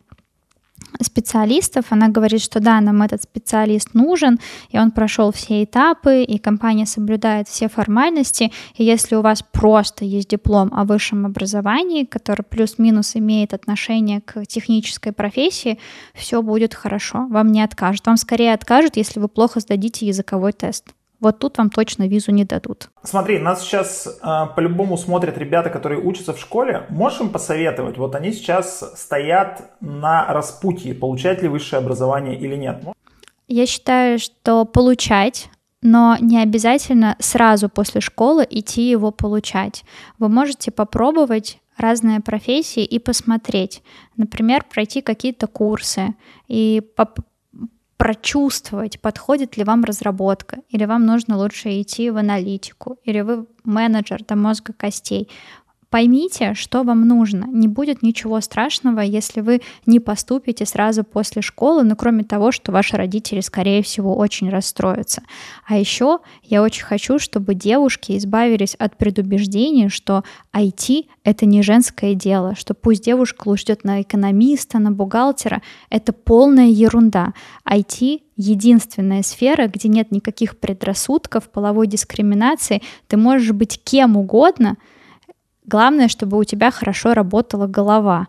специалистов, 1.02 1.86
она 1.90 2.10
говорит, 2.10 2.42
что 2.42 2.60
да, 2.60 2.82
нам 2.82 3.02
этот 3.02 3.24
специалист 3.24 3.94
нужен, 3.94 4.40
и 4.70 4.80
он 4.80 4.92
прошел 4.92 5.32
все 5.32 5.64
этапы, 5.64 6.24
и 6.24 6.38
компания 6.38 6.86
соблюдает 6.86 7.48
все 7.48 7.70
формальности, 7.70 8.52
и 8.76 8.84
если 8.84 9.16
у 9.16 9.22
вас 9.22 9.44
просто 9.44 10.06
есть 10.06 10.30
диплом 10.30 10.72
о 10.74 10.86
высшем 10.86 11.26
образовании, 11.26 12.06
который 12.06 12.44
плюс-минус 12.44 13.16
имеет 13.16 13.54
отношение 13.54 14.22
к 14.22 14.46
технической 14.46 15.12
профессии, 15.12 15.80
все 16.14 16.42
будет 16.42 16.74
хорошо, 16.74 17.28
вам 17.28 17.52
не 17.52 17.62
откажут. 17.62 18.06
Вам 18.08 18.18
скорее 18.18 18.54
откажут, 18.54 18.98
если 18.98 19.20
вы 19.20 19.28
плохо 19.28 19.60
сдадите 19.60 20.06
языковой 20.06 20.54
тест. 20.54 20.97
Вот 21.20 21.40
тут 21.40 21.58
вам 21.58 21.70
точно 21.70 22.08
визу 22.08 22.32
не 22.32 22.46
дадут. 22.46 22.90
Смотри, 23.04 23.40
нас 23.40 23.62
сейчас 23.62 24.08
э, 24.08 24.46
по-любому 24.56 24.98
смотрят 24.98 25.38
ребята, 25.38 25.70
которые 25.70 26.02
учатся 26.02 26.34
в 26.34 26.40
школе. 26.40 26.86
Можешь 26.90 27.22
им 27.22 27.30
посоветовать? 27.30 27.98
Вот 27.98 28.16
они 28.16 28.32
сейчас 28.32 28.94
стоят 28.96 29.72
на 29.82 30.26
распутье, 30.32 30.94
получать 30.94 31.42
ли 31.42 31.48
высшее 31.48 31.80
образование 31.80 32.38
или 32.38 32.56
нет. 32.56 32.84
Я 33.48 33.66
считаю, 33.66 34.20
что 34.20 34.66
получать 34.66 35.50
но 35.82 36.18
не 36.20 36.42
обязательно 36.42 37.16
сразу 37.20 37.70
после 37.70 38.02
школы 38.02 38.46
идти 38.50 38.90
его 38.90 39.12
получать. 39.12 39.84
Вы 40.18 40.28
можете 40.28 40.72
попробовать 40.72 41.60
разные 41.78 42.20
профессии 42.20 42.84
и 42.84 43.00
посмотреть. 43.00 43.84
Например, 44.16 44.66
пройти 44.68 45.02
какие-то 45.02 45.48
курсы 45.48 46.16
и 46.48 46.82
прочувствовать, 47.98 49.02
подходит 49.02 49.58
ли 49.58 49.64
вам 49.64 49.84
разработка, 49.84 50.62
или 50.70 50.86
вам 50.86 51.06
нужно 51.06 51.38
лучше 51.38 51.82
идти 51.82 52.10
в 52.12 52.18
аналитику, 52.18 52.98
или 53.04 53.22
вы 53.22 53.48
менеджер 53.64 54.24
до 54.24 54.36
мозга 54.36 54.74
костей. 54.74 55.30
Поймите, 55.90 56.54
что 56.54 56.84
вам 56.84 57.08
нужно. 57.08 57.46
Не 57.46 57.70
будет 57.70 58.04
ничего 58.04 58.42
страшного, 58.42 59.00
если 59.00 59.40
вы 59.40 59.62
не 59.86 60.02
поступите 60.02 60.66
сразу 60.66 61.06
после 61.06 61.42
школы, 61.42 61.84
но 61.84 61.90
ну, 61.92 61.96
кроме 61.96 62.26
того, 62.26 62.52
что 62.52 62.74
ваши 62.74 62.98
родители, 62.98 63.40
скорее 63.40 63.82
всего, 63.82 64.14
очень 64.18 64.50
расстроятся. 64.50 65.24
А 65.66 65.78
еще 65.78 66.20
я 66.44 66.62
очень 66.62 66.84
хочу, 66.84 67.20
чтобы 67.20 67.56
девушки 67.56 68.18
избавились 68.18 68.76
от 68.76 68.98
предубеждений, 68.98 69.88
что 69.88 70.26
IT— 70.54 71.06
это 71.24 71.46
не 71.46 71.62
женское 71.62 72.16
дело, 72.16 72.54
что 72.56 72.74
пусть 72.74 73.06
девушка 73.06 73.48
лучше 73.48 73.78
на 73.84 74.02
экономиста, 74.02 74.80
на 74.80 74.92
бухгалтера. 74.92 75.62
Это 75.90 76.12
полная 76.12 76.68
ерунда. 76.68 77.34
IT 77.66 78.24
единственная 78.36 79.24
сфера, 79.24 79.68
где 79.68 79.88
нет 79.88 80.12
никаких 80.12 80.60
предрассудков, 80.60 81.50
половой 81.50 81.88
дискриминации. 81.88 82.82
Ты 83.08 83.16
можешь 83.16 83.54
быть 83.54 83.82
кем 83.84 84.18
угодно— 84.18 84.76
Главное, 85.68 86.08
чтобы 86.08 86.38
у 86.38 86.44
тебя 86.46 86.72
хорошо 86.72 87.14
работала 87.14 87.68
голова. 87.68 88.28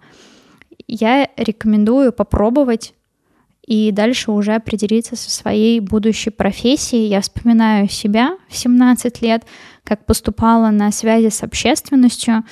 я 0.89 1.29
рекомендую 1.37 2.13
попробовать 2.13 2.95
и 3.65 3.93
дальше 3.93 4.33
уже 4.33 4.55
определиться 4.55 5.15
со 5.15 5.31
своей 5.31 5.79
будущей 5.81 6.31
профессией. 6.31 7.09
Я 7.09 7.21
вспоминаю 7.21 7.89
себя 7.89 8.37
в 8.49 8.57
17 8.57 9.23
лет, 9.23 9.45
как 9.85 10.05
поступала 10.05 10.71
на 10.71 10.91
связи 10.91 11.29
с 11.29 11.43
общественностью, 11.43 12.45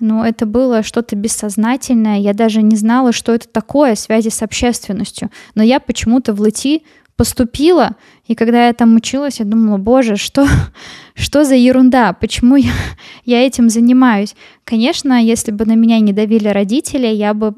но 0.00 0.26
это 0.26 0.44
было 0.46 0.82
что-то 0.82 1.14
бессознательное. 1.14 2.18
Я 2.18 2.34
даже 2.34 2.60
не 2.60 2.76
знала, 2.76 3.12
что 3.12 3.32
это 3.32 3.48
такое 3.48 3.94
связи 3.94 4.28
с 4.28 4.42
общественностью. 4.42 5.30
Но 5.54 5.62
я 5.62 5.78
почему-то 5.78 6.34
в 6.34 6.40
ЛТИ 6.40 6.82
поступила, 7.16 7.96
и 8.26 8.34
когда 8.34 8.66
я 8.66 8.72
там 8.72 8.96
училась, 8.96 9.38
я 9.40 9.44
думала, 9.44 9.78
боже, 9.78 10.16
что, 10.16 10.46
что 11.14 11.44
за 11.44 11.54
ерунда, 11.54 12.12
почему 12.12 12.56
я, 12.56 12.72
я 13.24 13.46
этим 13.46 13.68
занимаюсь? 13.68 14.34
Конечно, 14.64 15.22
если 15.22 15.52
бы 15.52 15.64
на 15.66 15.74
меня 15.74 16.00
не 16.00 16.12
давили 16.12 16.48
родители, 16.48 17.06
я 17.06 17.34
бы 17.34 17.54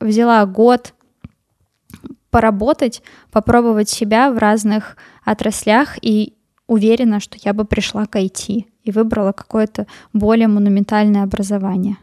взяла 0.00 0.44
год 0.46 0.94
поработать, 2.30 3.02
попробовать 3.30 3.88
себя 3.88 4.30
в 4.30 4.38
разных 4.38 4.96
отраслях 5.24 5.98
и 6.00 6.34
уверена, 6.66 7.20
что 7.20 7.36
я 7.44 7.52
бы 7.52 7.64
пришла 7.64 8.06
к 8.06 8.16
IT 8.16 8.64
и 8.84 8.90
выбрала 8.90 9.32
какое-то 9.32 9.86
более 10.12 10.48
монументальное 10.48 11.22
образование. 11.22 11.96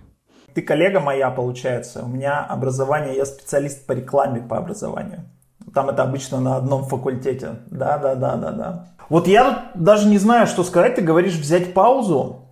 Ты 0.53 0.61
коллега 0.61 0.99
моя, 0.99 1.29
получается. 1.31 2.03
У 2.03 2.07
меня 2.07 2.39
образование, 2.43 3.15
я 3.15 3.25
специалист 3.25 3.85
по 3.85 3.93
рекламе 3.93 4.41
по 4.41 4.57
образованию. 4.57 5.25
Там 5.73 5.89
это 5.89 6.03
обычно 6.03 6.39
на 6.39 6.55
одном 6.55 6.83
факультете. 6.83 7.59
Да, 7.67 7.97
да, 7.97 8.15
да, 8.15 8.35
да, 8.35 8.51
да. 8.51 8.87
Вот 9.09 9.27
я 9.27 9.71
даже 9.75 10.07
не 10.07 10.17
знаю, 10.17 10.47
что 10.47 10.63
сказать. 10.63 10.95
Ты 10.95 11.01
говоришь 11.01 11.35
взять 11.35 11.73
паузу. 11.73 12.45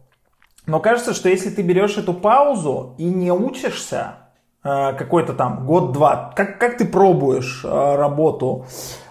Но 0.66 0.80
кажется, 0.80 1.14
что 1.14 1.30
если 1.30 1.50
ты 1.50 1.62
берешь 1.62 1.98
эту 1.98 2.14
паузу 2.14 2.96
и 2.98 3.06
не 3.06 3.32
учишься, 3.32 4.16
э, 4.64 4.94
какой-то 4.94 5.34
там 5.34 5.66
год-два, 5.66 6.34
как, 6.36 6.60
как 6.60 6.78
ты 6.78 6.86
пробуешь 6.86 7.62
э, 7.64 7.96
работу, 7.96 8.66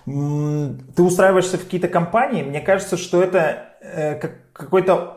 ты 0.05 1.03
устраиваешься 1.03 1.59
в 1.59 1.65
какие-то 1.65 1.89
компании, 1.89 2.43
мне 2.43 2.61
кажется, 2.61 2.97
что 2.97 3.23
это 3.23 3.77
э, 3.81 4.15
какой-то... 4.53 5.15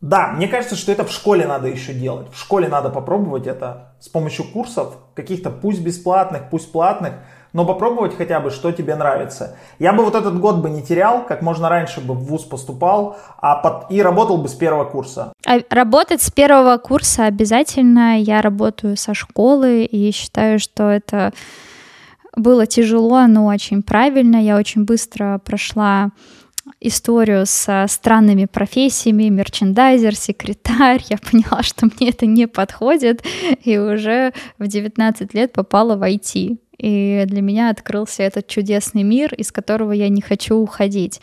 Да, 0.00 0.28
мне 0.28 0.48
кажется, 0.48 0.76
что 0.76 0.92
это 0.92 1.04
в 1.04 1.10
школе 1.10 1.46
надо 1.46 1.68
еще 1.68 1.92
делать. 1.92 2.28
В 2.32 2.38
школе 2.38 2.68
надо 2.68 2.90
попробовать 2.90 3.46
это 3.46 3.96
с 4.00 4.08
помощью 4.08 4.50
курсов, 4.50 4.96
каких-то 5.14 5.50
пусть 5.50 5.82
бесплатных, 5.82 6.48
пусть 6.50 6.72
платных, 6.72 7.14
но 7.52 7.64
попробовать 7.64 8.16
хотя 8.16 8.40
бы, 8.40 8.50
что 8.50 8.72
тебе 8.72 8.94
нравится. 8.94 9.56
Я 9.78 9.92
бы 9.92 10.04
вот 10.04 10.14
этот 10.14 10.38
год 10.38 10.56
бы 10.56 10.70
не 10.70 10.82
терял, 10.82 11.24
как 11.24 11.42
можно 11.42 11.68
раньше 11.68 12.00
бы 12.00 12.14
в 12.14 12.24
ВУЗ 12.24 12.44
поступал, 12.44 13.16
а 13.38 13.56
под... 13.56 13.90
и 13.90 14.02
работал 14.02 14.38
бы 14.38 14.48
с 14.48 14.54
первого 14.54 14.84
курса. 14.84 15.32
А 15.46 15.58
работать 15.70 16.22
с 16.22 16.30
первого 16.30 16.76
курса 16.78 17.26
обязательно. 17.26 18.20
Я 18.20 18.42
работаю 18.42 18.96
со 18.96 19.14
школы 19.14 19.84
и 19.84 20.12
считаю, 20.12 20.58
что 20.58 20.90
это 20.90 21.32
было 22.36 22.66
тяжело, 22.66 23.26
но 23.26 23.46
очень 23.46 23.82
правильно. 23.82 24.36
Я 24.36 24.56
очень 24.56 24.84
быстро 24.84 25.40
прошла 25.44 26.10
историю 26.80 27.46
со 27.46 27.86
странными 27.88 28.46
профессиями, 28.46 29.28
мерчендайзер, 29.28 30.14
секретарь. 30.14 31.04
Я 31.08 31.18
поняла, 31.18 31.62
что 31.62 31.86
мне 31.86 32.10
это 32.10 32.26
не 32.26 32.46
подходит, 32.46 33.24
и 33.64 33.78
уже 33.78 34.32
в 34.58 34.66
19 34.66 35.34
лет 35.34 35.52
попала 35.52 35.96
в 35.96 36.02
IT. 36.02 36.58
И 36.78 37.24
для 37.26 37.42
меня 37.42 37.70
открылся 37.70 38.22
этот 38.22 38.46
чудесный 38.46 39.02
мир, 39.02 39.34
из 39.34 39.52
которого 39.52 39.92
я 39.92 40.08
не 40.08 40.22
хочу 40.22 40.56
уходить. 40.56 41.20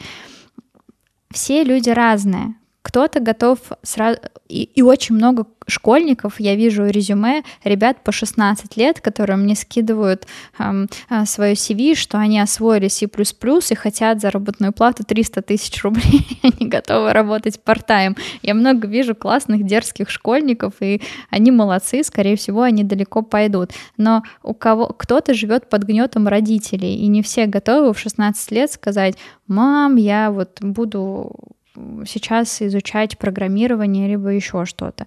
Все 1.32 1.64
люди 1.64 1.90
разные. 1.90 2.56
Кто-то 2.88 3.20
готов 3.20 3.60
сразу... 3.84 4.18
И, 4.48 4.64
и 4.64 4.82
очень 4.82 5.16
много 5.16 5.46
школьников, 5.68 6.40
я 6.40 6.56
вижу 6.56 6.86
резюме 6.86 7.44
ребят 7.66 8.02
по 8.02 8.14
16 8.14 8.78
лет, 8.78 9.02
которые 9.02 9.36
мне 9.36 9.56
скидывают 9.56 10.26
эм, 10.58 10.88
свое 11.26 11.56
CV, 11.56 11.96
что 11.96 12.18
они 12.18 12.40
освоили 12.40 12.88
C++ 12.88 13.06
и 13.06 13.76
хотят 13.76 14.22
заработную 14.22 14.72
плату 14.72 15.04
300 15.04 15.42
тысяч 15.42 15.84
рублей, 15.84 16.40
они 16.44 16.70
готовы 16.70 17.12
работать 17.12 17.60
part-time. 17.66 18.18
Я 18.42 18.54
много 18.54 18.88
вижу 18.88 19.16
классных, 19.16 19.66
дерзких 19.66 20.10
школьников, 20.10 20.76
и 20.80 21.02
они 21.30 21.52
молодцы, 21.52 22.06
скорее 22.06 22.38
всего, 22.38 22.62
они 22.62 22.86
далеко 22.86 23.22
пойдут. 23.22 23.72
Но 23.98 24.24
у 24.44 24.54
кого 24.54 24.88
кто-то 24.98 25.34
живет 25.34 25.70
под 25.70 25.84
гнетом 25.84 26.30
родителей, 26.30 26.96
и 26.96 27.08
не 27.08 27.22
все 27.22 27.48
готовы 27.48 27.94
в 27.94 28.00
16 28.00 28.50
лет 28.52 28.72
сказать, 28.72 29.18
мам, 29.46 29.98
я 29.98 30.32
вот 30.32 30.60
буду 30.62 31.57
сейчас 32.06 32.62
изучать 32.62 33.18
программирование 33.18 34.08
либо 34.08 34.30
еще 34.30 34.66
что-то. 34.66 35.06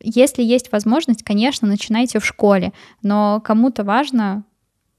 Если 0.00 0.42
есть 0.42 0.72
возможность, 0.72 1.22
конечно, 1.22 1.68
начинайте 1.68 2.18
в 2.18 2.26
школе, 2.26 2.72
но 3.02 3.40
кому-то 3.44 3.84
важно 3.84 4.44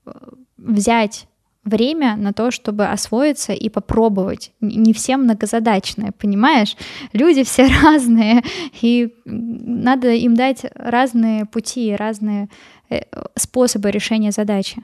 э, 0.06 0.12
взять 0.58 1.28
время 1.64 2.16
на 2.18 2.34
то, 2.34 2.52
чтобы 2.52 2.86
освоиться 2.86 3.54
и 3.54 3.70
попробовать. 3.70 4.52
Не 4.60 4.94
все 4.94 5.18
многозадачные, 5.18 6.12
понимаешь? 6.12 6.76
Люди 7.14 7.44
все 7.46 7.68
разные, 7.84 8.44
и 8.82 9.14
надо 9.26 10.10
им 10.10 10.36
дать 10.36 10.66
разные 10.76 11.46
пути, 11.46 11.96
разные 11.96 12.50
э, 12.90 13.02
способы 13.36 13.92
решения 13.92 14.32
задачи. 14.32 14.84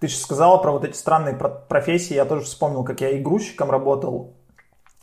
Ты 0.00 0.08
же 0.08 0.16
сказала 0.16 0.56
про 0.58 0.72
вот 0.72 0.84
эти 0.84 0.96
странные 0.96 1.34
профессии. 1.34 2.14
Я 2.14 2.24
тоже 2.24 2.46
вспомнил, 2.46 2.84
как 2.84 3.02
я 3.02 3.18
игрущиком 3.20 3.70
работал 3.70 4.39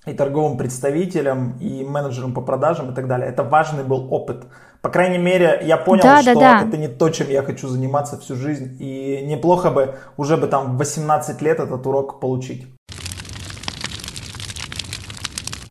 и 0.08 0.14
торговым 0.14 0.58
представителем, 0.58 1.58
и 1.60 1.84
менеджером 1.84 2.34
по 2.34 2.42
продажам 2.42 2.92
и 2.92 2.96
так 2.96 3.08
далее. 3.08 3.30
Это 3.30 3.44
важный 3.44 3.84
был 3.84 4.08
опыт. 4.14 4.46
По 4.82 4.90
крайней 4.90 5.18
мере, 5.18 5.60
я 5.64 5.78
понял, 5.78 6.04
да, 6.04 6.22
что 6.22 6.34
да, 6.34 6.40
да. 6.62 6.68
это 6.68 6.78
не 6.78 6.88
то, 6.88 7.10
чем 7.10 7.30
я 7.30 7.44
хочу 7.44 7.68
заниматься 7.68 8.18
всю 8.18 8.36
жизнь. 8.36 8.78
И 8.80 9.22
неплохо 9.26 9.70
бы 9.70 9.96
уже 10.16 10.38
бы 10.38 10.48
там 10.48 10.76
в 10.76 10.78
18 10.78 11.42
лет 11.42 11.60
этот 11.60 11.86
урок 11.86 12.20
получить. 12.20 12.68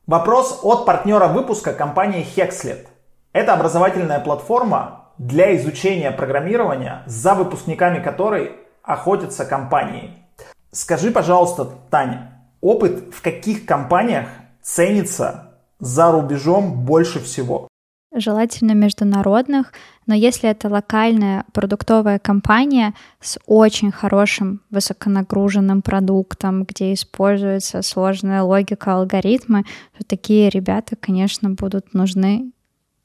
Вопрос 0.06 0.60
от 0.62 0.86
партнера 0.86 1.28
выпуска 1.28 1.72
компании 1.72 2.26
Hexlet. 2.36 2.86
Это 3.32 3.54
образовательная 3.54 4.20
платформа 4.20 5.12
для 5.18 5.56
изучения 5.56 6.10
программирования, 6.10 7.02
за 7.06 7.34
выпускниками 7.34 8.02
которой 8.02 8.52
охотятся 8.82 9.44
компании. 9.44 10.26
Скажи, 10.70 11.10
пожалуйста, 11.10 11.68
Таня, 11.90 12.35
опыт 12.60 13.14
в 13.14 13.22
каких 13.22 13.66
компаниях 13.66 14.28
ценится 14.62 15.58
за 15.78 16.10
рубежом 16.12 16.84
больше 16.84 17.20
всего? 17.20 17.68
Желательно 18.14 18.72
международных, 18.72 19.72
но 20.06 20.14
если 20.14 20.48
это 20.48 20.70
локальная 20.70 21.44
продуктовая 21.52 22.18
компания 22.18 22.94
с 23.20 23.38
очень 23.46 23.92
хорошим 23.92 24.62
высоконагруженным 24.70 25.82
продуктом, 25.82 26.64
где 26.64 26.94
используется 26.94 27.82
сложная 27.82 28.42
логика, 28.42 28.94
алгоритмы, 28.94 29.64
то 29.98 30.04
такие 30.04 30.48
ребята, 30.48 30.96
конечно, 30.96 31.50
будут 31.50 31.92
нужны 31.92 32.52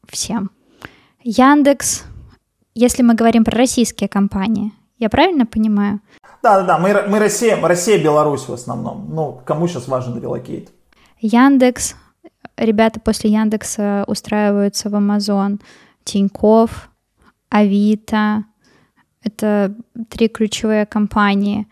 всем. 0.07 0.51
Яндекс, 1.23 2.05
если 2.73 3.03
мы 3.03 3.13
говорим 3.13 3.43
про 3.43 3.57
российские 3.57 4.07
компании, 4.07 4.71
я 5.01 5.09
правильно 5.09 5.47
понимаю? 5.47 5.99
Да, 6.43 6.59
да, 6.59 6.63
да. 6.63 6.77
Мы, 6.77 6.93
мы 7.07 7.17
Россия, 7.17 7.59
Россия, 7.59 8.01
Беларусь 8.01 8.47
в 8.47 8.53
основном. 8.53 9.07
Ну, 9.09 9.41
кому 9.43 9.67
сейчас 9.67 9.87
важен 9.87 10.21
relocate? 10.21 10.69
Яндекс. 11.19 11.95
Ребята 12.55 12.99
после 12.99 13.31
Яндекса 13.31 14.03
устраиваются 14.07 14.89
в 14.89 14.95
Амазон. 14.95 15.59
Тинькофф, 16.03 16.91
Авито. 17.49 18.45
Это 19.23 19.75
три 20.09 20.27
ключевые 20.27 20.85
компании. 20.85 21.67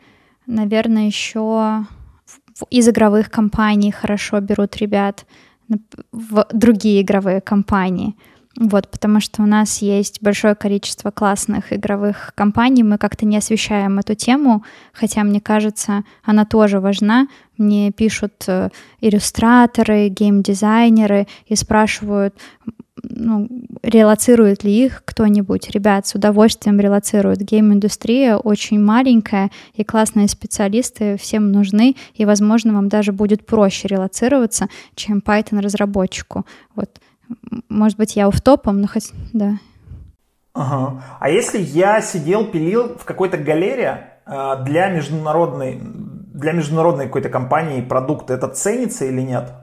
Наверное, 0.47 1.05
еще 1.05 1.85
из 2.71 2.89
игровых 2.89 3.29
компаний 3.29 3.91
хорошо 3.91 4.39
берут 4.39 4.77
ребят 4.77 5.27
в 6.11 6.47
другие 6.51 7.03
игровые 7.03 7.41
компании. 7.41 8.15
Вот, 8.59 8.89
потому 8.89 9.21
что 9.21 9.41
у 9.41 9.45
нас 9.45 9.81
есть 9.81 10.21
большое 10.21 10.53
количество 10.53 11.11
классных 11.11 11.71
игровых 11.71 12.33
компаний, 12.35 12.83
мы 12.83 12.97
как-то 12.97 13.25
не 13.25 13.37
освещаем 13.37 13.99
эту 13.99 14.15
тему, 14.15 14.65
хотя, 14.91 15.23
мне 15.23 15.39
кажется, 15.39 16.03
она 16.25 16.43
тоже 16.43 16.81
важна. 16.81 17.29
Мне 17.57 17.93
пишут 17.93 18.33
э, 18.47 18.69
иллюстраторы, 18.99 20.09
геймдизайнеры 20.09 21.27
и 21.45 21.55
спрашивают, 21.55 22.35
ну, 23.01 23.47
релацирует 23.81 24.65
ли 24.65 24.87
их 24.87 25.03
кто-нибудь. 25.05 25.69
Ребят, 25.69 26.07
с 26.07 26.15
удовольствием 26.15 26.81
релацируют. 26.81 27.39
Гейм-индустрия 27.39 28.35
очень 28.35 28.81
маленькая, 28.81 29.51
и 29.73 29.85
классные 29.85 30.27
специалисты 30.27 31.15
всем 31.15 31.53
нужны, 31.53 31.95
и, 32.13 32.25
возможно, 32.25 32.73
вам 32.73 32.89
даже 32.89 33.13
будет 33.13 33.45
проще 33.45 33.87
релацироваться, 33.87 34.67
чем 34.95 35.19
Python-разработчику. 35.19 36.45
Вот 36.75 36.99
может 37.69 37.97
быть, 37.97 38.15
я 38.15 38.27
уфтопом, 38.27 38.81
но 38.81 38.87
хоть, 38.87 39.11
да. 39.33 39.57
Ага. 40.53 41.03
А 41.19 41.29
если 41.29 41.59
я 41.59 42.01
сидел, 42.01 42.45
пилил 42.45 42.97
в 42.97 43.05
какой-то 43.05 43.37
галерее 43.37 44.13
э, 44.25 44.63
для 44.65 44.89
международной, 44.89 45.79
для 45.81 46.51
международной 46.53 47.05
какой-то 47.05 47.29
компании 47.29 47.81
продукт, 47.81 48.29
это 48.29 48.47
ценится 48.47 49.05
или 49.05 49.21
нет? 49.21 49.53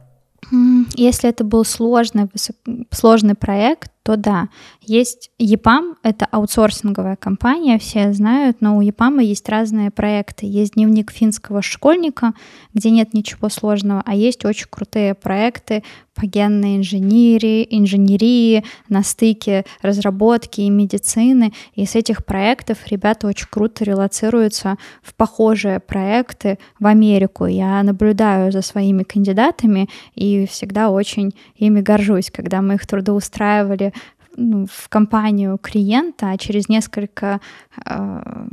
Если 0.94 1.28
это 1.28 1.44
был 1.44 1.64
сложный, 1.64 2.28
высок... 2.32 2.56
сложный 2.90 3.34
проект, 3.34 3.90
то 4.07 4.16
да. 4.16 4.48
Есть 4.80 5.32
EPAM, 5.40 5.96
это 6.04 6.26
аутсорсинговая 6.30 7.16
компания, 7.16 7.76
все 7.80 8.12
знают, 8.12 8.59
но 8.61 8.76
у 8.76 8.82
EPAM 8.82 9.20
есть 9.20 9.48
разные 9.48 9.90
проекты. 9.90 10.46
Есть 10.46 10.74
дневник 10.74 11.11
финского 11.11 11.61
школьника, 11.61 12.32
где 12.72 12.90
нет 12.90 13.14
ничего 13.14 13.48
сложного, 13.48 14.04
а 14.07 14.14
есть 14.14 14.44
очень 14.44 14.68
крутые 14.70 15.14
проекты 15.14 15.82
по 16.16 16.24
генной 16.24 16.76
инженерии, 16.76 17.66
инженерии 17.70 18.64
на 18.88 19.02
стыке 19.02 19.64
разработки 19.82 20.62
и 20.62 20.70
медицины. 20.70 21.52
И 21.74 21.84
с 21.84 21.94
этих 21.94 22.24
проектов 22.24 22.78
ребята 22.88 23.26
очень 23.26 23.48
круто 23.50 23.84
релацируются 23.84 24.76
в 25.02 25.14
похожие 25.14 25.78
проекты 25.78 26.59
в 26.80 26.86
Америку. 26.86 27.46
Я 27.46 27.82
наблюдаю 27.82 28.50
за 28.50 28.62
своими 28.62 29.02
кандидатами 29.02 29.88
и 30.14 30.46
всегда 30.46 30.90
очень 30.90 31.34
ими 31.57 31.82
горжусь, 31.82 32.30
когда 32.30 32.62
мы 32.62 32.74
их 32.74 32.86
трудоустраивали 32.86 33.92
ну, 34.37 34.66
в 34.70 34.89
компанию 34.89 35.59
клиента, 35.59 36.30
а 36.30 36.39
через 36.39 36.68
несколько 36.68 37.41
э, 37.84 38.47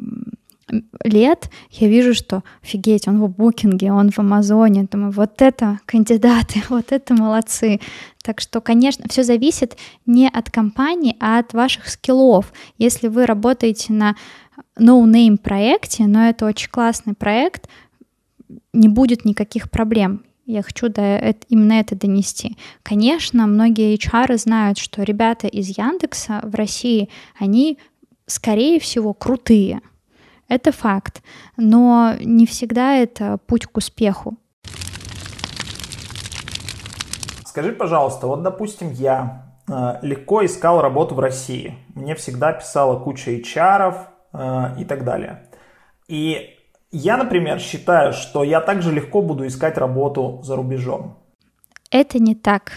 лет 1.04 1.50
я 1.72 1.88
вижу, 1.88 2.14
что 2.14 2.44
офигеть, 2.64 3.08
он 3.08 3.22
в 3.22 3.30
букинге, 3.30 3.92
он 3.92 4.12
в 4.12 4.20
Амазоне, 4.20 4.88
думаю, 4.90 5.12
вот 5.12 5.42
это 5.42 5.80
кандидаты, 5.86 6.62
вот 6.70 6.92
это 6.92 7.14
молодцы. 7.14 7.80
Так 8.24 8.40
что, 8.40 8.62
конечно, 8.62 9.06
все 9.10 9.24
зависит 9.24 9.78
не 10.06 10.28
от 10.28 10.50
компании, 10.50 11.16
а 11.20 11.40
от 11.40 11.54
ваших 11.54 11.90
скиллов. 11.90 12.54
Если 12.78 13.08
вы 13.08 13.26
работаете 13.26 13.94
на 13.94 14.16
no-name 14.78 15.38
проекте, 15.38 16.06
но 16.06 16.30
это 16.30 16.46
очень 16.46 16.70
классный 16.70 17.14
проект, 17.14 17.68
не 18.72 18.88
будет 18.88 19.26
никаких 19.26 19.70
проблем. 19.70 20.24
Я 20.54 20.62
хочу 20.62 20.88
до, 20.88 21.02
это, 21.02 21.48
именно 21.50 21.74
это 21.74 21.96
донести. 21.96 22.58
Конечно, 22.84 23.48
многие 23.48 23.96
HR 23.96 24.38
знают, 24.38 24.78
что 24.78 25.02
ребята 25.02 25.48
из 25.48 25.76
Яндекса 25.76 26.42
в 26.44 26.54
России, 26.54 27.10
они, 27.40 27.80
скорее 28.28 28.80
всего, 28.80 29.16
крутые. 29.16 29.82
Это 30.48 30.72
факт. 30.72 31.24
Но 31.58 32.14
не 32.20 32.46
всегда 32.46 32.98
это 32.98 33.40
путь 33.48 33.66
к 33.66 33.76
успеху. 33.78 34.38
Скажи, 37.48 37.72
пожалуйста, 37.72 38.28
вот, 38.28 38.44
допустим, 38.44 38.92
я 38.92 39.56
э, 39.68 39.96
легко 40.04 40.46
искал 40.46 40.82
работу 40.82 41.16
в 41.16 41.20
России. 41.20 41.80
Мне 41.96 42.14
всегда 42.14 42.54
писала 42.54 43.00
куча 43.00 43.32
HR 43.32 43.96
э, 44.34 44.82
и 44.82 44.86
так 44.86 45.04
далее. 45.04 45.48
И 46.08 46.60
я, 46.94 47.18
например, 47.18 47.60
считаю, 47.60 48.14
что 48.14 48.44
я 48.44 48.62
также 48.62 48.92
легко 48.92 49.22
буду 49.22 49.46
искать 49.46 49.78
работу 49.78 50.40
за 50.44 50.56
рубежом. 50.56 51.18
Это 51.92 52.20
не 52.20 52.36
так 52.36 52.72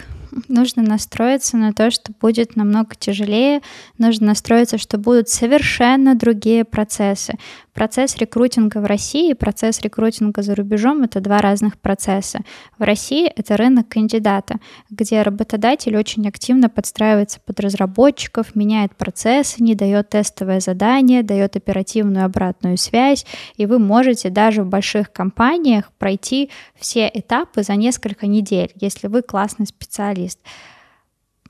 нужно 0.49 0.83
настроиться 0.83 1.57
на 1.57 1.73
то, 1.73 1.91
что 1.91 2.12
будет 2.21 2.57
намного 2.57 2.95
тяжелее, 2.95 3.61
нужно 3.99 4.29
настроиться, 4.29 4.79
что 4.79 4.99
будут 4.99 5.29
совершенно 5.29 6.14
другие 6.14 6.64
процессы. 6.64 7.35
Процесс 7.77 8.16
рекрутинга 8.16 8.79
в 8.79 8.87
России 8.87 9.33
и 9.33 9.35
процесс 9.35 9.83
рекрутинга 9.83 10.41
за 10.41 10.55
рубежом— 10.55 11.03
это 11.05 11.20
два 11.20 11.41
разных 11.41 11.79
процесса. 11.79 12.41
В 12.79 12.83
России 12.83 13.27
это 13.27 13.59
рынок 13.59 13.87
кандидата, 13.91 14.57
где 14.89 15.20
работодатель 15.20 15.95
очень 15.95 16.27
активно 16.27 16.70
подстраивается 16.70 17.39
под 17.45 17.61
разработчиков, 17.61 18.57
меняет 18.57 18.97
процессы, 18.97 19.62
не 19.62 19.74
дает 19.74 20.09
тестовое 20.09 20.61
задание, 20.61 21.22
дает 21.22 21.55
оперативную 21.57 22.24
обратную 22.24 22.79
связь, 22.79 23.27
и 23.59 23.66
вы 23.66 23.79
можете 23.79 24.31
даже 24.31 24.62
в 24.62 24.68
больших 24.68 25.12
компаниях 25.12 25.93
пройти 25.99 26.51
все 26.77 27.11
этапы 27.12 27.62
за 27.62 27.74
несколько 27.74 28.27
недель, 28.27 28.72
если 28.77 29.07
вы 29.07 29.20
классный 29.20 29.66
специалист. 29.66 30.39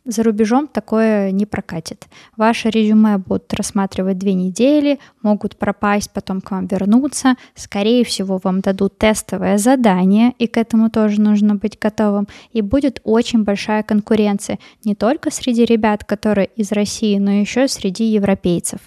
За 0.07 0.23
рубежом 0.23 0.69
такое 0.69 1.33
не 1.33 1.47
прокатит. 1.47 2.07
Ваше 2.37 2.71
резюме 2.71 3.19
будут 3.19 3.53
рассматривать 3.53 4.19
две 4.19 4.35
недели, 4.35 5.01
могут 5.21 5.57
пропасть, 5.57 6.13
потом 6.13 6.41
к 6.41 6.53
вам 6.53 6.69
вернуться. 6.69 7.35
Скорее 7.57 8.05
всего, 8.05 8.41
вам 8.43 8.61
дадут 8.61 8.99
тестовое 8.99 9.59
задание, 9.59 10.33
и 10.39 10.47
к 10.47 10.59
этому 10.59 10.91
тоже 10.91 11.21
нужно 11.21 11.57
быть 11.57 11.77
готовым. 11.77 12.29
И 12.53 12.63
будет 12.63 13.01
очень 13.03 13.43
большая 13.43 13.83
конкуренция 13.83 14.61
не 14.85 14.95
только 14.95 15.33
среди 15.33 15.65
ребят, 15.65 16.05
которые 16.05 16.51
из 16.55 16.71
России, 16.71 17.19
но 17.19 17.33
еще 17.33 17.65
и 17.65 17.69
среди 17.69 18.05
европейцев. 18.05 18.79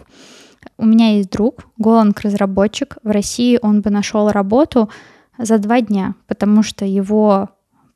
У 0.77 0.85
меня 0.85 1.17
есть 1.17 1.31
друг, 1.31 1.65
Голланд-разработчик. 1.77 2.97
В 3.03 3.11
России 3.11 3.59
он 3.61 3.81
бы 3.81 3.89
нашел 3.89 4.29
работу 4.29 4.89
за 5.37 5.57
два 5.57 5.81
дня, 5.81 6.15
потому 6.27 6.63
что 6.63 6.85
его 6.85 7.49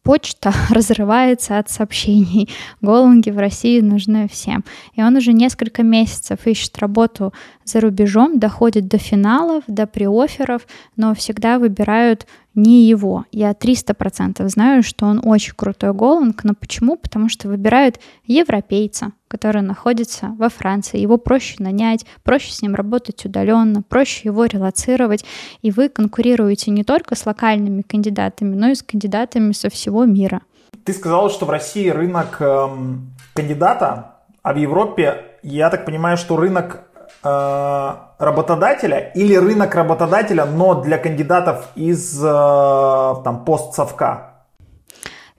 почта 0.04 0.54
разрывается 0.70 1.58
от 1.58 1.70
сообщений. 1.70 2.50
Голунги 2.82 3.30
в 3.30 3.38
России 3.38 3.80
нужны 3.80 4.28
всем. 4.28 4.64
И 4.94 5.02
он 5.02 5.16
уже 5.16 5.34
несколько 5.34 5.84
месяцев 5.84 6.46
ищет 6.46 6.78
работу 6.78 7.34
за 7.64 7.80
рубежом, 7.80 8.40
доходит 8.40 8.88
до 8.88 8.98
финалов, 8.98 9.64
до 9.68 9.88
приоферов, 9.88 10.68
но 10.96 11.16
всегда 11.16 11.58
выбирают 11.58 12.28
не 12.56 12.84
его. 12.84 13.26
Я 13.32 13.52
300% 13.52 14.48
знаю, 14.48 14.84
что 14.84 15.06
он 15.06 15.22
очень 15.24 15.54
крутой 15.56 15.94
голланд, 15.94 16.44
но 16.44 16.54
почему? 16.54 16.98
Потому 16.98 17.30
что 17.30 17.48
выбирают 17.48 18.00
европейца, 18.26 19.12
который 19.28 19.62
находится 19.62 20.36
во 20.38 20.50
Франции. 20.50 21.00
Его 21.00 21.18
проще 21.18 21.56
нанять, 21.60 22.06
проще 22.24 22.52
с 22.52 22.62
ним 22.62 22.76
работать 22.76 23.26
удаленно, 23.26 23.82
проще 23.82 24.22
его 24.26 24.46
релацировать. 24.46 25.26
И 25.62 25.72
вы 25.72 25.90
конкурируете 25.90 26.72
не 26.72 26.84
только 26.84 27.16
с 27.16 27.26
локальными 27.26 27.82
кандидатами, 27.82 28.56
но 28.56 28.70
и 28.70 28.76
с 28.76 28.84
кандидатами 28.84 29.52
со 29.54 29.70
всего 29.70 30.06
мира. 30.06 30.42
Ты 30.84 30.94
сказала, 30.94 31.30
что 31.30 31.46
в 31.46 31.50
России 31.50 31.90
рынок 31.90 32.38
эм, 32.42 33.14
кандидата, 33.34 34.18
а 34.42 34.54
в 34.54 34.58
Европе, 34.58 35.24
я 35.42 35.70
так 35.70 35.86
понимаю, 35.86 36.18
что 36.18 36.36
рынок 36.36 36.84
работодателя 37.24 39.12
или 39.16 39.36
рынок 39.36 39.76
работодателя, 39.76 40.46
но 40.46 40.82
для 40.82 40.98
кандидатов 40.98 41.70
из 41.76 42.22
э, 42.24 42.28
там, 43.24 43.46
постсовка? 43.46 44.34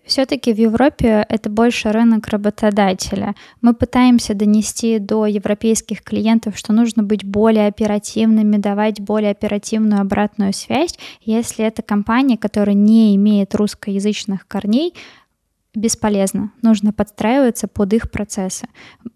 Все-таки 0.05 0.53
в 0.53 0.59
Европе 0.59 1.25
это 1.29 1.49
больше 1.49 1.91
рынок 1.91 2.29
работодателя. 2.29 3.35
Мы 3.63 3.73
пытаемся 3.73 4.35
донести 4.35 4.99
до 4.99 5.25
европейских 5.25 6.03
клиентов, 6.03 6.59
что 6.59 6.75
нужно 6.75 7.03
быть 7.03 7.25
более 7.25 7.69
оперативными, 7.69 8.59
давать 8.59 9.01
более 9.01 9.31
оперативную 9.31 10.03
обратную 10.03 10.53
связь. 10.53 10.95
Если 11.23 11.65
это 11.65 11.81
компания, 11.81 12.37
которая 12.37 12.75
не 12.75 13.17
имеет 13.17 13.55
русскоязычных 13.55 14.47
корней, 14.47 14.95
бесполезно. 15.75 16.53
Нужно 16.63 16.93
подстраиваться 16.93 17.69
под 17.69 17.93
их 17.93 18.11
процессы. 18.11 18.69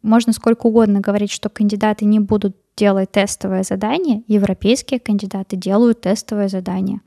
Можно 0.02 0.32
сколько 0.32 0.66
угодно 0.66 1.00
говорить, 1.00 1.30
что 1.30 1.48
кандидаты 1.48 2.04
не 2.04 2.20
будут 2.20 2.56
делать 2.76 3.10
тестовое 3.10 3.62
задание. 3.62 4.22
Европейские 4.26 5.00
кандидаты 5.00 5.56
делают 5.56 6.02
тестовое 6.02 6.48
задание. 6.48 7.00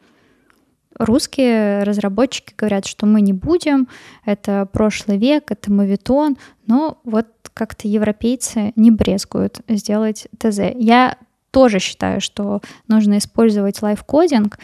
Русские 1.00 1.84
разработчики 1.84 2.54
говорят, 2.58 2.86
что 2.86 3.06
мы 3.06 3.22
не 3.22 3.34
будем, 3.34 3.88
это 4.26 4.68
прошлый 4.72 5.18
век, 5.18 5.50
это 5.50 5.72
мовитон, 5.72 6.38
но 6.68 7.00
вот 7.06 7.28
как-то 7.54 7.88
европейцы 7.88 8.74
не 8.76 8.92
брезгуют 8.92 9.62
сделать 9.70 10.28
ТЗ. 10.38 10.60
Я 10.76 11.18
тоже 11.52 11.80
считаю, 11.80 12.20
что 12.22 12.62
нужно 12.88 13.18
использовать 13.18 13.82
лайфкодинг, 13.82 14.60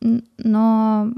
но 0.00 1.08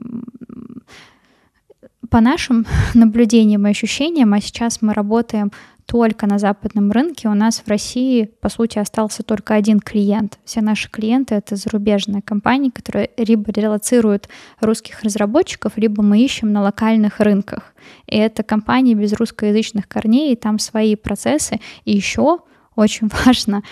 по 2.11 2.21
нашим 2.21 2.67
наблюдениям 2.95 3.67
и 3.67 3.71
ощущениям, 3.71 4.33
а 4.35 4.41
сейчас 4.41 4.83
мы 4.83 4.95
работаем 4.95 5.53
только 5.87 6.27
на 6.27 6.39
западном 6.39 6.91
рынке, 6.91 7.29
у 7.29 7.35
нас 7.35 7.63
в 7.65 7.69
России, 7.69 8.25
по 8.41 8.49
сути, 8.49 8.79
остался 8.79 9.23
только 9.23 9.55
один 9.55 9.79
клиент. 9.79 10.39
Все 10.45 10.61
наши 10.61 10.91
клиенты— 10.91 11.35
это 11.37 11.55
зарубежные 11.55 12.23
компании, 12.23 12.71
которые 12.71 13.11
либо 13.17 13.53
релацируют 13.53 14.29
русских 14.61 15.03
разработчиков, 15.03 15.75
либо 15.77 16.03
мы 16.03 16.21
ищем 16.21 16.53
на 16.53 16.61
локальных 16.61 17.21
рынках. 17.21 17.73
И 18.09 18.17
это 18.17 18.43
компании 18.43 18.95
без 18.95 19.13
русскоязычных 19.13 19.87
корней, 19.87 20.33
и 20.33 20.37
там 20.37 20.59
свои 20.59 20.97
процессы. 20.97 21.61
И 21.85 21.95
еще 21.95 22.41
очень 22.75 23.09
важно, 23.25 23.63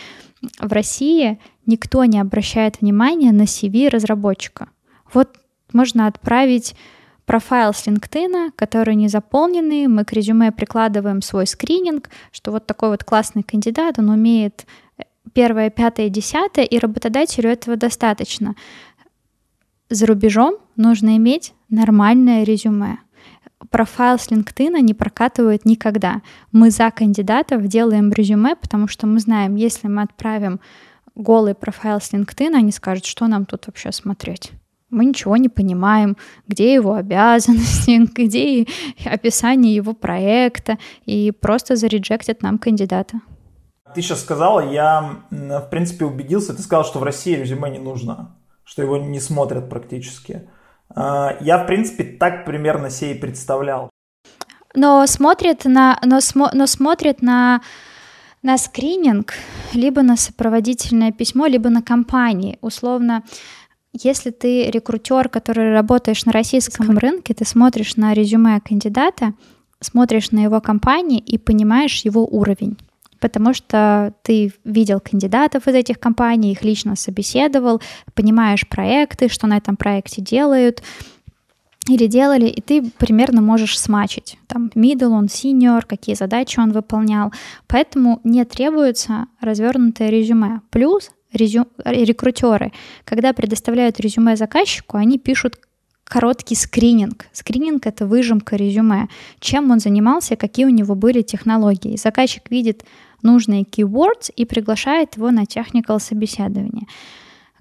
в 0.60 0.72
России 0.72 1.40
никто 1.66 2.04
не 2.04 2.20
обращает 2.20 2.80
внимания 2.80 3.32
на 3.32 3.42
CV 3.42 3.88
разработчика. 3.88 4.68
Вот 5.12 5.36
можно 5.72 6.06
отправить 6.06 6.76
профайл 7.26 7.72
с 7.72 7.86
LinkedIn, 7.86 8.52
который 8.56 8.94
не 8.94 9.08
заполненный, 9.08 9.86
мы 9.86 10.04
к 10.04 10.12
резюме 10.12 10.52
прикладываем 10.52 11.22
свой 11.22 11.46
скрининг, 11.46 12.10
что 12.32 12.52
вот 12.52 12.66
такой 12.66 12.90
вот 12.90 13.04
классный 13.04 13.42
кандидат, 13.42 13.98
он 13.98 14.10
умеет 14.10 14.66
первое, 15.32 15.70
пятое, 15.70 16.08
десятое, 16.08 16.64
и 16.64 16.78
работодателю 16.78 17.50
этого 17.50 17.76
достаточно. 17.76 18.54
За 19.90 20.06
рубежом 20.06 20.56
нужно 20.76 21.16
иметь 21.16 21.54
нормальное 21.68 22.44
резюме. 22.44 22.98
Профайл 23.70 24.18
с 24.18 24.28
LinkedIn 24.28 24.80
не 24.80 24.94
прокатывает 24.94 25.64
никогда. 25.64 26.20
Мы 26.52 26.70
за 26.70 26.90
кандидатов 26.90 27.66
делаем 27.66 28.12
резюме, 28.12 28.56
потому 28.56 28.88
что 28.88 29.06
мы 29.06 29.20
знаем, 29.20 29.56
если 29.56 29.88
мы 29.88 30.02
отправим 30.02 30.60
голый 31.14 31.54
профайл 31.54 32.00
с 32.00 32.12
LinkedIn, 32.12 32.54
они 32.54 32.72
скажут, 32.72 33.06
что 33.06 33.26
нам 33.26 33.46
тут 33.46 33.66
вообще 33.66 33.92
смотреть 33.92 34.52
мы 34.94 35.04
ничего 35.04 35.36
не 35.36 35.48
понимаем, 35.48 36.16
где 36.46 36.72
его 36.72 36.94
обязанности, 36.94 38.00
где 38.14 38.66
описание 39.04 39.74
его 39.74 39.92
проекта, 39.92 40.78
и 41.04 41.32
просто 41.32 41.76
зареджектят 41.76 42.42
нам 42.42 42.58
кандидата. 42.58 43.20
Ты 43.94 44.02
сейчас 44.02 44.22
сказала, 44.22 44.72
я, 44.72 45.20
в 45.30 45.68
принципе, 45.70 46.04
убедился, 46.04 46.54
ты 46.54 46.62
сказал, 46.62 46.84
что 46.84 46.98
в 46.98 47.04
России 47.04 47.36
резюме 47.36 47.70
не 47.70 47.78
нужно, 47.78 48.36
что 48.64 48.82
его 48.82 48.96
не 48.96 49.20
смотрят 49.20 49.68
практически. 49.68 50.48
А, 50.94 51.36
я, 51.40 51.58
в 51.58 51.66
принципе, 51.66 52.04
так 52.04 52.44
примерно 52.44 52.90
себе 52.90 53.12
и 53.12 53.18
представлял. 53.18 53.90
Но 54.74 55.06
смотрят 55.06 55.64
на, 55.64 55.98
но, 56.04 56.20
смо, 56.20 56.50
но 56.52 56.66
смотрят 56.66 57.22
на, 57.22 57.60
на 58.42 58.58
скрининг, 58.58 59.34
либо 59.72 60.02
на 60.02 60.16
сопроводительное 60.16 61.12
письмо, 61.12 61.46
либо 61.46 61.70
на 61.70 61.82
компании. 61.82 62.58
Условно, 62.60 63.22
если 63.94 64.30
ты 64.30 64.70
рекрутер, 64.70 65.28
который 65.28 65.72
работаешь 65.72 66.24
на 66.24 66.32
российском 66.32 66.98
рынке, 66.98 67.34
ты 67.34 67.44
смотришь 67.44 67.96
на 67.96 68.12
резюме 68.12 68.60
кандидата, 68.60 69.34
смотришь 69.80 70.30
на 70.32 70.40
его 70.40 70.60
компании 70.60 71.18
и 71.18 71.38
понимаешь 71.38 72.04
его 72.04 72.26
уровень 72.26 72.76
потому 73.20 73.54
что 73.54 74.12
ты 74.22 74.52
видел 74.64 75.00
кандидатов 75.00 75.66
из 75.66 75.74
этих 75.74 75.98
компаний, 75.98 76.52
их 76.52 76.62
лично 76.62 76.94
собеседовал, 76.94 77.80
понимаешь 78.12 78.68
проекты, 78.68 79.30
что 79.30 79.46
на 79.46 79.56
этом 79.56 79.78
проекте 79.78 80.20
делают, 80.20 80.82
или 81.88 82.06
делали, 82.06 82.46
и 82.46 82.60
ты 82.60 82.82
примерно 82.98 83.40
можешь 83.40 83.78
смачить. 83.78 84.38
Там 84.46 84.70
middle, 84.74 85.08
он 85.08 85.26
senior, 85.26 85.84
какие 85.86 86.14
задачи 86.14 86.60
он 86.60 86.72
выполнял. 86.72 87.32
Поэтому 87.66 88.20
не 88.24 88.44
требуется 88.44 89.26
развернутое 89.40 90.10
резюме. 90.10 90.60
Плюс 90.70 91.10
резю... 91.34 91.66
рекрутеры, 91.84 92.72
когда 93.04 93.32
предоставляют 93.32 94.00
резюме 94.00 94.36
заказчику, 94.36 94.96
они 94.96 95.18
пишут 95.18 95.58
короткий 96.04 96.54
скрининг. 96.54 97.26
Скрининг— 97.32 97.86
это 97.86 98.06
выжимка 98.06 98.56
резюме. 98.56 99.08
Чем 99.40 99.70
он 99.70 99.80
занимался, 99.80 100.36
какие 100.36 100.66
у 100.66 100.70
него 100.70 100.94
были 100.94 101.22
технологии. 101.22 101.96
Заказчик 101.96 102.50
видит 102.50 102.84
нужные 103.22 103.62
keywords 103.62 104.30
и 104.36 104.44
приглашает 104.44 105.16
его 105.16 105.30
на 105.30 105.44
technical 105.44 105.98
собеседование. 105.98 106.86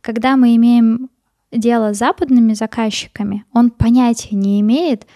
Когда 0.02 0.36
мы 0.36 0.56
имеем 0.56 1.10
дело 1.52 1.94
с 1.94 1.98
западными 1.98 2.54
заказчиками, 2.54 3.46
он 3.54 3.72
понятия 3.72 4.36
не 4.36 4.60
имеет, 4.60 5.08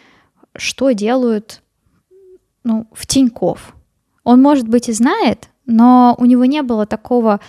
что 0.55 0.91
делают 0.91 1.61
ну, 2.63 2.87
в 2.93 3.05
Тиньков. 3.05 3.75
Он, 4.23 4.41
может 4.41 4.67
быть, 4.67 4.89
и 4.89 4.93
знает, 4.93 5.49
но 5.65 6.15
у 6.17 6.25
него 6.25 6.45
не 6.45 6.61
было 6.61 6.85
такого 6.85 7.39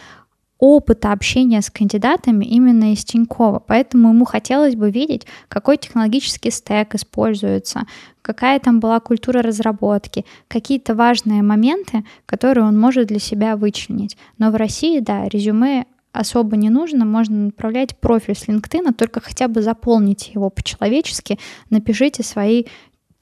опыта 0.58 1.12
общения 1.12 1.62
с 1.62 1.70
кандидатами 1.70 2.44
именно 2.44 2.92
из 2.92 3.04
Тинькова. 3.04 3.60
Поэтому 3.60 4.10
ему 4.10 4.24
хотелось 4.24 4.74
бы 4.74 4.90
видеть, 4.90 5.26
какой 5.48 5.76
технологический 5.76 6.50
стек 6.50 6.94
используется, 6.94 7.82
какая 8.22 8.58
там 8.58 8.80
была 8.80 9.00
культура 9.00 9.40
разработки, 9.40 10.24
какие-то 10.48 10.94
важные 10.94 11.42
моменты, 11.42 12.04
которые 12.26 12.64
он 12.66 12.78
может 12.78 13.06
для 13.06 13.20
себя 13.20 13.56
вычленить. 13.56 14.16
Но 14.38 14.50
в 14.50 14.56
России, 14.56 15.00
да, 15.00 15.28
резюме 15.28 15.86
особо 16.12 16.56
не 16.56 16.70
нужно, 16.70 17.04
можно 17.04 17.46
направлять 17.46 17.96
профиль 17.96 18.34
с 18.34 18.48
LinkedIn, 18.48 18.92
только 18.94 19.20
хотя 19.20 19.46
бы 19.46 19.62
заполните 19.62 20.32
его 20.32 20.50
по-человечески, 20.50 21.38
напишите 21.70 22.24
свои 22.24 22.64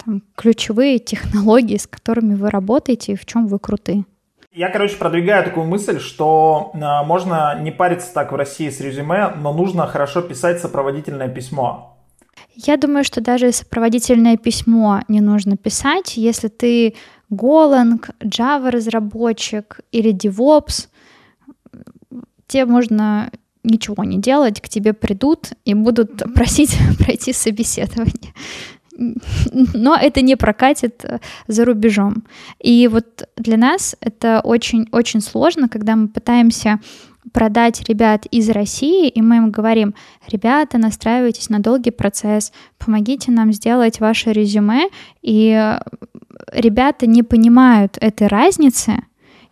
там, 0.03 0.23
ключевые 0.35 0.99
технологии, 0.99 1.77
с 1.77 1.87
которыми 1.87 2.35
вы 2.35 2.49
работаете 2.51 3.13
и 3.13 3.17
в 3.17 3.27
чем 3.27 3.47
вы 3.47 3.59
круты. 3.59 4.05
Я, 4.57 4.71
короче, 4.71 4.97
продвигаю 4.97 5.45
такую 5.45 5.67
мысль, 5.67 6.01
что 6.01 6.71
э, 6.73 6.79
можно 7.05 7.61
не 7.61 7.71
париться 7.71 8.11
так 8.15 8.33
в 8.33 8.37
России 8.37 8.71
с 8.71 8.81
резюме, 8.81 9.29
но 9.37 9.53
нужно 9.53 9.87
хорошо 9.87 10.23
писать 10.23 10.63
сопроводительное 10.63 11.29
письмо. 11.29 11.99
Я 12.55 12.79
думаю, 12.79 13.05
что 13.05 13.21
даже 13.21 13.53
сопроводительное 13.53 14.39
письмо 14.39 15.03
не 15.09 15.21
нужно 15.21 15.59
писать, 15.59 16.17
если 16.17 16.49
ты 16.49 16.95
Golang, 17.31 18.01
Java 18.21 18.71
разработчик 18.71 19.81
или 19.93 20.15
DevOps, 20.15 20.89
тебе 22.47 22.65
можно 22.65 23.31
ничего 23.63 24.05
не 24.05 24.19
делать, 24.19 24.63
к 24.63 24.71
тебе 24.71 24.95
придут 24.95 25.51
и 25.67 25.75
будут 25.75 26.23
просить 26.35 26.79
пройти 26.99 27.35
собеседование 27.35 28.33
но 29.75 29.97
это 29.97 30.23
не 30.23 30.37
прокатит 30.37 31.05
э, 31.05 31.19
за 31.49 31.65
рубежом. 31.65 32.25
И 32.61 32.89
вот 32.89 33.29
для 33.37 33.57
нас 33.57 33.97
это 34.01 34.41
очень-очень 34.43 35.21
сложно, 35.21 35.69
когда 35.69 35.97
мы 35.97 36.09
пытаемся 36.09 36.81
продать 37.33 37.83
ребят 37.89 38.27
из 38.27 38.49
России, 38.51 39.09
и 39.09 39.21
мы 39.21 39.37
им 39.37 39.51
говорим, 39.51 39.95
ребята, 40.29 40.79
настраивайтесь 40.79 41.51
на 41.51 41.59
долгий 41.59 41.91
процесс, 41.91 42.53
помогите 42.79 43.33
нам 43.33 43.53
сделать 43.53 44.01
ваше 44.01 44.33
резюме, 44.33 44.89
и 45.23 45.51
э, 45.51 45.81
ребята 46.53 47.07
не 47.07 47.23
понимают 47.23 47.99
этой 48.01 48.29
разницы, 48.29 49.03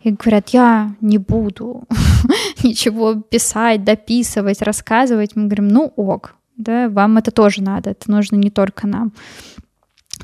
и 0.01 0.11
говорят, 0.11 0.49
я 0.49 0.95
не 1.01 1.17
буду 1.17 1.83
ничего 2.63 3.15
писать, 3.15 3.83
дописывать, 3.83 4.61
рассказывать. 4.61 5.35
Мы 5.35 5.45
говорим, 5.45 5.67
ну 5.67 5.91
ок, 5.95 6.35
да, 6.57 6.89
вам 6.89 7.17
это 7.17 7.31
тоже 7.31 7.61
надо, 7.61 7.91
это 7.91 8.09
нужно 8.09 8.35
не 8.35 8.49
только 8.49 8.87
нам. 8.87 9.13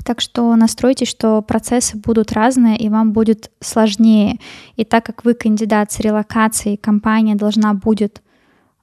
Так 0.05 0.21
что 0.21 0.55
настройтесь, 0.55 1.09
что 1.09 1.41
процессы 1.41 1.97
будут 1.97 2.31
разные, 2.31 2.77
и 2.77 2.89
вам 2.89 3.11
будет 3.11 3.51
сложнее. 3.59 4.39
И 4.75 4.85
так 4.85 5.05
как 5.05 5.25
вы 5.25 5.33
кандидат 5.33 5.91
с 5.91 5.99
релокацией, 5.99 6.77
компания 6.77 7.35
должна 7.35 7.73
будет 7.73 8.21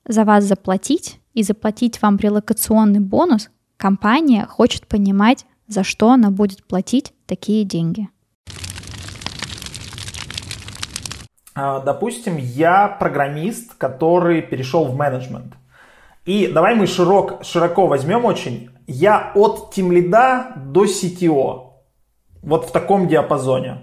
за 0.06 0.24
вас 0.24 0.44
заплатить 0.44 1.20
и 1.34 1.42
заплатить 1.42 2.00
вам 2.02 2.16
релокационный 2.18 3.00
бонус, 3.00 3.50
компания 3.76 4.46
хочет 4.46 4.86
понимать, 4.86 5.46
за 5.66 5.84
что 5.84 6.10
она 6.10 6.30
будет 6.30 6.64
платить 6.64 7.12
такие 7.26 7.64
деньги. 7.64 8.08
А, 11.54 11.80
допустим, 11.80 12.36
я 12.36 12.88
программист, 12.88 13.74
который 13.74 14.42
перешел 14.42 14.84
в 14.84 14.96
менеджмент. 14.96 15.54
И 16.28 16.46
давай 16.46 16.74
мы 16.74 16.86
широк, 16.86 17.42
широко 17.42 17.86
возьмем 17.86 18.26
очень. 18.26 18.68
Я 18.86 19.32
от 19.34 19.72
тимлида 19.72 20.52
до 20.56 20.84
CTO. 20.84 21.70
Вот 22.42 22.66
в 22.66 22.70
таком 22.70 23.08
диапазоне. 23.08 23.78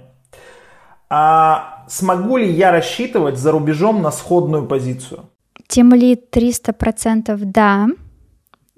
А 1.09 1.85
смогу 1.87 2.37
ли 2.37 2.47
я 2.51 2.71
рассчитывать 2.71 3.39
за 3.39 3.51
рубежом 3.51 4.03
на 4.03 4.11
сходную 4.11 4.67
позицию? 4.67 5.21
Тимлид 5.67 6.25
300% 6.31 7.35
да. 7.45 7.87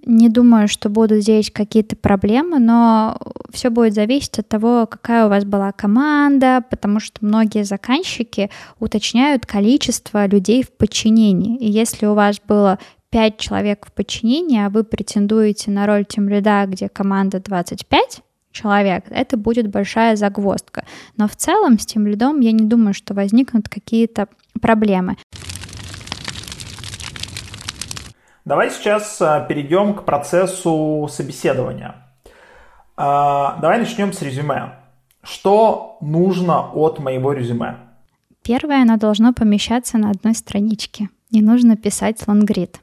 Не 0.05 0.29
думаю, 0.29 0.69
что 0.69 0.87
будут 0.87 1.23
здесь 1.23 1.51
какие-то 1.51 1.97
проблемы, 1.97 2.59
но 2.59 3.19
все 3.51 3.69
будет 3.69 3.93
зависеть 3.93 4.39
от 4.39 4.47
того, 4.47 4.87
какая 4.89 5.25
у 5.25 5.29
вас 5.29 5.43
была 5.43 5.73
команда, 5.73 6.63
потому 6.69 7.01
что 7.01 7.17
многие 7.25 7.65
заказчики 7.65 8.49
уточняют 8.79 9.45
количество 9.45 10.25
людей 10.25 10.63
в 10.63 10.71
подчинении. 10.71 11.57
И 11.57 11.69
если 11.69 12.05
у 12.05 12.13
вас 12.13 12.39
было 12.47 12.79
5 13.09 13.37
человек 13.37 13.85
в 13.85 13.91
подчинении, 13.91 14.59
а 14.63 14.69
вы 14.69 14.83
претендуете 14.83 15.71
на 15.71 15.85
роль 15.87 16.05
тимлида, 16.05 16.65
где 16.67 16.89
команда 16.89 17.39
25 17.39 18.21
человек, 18.51 19.05
это 19.09 19.37
будет 19.37 19.69
большая 19.69 20.15
загвоздка. 20.15 20.83
Но 21.15 21.27
в 21.27 21.35
целом 21.35 21.79
с 21.79 21.85
тимлидом 21.85 22.39
я 22.39 22.51
не 22.51 22.65
думаю, 22.65 22.93
что 22.93 23.13
возникнут 23.13 23.69
какие-то 23.69 24.27
проблемы. 24.61 25.17
Давай 28.45 28.71
сейчас 28.71 29.21
а, 29.21 29.41
перейдем 29.41 29.93
к 29.93 30.05
процессу 30.05 31.07
собеседования. 31.11 31.95
А, 32.95 33.57
давай 33.61 33.79
начнем 33.79 34.13
с 34.13 34.21
резюме. 34.21 34.73
Что 35.21 35.97
нужно 36.01 36.71
от 36.71 36.99
моего 36.99 37.33
резюме? 37.33 37.75
Первое, 38.43 38.83
оно 38.83 38.97
должно 38.97 39.33
помещаться 39.33 39.97
на 39.97 40.11
одной 40.11 40.33
страничке. 40.33 41.09
Не 41.29 41.41
нужно 41.41 41.75
писать 41.75 42.25
лонгрид. 42.25 42.79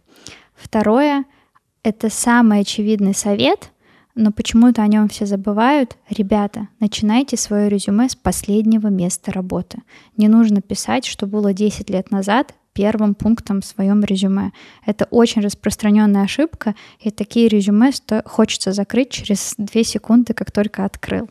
Второе— 0.65 1.27
это 1.83 2.09
самый 2.09 2.61
очевидный 2.61 3.15
совет, 3.15 3.71
но 4.15 4.33
почему-то 4.33 4.81
о 4.81 4.87
нем 4.87 5.09
все 5.11 5.27
забывают. 5.27 5.99
Ребята, 6.09 6.69
начинайте 6.81 7.37
свое 7.37 7.69
резюме 7.69 8.09
с 8.09 8.17
последнего 8.17 8.87
места 8.89 9.31
работы. 9.31 9.83
Не 10.17 10.27
нужно 10.29 10.63
писать, 10.63 11.05
что 11.05 11.27
было 11.27 11.53
10 11.53 11.91
лет 11.91 12.11
назад, 12.11 12.55
первым 12.73 13.15
пунктом 13.15 13.61
в 13.61 13.67
своем 13.67 14.03
резюме. 14.05 14.53
Это 14.87 15.05
очень 15.11 15.43
распространенная 15.43 16.23
ошибка, 16.23 16.75
и 16.99 17.11
такие 17.11 17.49
резюме 17.49 17.91
хочется 18.25 18.73
закрыть 18.73 19.11
через 19.11 19.55
2 19.59 19.85
секунды, 19.85 20.33
как 20.33 20.51
только 20.51 20.87
открыл. 20.87 21.29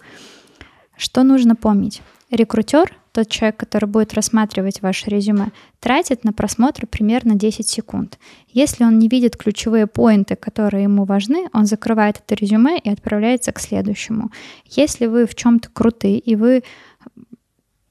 Что 0.95 1.23
нужно 1.23 1.55
помнить? 1.55 2.03
Рекрутер, 2.29 2.95
тот 3.14 3.30
человек, 3.30 3.57
который 3.57 3.86
будет 3.86 4.14
рассматривать 4.16 4.82
ваше 4.82 5.09
резюме, 5.09 5.51
тратит 5.80 6.24
на 6.24 6.34
просмотр 6.34 6.88
примерно 6.88 7.36
10 7.36 7.68
секунд. 7.68 8.18
Если 8.49 8.84
он 8.84 8.97
не 8.97 9.07
видит 9.07 9.38
ключевые 9.38 9.86
поинты, 9.86 10.36
которые 10.36 10.84
ему 10.84 11.05
важны, 11.05 11.47
он 11.53 11.66
закрывает 11.68 12.22
это 12.26 12.34
резюме 12.34 12.80
и 12.80 12.89
отправляется 12.89 13.51
к 13.51 13.59
следующему. 13.59 14.32
Если 14.66 15.05
вы 15.05 15.28
в 15.28 15.36
чем-то 15.36 15.70
круты 15.70 16.18
и 16.18 16.36
вы 16.36 16.64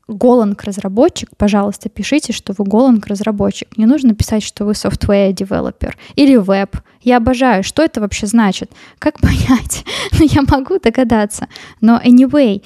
Голланд-разработчик, 0.09 1.31
пожалуйста, 1.37 1.89
пишите, 1.89 2.33
что 2.33 2.53
вы 2.57 2.65
Голланд-разработчик. 2.65 3.77
Не 3.79 3.87
нужно 3.87 4.15
писать, 4.15 4.43
что 4.43 4.65
вы 4.65 4.73
software-девелопер 4.73 5.97
или 6.17 6.37
веб. 6.37 6.77
Я 7.01 7.17
обожаю, 7.19 7.63
что 7.63 7.83
это 7.83 8.01
вообще 8.01 8.27
значит? 8.27 8.71
Как 8.99 9.19
понять? 9.21 9.85
ну, 10.19 10.27
я 10.29 10.43
могу 10.43 10.79
догадаться. 10.79 11.49
Но 11.81 12.01
anyway, 12.05 12.63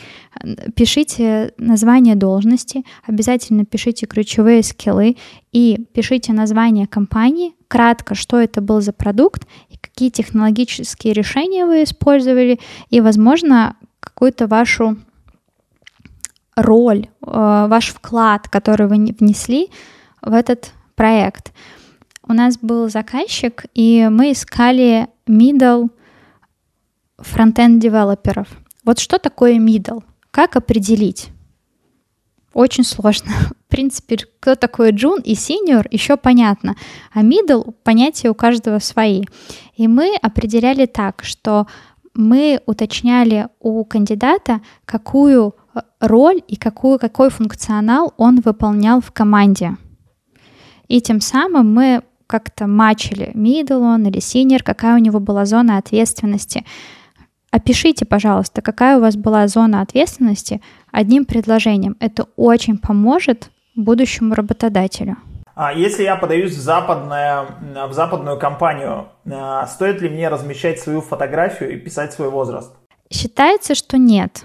пишите 0.75 1.53
название 1.59 2.15
должности, 2.15 2.85
обязательно 3.07 3.65
пишите 3.65 4.07
ключевые 4.07 4.63
скиллы 4.63 5.17
и 5.53 5.87
пишите 5.93 6.33
название 6.33 6.87
компании, 6.87 7.55
кратко, 7.69 8.15
что 8.15 8.41
это 8.41 8.61
был 8.61 8.81
за 8.81 8.93
продукт 8.93 9.47
и 9.71 9.77
какие 9.77 10.11
технологические 10.11 11.13
решения 11.13 11.67
вы 11.67 11.83
использовали, 11.83 12.61
и, 12.91 13.01
возможно, 13.01 13.77
какую-то 14.01 14.47
вашу 14.47 14.97
роль, 16.57 17.07
э, 17.07 17.67
ваш 17.69 17.89
вклад, 17.89 18.49
который 18.49 18.89
вы 18.89 18.97
внесли 19.19 19.71
в 20.23 20.33
этот 20.33 20.73
проект. 20.95 21.53
У 22.27 22.33
нас 22.33 22.59
был 22.59 22.89
заказчик, 22.89 23.67
и 23.75 24.09
мы 24.11 24.33
искали 24.33 25.09
middle 25.29 25.91
фронтенд 27.19 27.81
девелоперов. 27.81 28.49
Вот 28.85 28.99
что 28.99 29.19
такое 29.19 29.59
middle? 29.59 30.03
Как 30.31 30.57
определить? 30.57 31.29
Очень 32.53 32.85
сложно. 32.85 33.31
В 33.69 33.69
принципе, 33.69 34.17
кто 34.17 34.55
такой 34.55 34.93
джун 34.93 35.21
и 35.21 35.35
синьор, 35.35 35.87
еще 35.91 36.17
понятно. 36.17 36.75
А 37.13 37.23
middle 37.23 37.75
понятия 37.85 38.31
у 38.31 38.35
каждого 38.35 38.79
свои. 38.79 39.25
И 39.77 39.87
мы 39.87 40.17
определяли 40.23 40.87
так, 40.87 41.23
что 41.23 41.67
мы 42.15 42.61
уточняли 42.65 43.49
у 43.61 43.85
кандидата, 43.85 44.63
какую 44.87 45.55
роль 46.01 46.43
и 46.49 46.57
какую, 46.57 46.99
какой 46.99 47.31
функционал 47.31 48.15
он 48.17 48.41
выполнял 48.41 49.01
в 49.01 49.13
команде. 49.13 49.77
И 50.89 51.01
тем 51.01 51.21
самым 51.21 51.73
мы 51.73 52.03
как-то 52.27 52.67
мачили, 52.67 53.31
middle 53.35 53.81
он 53.81 54.07
или 54.07 54.19
senior, 54.19 54.63
какая 54.63 54.95
у 54.95 54.99
него 54.99 55.21
была 55.21 55.45
зона 55.45 55.79
ответственности. 55.79 56.65
Опишите, 57.51 58.05
пожалуйста, 58.05 58.63
какая 58.63 58.99
у 58.99 59.01
вас 59.01 59.17
была 59.17 59.47
зона 59.49 59.81
ответственности 59.81 60.61
одним 60.93 61.25
предложением. 61.25 61.97
Это 62.01 62.27
очень 62.37 62.79
поможет 62.79 63.51
будущему 63.75 64.35
работодателю. 64.35 65.17
А 65.55 65.73
если 65.73 66.03
я 66.03 66.17
подаюсь 66.17 66.53
в, 66.53 66.61
западное, 66.61 67.47
в 67.89 67.93
западную 67.95 68.39
компанию, 68.39 69.09
а, 69.31 69.67
стоит 69.67 70.03
ли 70.03 70.11
мне 70.11 70.29
размещать 70.29 70.81
свою 70.81 71.01
фотографию 71.01 71.73
и 71.73 71.77
писать 71.79 72.13
свой 72.13 72.29
возраст? 72.29 72.75
Считается, 73.11 73.75
что 73.75 73.97
нет. 73.97 74.45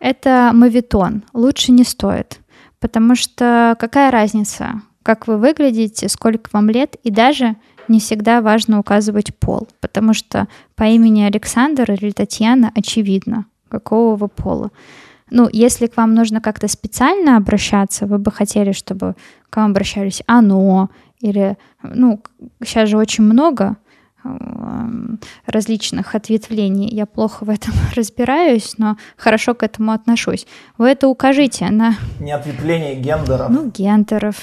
Это 0.00 0.50
мавитон. 0.54 1.24
Лучше 1.32 1.72
не 1.72 1.84
стоит. 1.84 2.40
Потому 2.80 3.16
что 3.16 3.76
какая 3.78 4.10
разница, 4.10 4.82
как 5.02 5.26
вы 5.26 5.36
выглядите, 5.36 6.08
сколько 6.08 6.50
вам 6.52 6.70
лет, 6.70 6.96
и 7.02 7.10
даже 7.10 7.56
не 7.88 7.98
всегда 7.98 8.40
важно 8.40 8.78
указывать 8.78 9.34
пол, 9.34 9.68
потому 9.80 10.14
что 10.14 10.46
по 10.76 10.84
имени 10.84 11.22
Александр 11.22 11.90
или 11.90 12.10
Татьяна 12.10 12.70
очевидно, 12.74 13.46
какого 13.68 14.14
вы 14.14 14.28
пола. 14.28 14.70
Ну, 15.30 15.48
если 15.52 15.86
к 15.86 15.96
вам 15.96 16.14
нужно 16.14 16.40
как-то 16.40 16.68
специально 16.68 17.36
обращаться, 17.36 18.06
вы 18.06 18.18
бы 18.18 18.30
хотели, 18.30 18.72
чтобы 18.72 19.14
к 19.50 19.56
вам 19.56 19.72
обращались 19.72 20.22
оно, 20.26 20.90
или, 21.20 21.58
ну, 21.82 22.22
сейчас 22.62 22.88
же 22.88 22.96
очень 22.96 23.24
много 23.24 23.76
различных 25.46 26.14
ответвлений. 26.14 26.88
Я 26.88 27.06
плохо 27.06 27.44
в 27.44 27.50
этом 27.50 27.74
разбираюсь, 27.94 28.74
но 28.78 28.96
хорошо 29.16 29.54
к 29.54 29.62
этому 29.62 29.92
отношусь. 29.92 30.46
Вы 30.76 30.88
это 30.88 31.08
укажите 31.08 31.70
на... 31.70 31.94
Не 32.20 32.32
ответвление 32.32 32.94
гендеров. 32.94 33.50
Ну, 33.50 33.70
гендеров. 33.70 34.36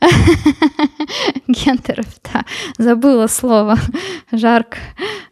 Гендеров, 1.48 2.06
да. 2.32 2.44
Забыла 2.76 3.28
слово. 3.28 3.78
Жарко. 4.32 4.78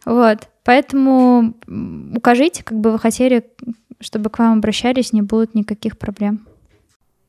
Вот. 0.05 0.47
Поэтому 0.63 1.53
укажите, 2.15 2.63
как 2.63 2.79
бы 2.79 2.93
вы 2.93 2.99
хотели 2.99 3.43
чтобы 4.03 4.29
к 4.29 4.39
вам 4.39 4.57
обращались, 4.57 5.13
не 5.13 5.21
будет 5.21 5.55
никаких 5.55 5.97
проблем. 5.97 6.47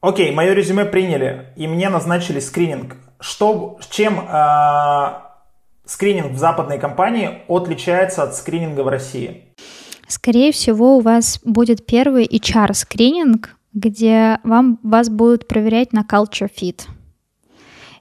Окей, 0.00 0.32
мое 0.32 0.52
резюме 0.52 0.84
приняли, 0.84 1.46
и 1.56 1.66
мне 1.66 1.88
назначили 1.88 2.40
скрининг. 2.40 2.96
Что, 3.20 3.78
чем 3.90 4.20
э, 4.20 5.12
скрининг 5.86 6.32
в 6.32 6.38
западной 6.38 6.78
компании 6.78 7.42
отличается 7.48 8.22
от 8.22 8.34
скрининга 8.34 8.82
в 8.82 8.88
России? 8.88 9.44
Скорее 10.08 10.52
всего, 10.52 10.98
у 10.98 11.00
вас 11.00 11.40
будет 11.44 11.86
первый 11.86 12.26
HR-скрининг, 12.26 13.56
где 13.72 14.38
вам, 14.44 14.78
вас 14.82 15.08
будут 15.08 15.48
проверять 15.48 15.92
на 15.92 16.02
culture 16.02 16.50
fit. 16.50 16.82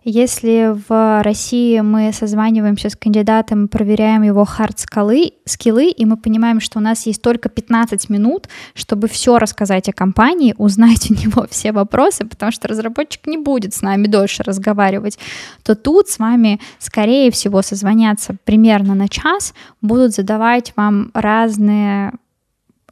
Если 0.06 0.76
в 0.88 1.24
России 1.24 1.80
мы 1.80 2.12
созваниваемся 2.12 2.90
с 2.90 2.96
кандидатом, 2.96 3.70
проверяем 3.70 4.24
его 4.24 4.44
хард-скиллы, 4.44 5.36
скиллы, 5.46 5.92
и 5.92 6.04
мы 6.04 6.18
понимаем, 6.18 6.60
что 6.60 6.80
у 6.80 6.82
нас 6.82 7.06
есть 7.06 7.22
только 7.22 7.48
15 7.48 8.10
минут, 8.10 8.50
чтобы 8.74 9.08
все 9.08 9.38
рассказать 9.38 9.88
о 9.88 9.94
компании, 9.94 10.56
узнать 10.58 11.10
у 11.10 11.14
него 11.14 11.48
все 11.50 11.72
вопросы, 11.72 12.26
потому 12.26 12.52
что 12.52 12.68
разработчик 12.68 13.26
не 13.28 13.38
будет 13.38 13.74
с 13.74 13.82
нами 13.82 14.08
дольше 14.08 14.44
разговаривать, 14.44 15.18
то 15.64 15.74
тут 15.74 16.10
с 16.10 16.20
вами, 16.20 16.60
скорее 16.80 17.32
всего, 17.32 17.62
созвоняться 17.62 18.36
примерно 18.44 18.96
на 18.96 19.08
час, 19.08 19.54
будут 19.82 20.14
задавать 20.14 20.74
вам 20.76 21.12
разные 21.14 22.12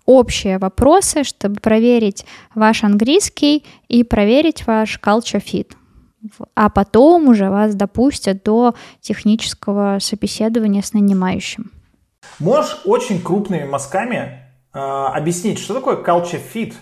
общие 0.06 0.60
вопросы, 0.60 1.26
чтобы 1.26 1.60
проверить 1.60 2.26
ваш 2.56 2.86
английский 2.86 3.66
и 3.90 4.06
проверить 4.06 4.66
ваш 4.66 4.98
culture 5.04 5.44
fit 5.44 5.74
а 6.56 6.70
потом 6.70 7.30
уже 7.30 7.50
вас 7.50 7.76
допустят 7.76 8.44
до 8.44 8.76
технического 9.00 9.98
собеседования 10.00 10.82
с 10.82 10.94
нанимающим. 10.94 11.72
Можешь 12.40 12.82
очень 12.86 13.22
крупными 13.22 13.66
мазками 13.66 14.48
э, 14.74 14.80
объяснить, 14.80 15.60
что 15.60 15.74
такое 15.74 15.98
culture 15.98 16.42
fit 16.54 16.74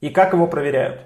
и 0.00 0.10
как 0.10 0.32
его 0.32 0.46
проверяют? 0.46 1.00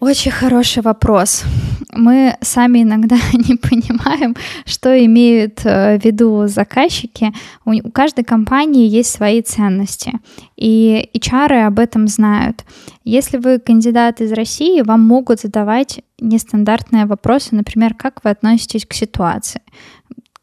Очень 0.00 0.32
хороший 0.32 0.82
вопрос. 0.82 1.44
Мы 1.92 2.36
сами 2.40 2.82
иногда 2.82 3.16
не 3.32 3.56
понимаем, 3.56 4.34
что 4.64 4.96
имеют 5.04 5.60
э, 5.64 5.98
в 5.98 6.04
виду 6.04 6.46
заказчики. 6.46 7.32
У, 7.64 7.90
каждой 7.90 8.24
компании 8.24 8.88
есть 8.88 9.10
свои 9.10 9.42
ценности, 9.42 10.12
и 10.56 11.10
HR 11.14 11.66
об 11.66 11.78
этом 11.78 12.08
знают. 12.08 12.64
Если 13.04 13.38
вы 13.38 13.58
кандидат 13.58 14.20
из 14.20 14.32
России, 14.32 14.82
вам 14.82 15.00
могут 15.02 15.40
задавать 15.40 16.00
нестандартные 16.20 17.06
вопросы, 17.06 17.54
например, 17.54 17.94
как 17.94 18.24
вы 18.24 18.30
относитесь 18.30 18.86
к 18.86 18.94
ситуации 18.94 19.60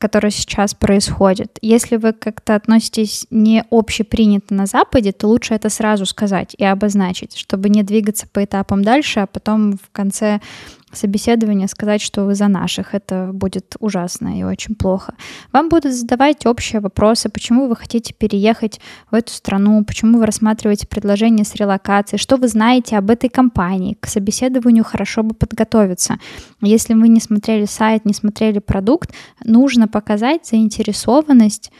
которое 0.03 0.31
сейчас 0.31 0.73
происходит. 0.73 1.57
Если 1.61 1.95
вы 1.95 2.11
как-то 2.11 2.55
относитесь 2.55 3.25
не 3.29 3.63
общепринято 3.71 4.53
на 4.53 4.65
Западе, 4.65 5.13
то 5.13 5.29
лучше 5.29 5.53
это 5.53 5.69
сразу 5.69 6.05
сказать 6.05 6.55
и 6.57 6.65
обозначить, 6.65 7.37
чтобы 7.37 7.69
не 7.69 7.83
двигаться 7.83 8.27
по 8.27 8.43
этапам 8.43 8.83
дальше, 8.83 9.21
а 9.21 9.27
потом 9.27 9.77
в 9.77 9.89
конце 9.93 10.41
собеседование 10.93 11.67
сказать, 11.67 12.01
что 12.01 12.25
вы 12.25 12.35
за 12.35 12.47
наших. 12.47 12.93
Это 12.93 13.31
будет 13.33 13.75
ужасно 13.79 14.39
и 14.39 14.43
очень 14.43 14.75
плохо. 14.75 15.13
Вам 15.51 15.69
будут 15.69 15.93
задавать 15.93 16.45
общие 16.45 16.79
вопросы, 16.79 17.29
почему 17.29 17.67
вы 17.67 17.75
хотите 17.75 18.13
переехать 18.13 18.79
в 19.11 19.15
эту 19.15 19.31
страну, 19.31 19.83
почему 19.83 20.19
вы 20.19 20.25
рассматриваете 20.25 20.87
предложение 20.87 21.45
с 21.45 21.55
релокацией, 21.55 22.19
что 22.19 22.37
вы 22.37 22.47
знаете 22.47 22.97
об 22.97 23.09
этой 23.09 23.29
компании. 23.29 23.97
К 23.99 24.07
собеседованию 24.07 24.83
хорошо 24.83 25.23
бы 25.23 25.33
подготовиться. 25.33 26.17
Если 26.61 26.93
вы 26.93 27.07
не 27.07 27.19
смотрели 27.19 27.65
сайт, 27.65 28.05
не 28.05 28.13
смотрели 28.13 28.59
продукт, 28.59 29.11
нужно 29.43 29.87
показать 29.87 30.45
заинтересованность 30.47 31.71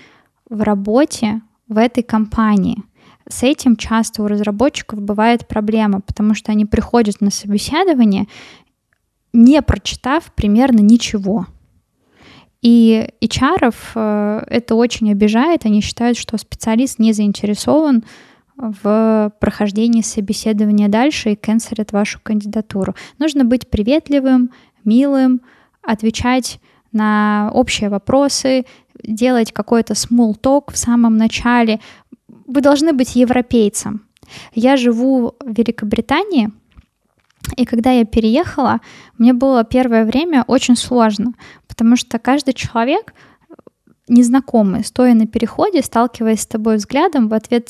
в 0.50 0.62
работе 0.62 1.42
в 1.68 1.78
этой 1.78 2.04
компании. 2.04 2.84
С 3.30 3.44
этим 3.44 3.78
часто 3.78 4.22
у 4.22 4.28
разработчиков 4.28 5.02
бывает 5.02 5.48
проблема, 5.48 6.02
потому 6.02 6.34
что 6.36 6.52
они 6.52 6.66
приходят 6.66 7.22
на 7.22 7.32
собеседование 7.32 8.28
не 9.34 9.62
прочитав 9.62 10.32
примерно 10.34 10.80
ничего. 10.80 11.48
И 12.62 13.10
HR 13.22 13.74
э, 13.96 14.44
это 14.48 14.76
очень 14.76 15.12
обижает, 15.12 15.66
они 15.66 15.82
считают, 15.82 16.18
что 16.18 16.38
специалист 16.38 16.98
не 16.98 17.12
заинтересован 17.12 18.06
в 18.56 19.34
прохождении 19.40 20.02
собеседования 20.02 20.88
дальше 20.88 21.32
и 21.32 21.36
канцелят 21.36 21.92
вашу 21.92 22.20
кандидатуру. 22.22 22.96
Нужно 23.20 23.44
быть 23.44 23.70
приветливым, 23.70 24.52
милым, 24.86 25.42
отвечать 25.82 26.60
на 26.92 27.52
общие 27.54 27.90
вопросы, 27.90 28.66
делать 29.04 29.52
какой-то 29.52 29.94
small 29.94 30.40
talk 30.40 30.72
в 30.72 30.78
самом 30.78 31.18
начале. 31.18 31.80
Вы 32.48 32.62
должны 32.62 32.94
быть 32.94 33.16
европейцем. 33.16 34.06
Я 34.54 34.78
живу 34.78 35.36
в 35.40 35.54
Великобритании, 35.54 36.52
и 37.58 37.66
когда 37.66 37.92
я 37.92 38.06
переехала, 38.06 38.80
мне 39.18 39.34
было 39.34 39.64
первое 39.64 40.06
время 40.06 40.44
очень 40.48 40.76
сложно, 40.76 41.34
потому 41.68 41.96
что 41.96 42.20
каждый 42.20 42.54
человек 42.54 43.14
незнакомый, 44.08 44.84
стоя 44.84 45.14
на 45.14 45.28
переходе, 45.28 45.82
сталкиваясь 45.82 46.42
с 46.42 46.46
тобой 46.46 46.76
взглядом, 46.76 47.30
в 47.30 47.34
ответ, 47.34 47.70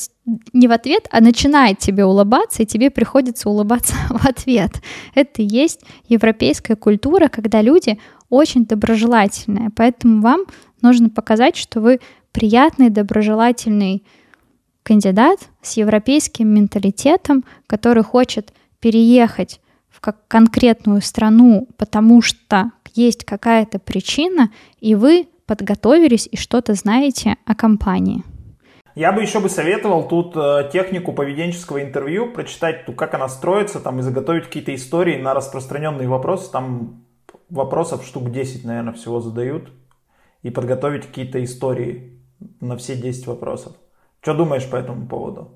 не 0.52 0.66
в 0.66 0.72
ответ, 0.72 1.06
а 1.10 1.20
начинает 1.20 1.78
тебе 1.78 2.04
улыбаться, 2.04 2.62
и 2.62 2.66
тебе 2.66 2.90
приходится 2.90 3.48
улыбаться 3.48 3.94
в 4.10 4.26
ответ. 4.26 4.80
Это 5.14 5.42
и 5.42 5.46
есть 5.46 5.80
европейская 6.08 6.76
культура, 6.76 7.28
когда 7.28 7.62
люди 7.62 8.00
очень 8.30 8.66
доброжелательные. 8.66 9.70
Поэтому 9.76 10.22
вам 10.22 10.44
нужно 10.82 11.08
показать, 11.08 11.56
что 11.56 11.80
вы 11.80 12.00
приятный, 12.32 12.90
доброжелательный 12.90 14.04
кандидат 14.82 15.38
с 15.62 15.76
европейским 15.76 16.48
менталитетом, 16.48 17.44
который 17.68 18.02
хочет 18.02 18.52
переехать 18.80 19.60
как 20.04 20.28
конкретную 20.28 21.00
страну, 21.00 21.66
потому 21.78 22.20
что 22.20 22.72
есть 22.94 23.24
какая-то 23.24 23.78
причина, 23.78 24.50
и 24.78 24.94
вы 24.94 25.28
подготовились 25.46 26.28
и 26.30 26.36
что-то 26.36 26.74
знаете 26.74 27.36
о 27.46 27.54
компании. 27.54 28.22
Я 28.94 29.12
бы 29.12 29.22
еще 29.22 29.40
бы 29.40 29.48
советовал 29.48 30.06
тут 30.06 30.36
э, 30.36 30.68
технику 30.70 31.14
поведенческого 31.14 31.82
интервью, 31.82 32.30
прочитать, 32.30 32.84
как 32.98 33.14
она 33.14 33.28
строится, 33.30 33.80
там, 33.80 33.98
и 33.98 34.02
заготовить 34.02 34.44
какие-то 34.44 34.74
истории 34.74 35.16
на 35.16 35.32
распространенные 35.32 36.06
вопросы. 36.06 36.52
Там 36.52 37.06
вопросов 37.48 38.04
штук 38.04 38.30
10, 38.30 38.66
наверное, 38.66 38.92
всего 38.92 39.20
задают. 39.20 39.70
И 40.42 40.50
подготовить 40.50 41.06
какие-то 41.06 41.42
истории 41.42 42.20
на 42.60 42.76
все 42.76 42.94
10 42.94 43.26
вопросов. 43.26 43.72
Что 44.20 44.34
думаешь 44.34 44.68
по 44.68 44.76
этому 44.76 45.08
поводу? 45.08 45.50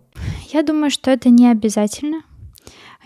Я 0.55 0.63
думаю, 0.63 0.91
что 0.91 1.11
это 1.11 1.29
не 1.29 1.51
обязательно. 1.51 2.23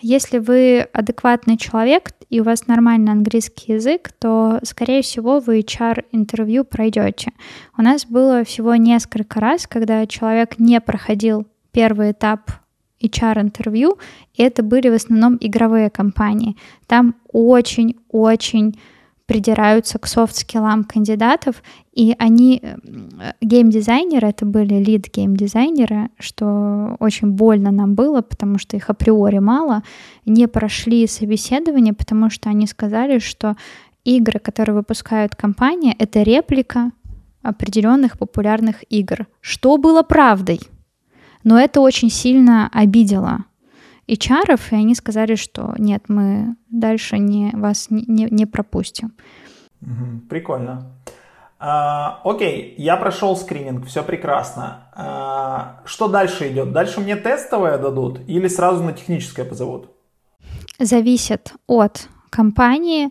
Если 0.05 0.39
вы 0.39 0.81
адекватный 0.93 1.57
человек 1.57 2.11
и 2.29 2.41
у 2.41 2.45
вас 2.45 2.67
нормальный 2.67 3.13
английский 3.13 3.75
язык, 3.75 4.11
то, 4.19 4.59
скорее 4.65 5.03
всего, 5.03 5.39
вы 5.39 5.61
HR-интервью 5.61 6.65
пройдете. 6.65 7.31
У 7.79 7.83
нас 7.83 8.05
было 8.05 8.43
всего 8.43 8.75
несколько 8.75 9.39
раз, 9.39 9.69
когда 9.69 10.05
человек 10.09 10.59
не 10.59 10.81
проходил 10.81 11.47
первый 11.71 12.11
этап 12.11 12.51
HR-интервью, 13.01 13.99
и 14.35 14.43
это 14.43 14.65
были 14.65 14.89
в 14.89 14.95
основном 14.95 15.39
игровые 15.41 15.89
компании. 15.89 16.57
Там 16.89 17.15
очень-очень 17.33 18.77
придираются 19.33 19.99
к 19.99 20.07
софт-скиллам 20.07 20.85
кандидатов, 20.85 21.63
и 21.95 22.15
они, 22.19 22.61
э, 22.63 22.77
геймдизайнеры, 23.41 24.29
это 24.29 24.45
были 24.45 24.75
лид-геймдизайнеры, 24.75 26.11
что 26.19 26.97
очень 27.01 27.31
больно 27.31 27.71
нам 27.71 27.95
было, 27.95 28.21
потому 28.21 28.59
что 28.59 28.77
их 28.77 28.91
априори 28.91 29.39
мало, 29.39 29.83
не 30.27 30.47
прошли 30.49 31.07
собеседование, 31.07 31.95
потому 31.95 32.29
что 32.29 32.51
они 32.51 32.67
сказали, 32.67 33.21
что 33.21 33.57
игры, 34.05 34.39
которые 34.39 34.77
выпускают 34.77 35.35
компания, 35.35 35.97
это 35.99 36.23
реплика 36.23 36.91
определенных 37.43 38.19
популярных 38.19 38.85
игр, 38.91 39.27
что 39.41 39.79
было 39.79 40.03
правдой. 40.03 40.61
Но 41.43 41.59
это 41.59 41.81
очень 41.81 42.11
сильно 42.11 42.69
обидело 42.71 43.47
HR, 44.09 44.61
и 44.71 44.75
они 44.75 44.95
сказали, 44.95 45.35
что 45.37 45.75
нет, 45.79 46.05
мы 46.09 46.57
дальше 46.69 47.19
не, 47.19 47.51
вас 47.55 47.91
не, 47.91 48.05
не, 48.07 48.25
не 48.31 48.47
пропустим. 48.47 49.13
Прикольно. 50.29 50.93
А, 51.65 52.21
окей, 52.25 52.75
я 52.77 52.97
прошел 52.97 53.37
скрининг, 53.37 53.87
все 53.87 54.03
прекрасно. 54.03 54.89
А, 54.95 55.81
что 55.85 56.09
дальше 56.09 56.51
идет? 56.51 56.73
Дальше 56.73 57.01
мне 57.01 57.15
тестовое 57.15 57.79
дадут 57.79 58.21
или 58.27 58.49
сразу 58.49 58.83
на 58.83 58.93
техническое 58.93 59.45
позовут? 59.45 59.89
Зависит 60.81 61.55
от 61.69 62.09
компании. 62.31 63.11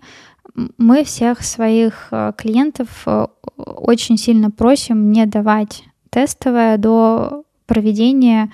Мы 0.77 1.05
всех 1.05 1.43
своих 1.43 2.09
э, 2.11 2.33
клиентов 2.37 2.89
э, 3.05 3.27
очень 3.55 4.17
сильно 4.17 4.51
просим 4.51 5.11
не 5.11 5.25
давать 5.25 5.85
тестовое 6.09 6.77
до 6.77 7.43
проведения 7.67 8.51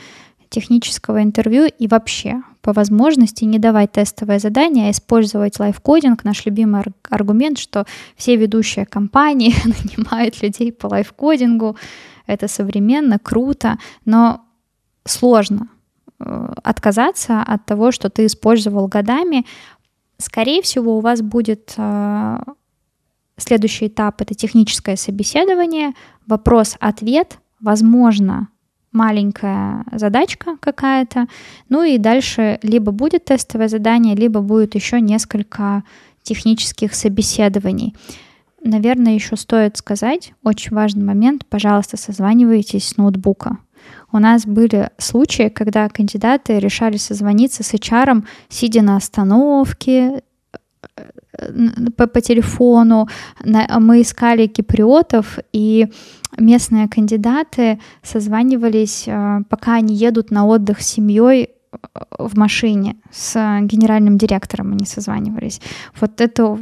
технического 0.50 1.22
интервью 1.22 1.68
и 1.68 1.88
вообще 1.88 2.42
по 2.62 2.74
возможности 2.74 3.46
не 3.46 3.60
давать 3.60 3.94
тестовое 3.94 4.40
задание, 4.40 4.88
а 4.88 4.92
использовать 4.92 5.60
лайфкодинг. 5.60 6.24
Наш 6.24 6.46
любимый 6.46 6.84
аргумент, 7.10 7.58
что 7.60 7.86
все 8.16 8.36
ведущие 8.36 8.86
компании 8.86 9.54
нанимают 9.66 10.42
людей 10.42 10.72
по 10.72 10.88
лайфкодингу. 10.88 11.78
Это 12.26 12.48
современно, 12.48 13.20
круто, 13.20 13.78
но 14.06 14.42
сложно 15.06 15.70
э, 16.20 16.54
отказаться 16.64 17.42
от 17.42 17.66
того, 17.66 17.92
что 17.92 18.10
ты 18.10 18.26
использовал 18.26 18.88
годами. 18.88 19.46
Скорее 20.18 20.62
всего, 20.62 20.98
у 20.98 21.00
вас 21.00 21.22
будет 21.22 21.74
э, 21.78 22.38
следующий 23.38 23.88
этап— 23.88 24.22
это 24.22 24.34
техническое 24.34 24.98
собеседование, 24.98 25.94
вопрос-ответ, 26.26 27.40
возможно, 27.60 28.50
маленькая 28.98 29.84
задачка 29.92 30.58
какая-то, 30.60 31.28
ну 31.70 31.84
и 31.84 31.98
дальше 31.98 32.60
либо 32.64 32.92
будет 32.92 33.26
тестовое 33.26 33.68
задание, 33.68 34.16
либо 34.16 34.42
будет 34.42 34.76
еще 34.76 35.00
несколько 35.02 35.84
технических 36.24 36.94
собеседований. 36.94 37.96
Наверное, 38.64 39.14
еще 39.14 39.38
стоит 39.38 39.78
сказать, 39.78 40.34
очень 40.44 40.76
важный 40.76 41.04
момент, 41.04 41.46
пожалуйста, 41.46 41.98
созванивайтесь 41.98 42.88
с 42.90 42.98
ноутбука. 42.98 43.58
У 44.12 44.20
нас 44.20 44.46
были 44.46 44.90
случаи, 44.98 45.50
когда 45.50 45.88
кандидаты 45.90 46.60
решали 46.60 46.98
созвониться 46.98 47.64
с 47.64 47.74
HR, 47.74 48.26
сидя 48.50 48.82
на 48.82 48.98
остановке, 48.98 50.22
по, 51.96 52.08
по 52.08 52.22
телефону. 52.22 53.08
Мы 53.44 54.02
искали 54.02 54.48
киприотов, 54.48 55.40
и 55.54 55.88
местные 56.38 56.88
кандидаты 56.88 57.80
созванивались, 58.04 59.08
э, 59.08 59.42
пока 59.50 59.76
они 59.76 59.96
едут 59.96 60.32
на 60.32 60.46
отдых 60.46 60.82
с 60.82 60.88
семьей 60.88 61.50
э, 61.72 61.78
в 62.18 62.38
машине 62.38 62.96
с 63.12 63.34
генеральным 63.62 64.18
директором 64.18 64.72
они 64.72 64.86
созванивались. 64.86 65.62
Вот 66.00 66.22
это 66.22 66.58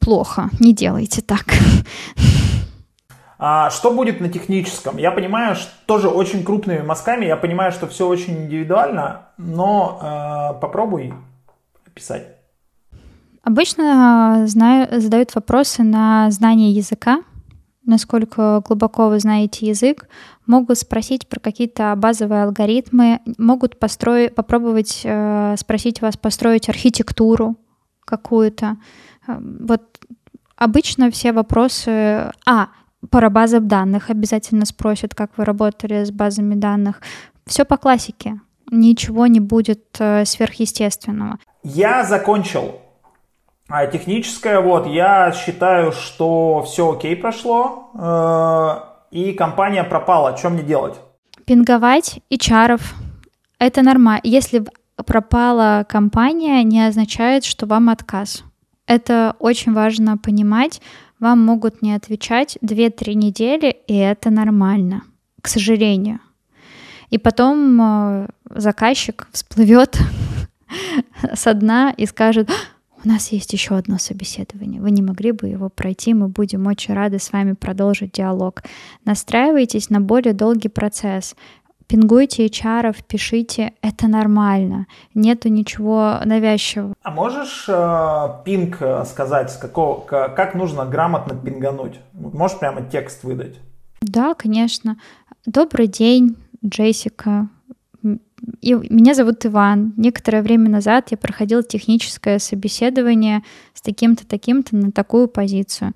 плохо, 0.00 0.50
не 0.60 0.74
делайте 0.74 1.22
так. 1.22 1.44
А 3.40 3.70
что 3.70 3.92
будет 3.92 4.20
на 4.20 4.28
техническом? 4.28 4.96
Я 4.96 5.12
понимаю, 5.12 5.54
что 5.54 5.70
тоже 5.86 6.08
очень 6.08 6.42
крупными 6.42 6.82
мазками, 6.82 7.24
я 7.24 7.36
понимаю, 7.36 7.70
что 7.70 7.86
все 7.86 8.08
очень 8.08 8.46
индивидуально, 8.46 9.28
но 9.36 10.00
э, 10.02 10.60
попробуй 10.60 11.14
описать. 11.86 12.26
Обычно 13.44 14.44
знаю, 14.46 15.00
задают 15.00 15.34
вопросы 15.34 15.82
на 15.82 16.30
знание 16.30 16.72
языка, 16.72 17.22
насколько 17.88 18.62
глубоко 18.64 19.08
вы 19.08 19.18
знаете 19.18 19.66
язык, 19.66 20.08
могут 20.46 20.78
спросить 20.78 21.26
про 21.26 21.40
какие-то 21.40 21.94
базовые 21.96 22.44
алгоритмы, 22.44 23.20
могут 23.38 23.78
построить, 23.78 24.34
попробовать 24.34 25.00
э, 25.04 25.56
спросить 25.58 26.00
вас 26.00 26.16
построить 26.16 26.68
архитектуру 26.68 27.56
какую-то. 28.04 28.76
Э, 29.26 29.38
вот 29.40 29.82
обычно 30.56 31.10
все 31.10 31.32
вопросы... 31.32 32.30
А, 32.46 32.68
про 33.10 33.30
базы 33.30 33.60
данных 33.60 34.10
обязательно 34.10 34.66
спросят, 34.66 35.14
как 35.14 35.30
вы 35.36 35.44
работали 35.44 36.04
с 36.04 36.10
базами 36.10 36.56
данных. 36.56 37.00
Все 37.46 37.64
по 37.64 37.76
классике. 37.76 38.40
Ничего 38.70 39.26
не 39.26 39.40
будет 39.40 39.84
э, 39.98 40.24
сверхъестественного. 40.24 41.38
Я 41.62 42.04
закончил 42.04 42.80
а 43.68 43.86
техническое, 43.86 44.60
вот, 44.60 44.86
я 44.86 45.30
считаю, 45.32 45.92
что 45.92 46.62
все 46.66 46.92
окей 46.92 47.14
прошло, 47.14 47.90
э, 47.94 48.88
и 49.10 49.32
компания 49.32 49.84
пропала. 49.84 50.36
Что 50.36 50.48
мне 50.48 50.62
делать? 50.62 50.94
Пинговать 51.44 52.20
и 52.30 52.38
чаров. 52.38 52.94
Это 53.58 53.82
нормально. 53.82 54.20
Если 54.24 54.64
пропала 54.96 55.84
компания, 55.86 56.62
не 56.62 56.86
означает, 56.86 57.44
что 57.44 57.66
вам 57.66 57.90
отказ. 57.90 58.42
Это 58.86 59.36
очень 59.38 59.74
важно 59.74 60.16
понимать. 60.16 60.80
Вам 61.20 61.44
могут 61.44 61.82
не 61.82 61.94
отвечать 61.94 62.56
2-3 62.62 63.14
недели, 63.14 63.76
и 63.86 63.96
это 63.96 64.30
нормально, 64.30 65.02
к 65.42 65.48
сожалению. 65.48 66.20
И 67.10 67.18
потом 67.18 67.80
э, 67.80 68.28
заказчик 68.48 69.28
всплывет 69.32 69.98
со 71.34 71.52
дна 71.54 71.92
и 71.96 72.06
скажет, 72.06 72.50
у 73.04 73.08
нас 73.08 73.28
есть 73.32 73.52
еще 73.52 73.76
одно 73.76 73.98
собеседование. 73.98 74.80
Вы 74.80 74.90
не 74.90 75.02
могли 75.02 75.32
бы 75.32 75.48
его 75.48 75.68
пройти? 75.68 76.14
Мы 76.14 76.28
будем 76.28 76.66
очень 76.66 76.94
рады 76.94 77.18
с 77.18 77.32
вами 77.32 77.52
продолжить 77.52 78.12
диалог. 78.12 78.62
Настраивайтесь 79.04 79.90
на 79.90 80.00
более 80.00 80.34
долгий 80.34 80.68
процесс. 80.68 81.36
Пингуйте 81.86 82.46
HR, 82.46 82.94
пишите, 83.06 83.72
это 83.80 84.08
нормально, 84.08 84.86
нету 85.14 85.48
ничего 85.48 86.16
навязчивого. 86.22 86.92
А 87.02 87.10
можешь 87.10 87.64
э, 87.66 88.28
пинг 88.44 88.82
э, 88.82 89.04
сказать, 89.06 89.50
с 89.50 89.56
какого, 89.56 90.00
как 90.04 90.54
нужно 90.54 90.84
грамотно 90.84 91.34
пингануть? 91.34 91.98
Можешь 92.12 92.58
прямо 92.58 92.82
текст 92.82 93.24
выдать? 93.24 93.56
Да, 94.02 94.34
конечно. 94.34 94.98
Добрый 95.46 95.86
день, 95.86 96.36
Джессика. 96.62 97.48
И 98.60 98.74
меня 98.74 99.14
зовут 99.14 99.44
Иван. 99.46 99.94
Некоторое 99.96 100.42
время 100.42 100.68
назад 100.70 101.10
я 101.10 101.16
проходил 101.16 101.62
техническое 101.62 102.38
собеседование 102.38 103.42
с 103.74 103.80
таким-то, 103.80 104.26
таким-то 104.26 104.76
на 104.76 104.92
такую 104.92 105.28
позицию. 105.28 105.92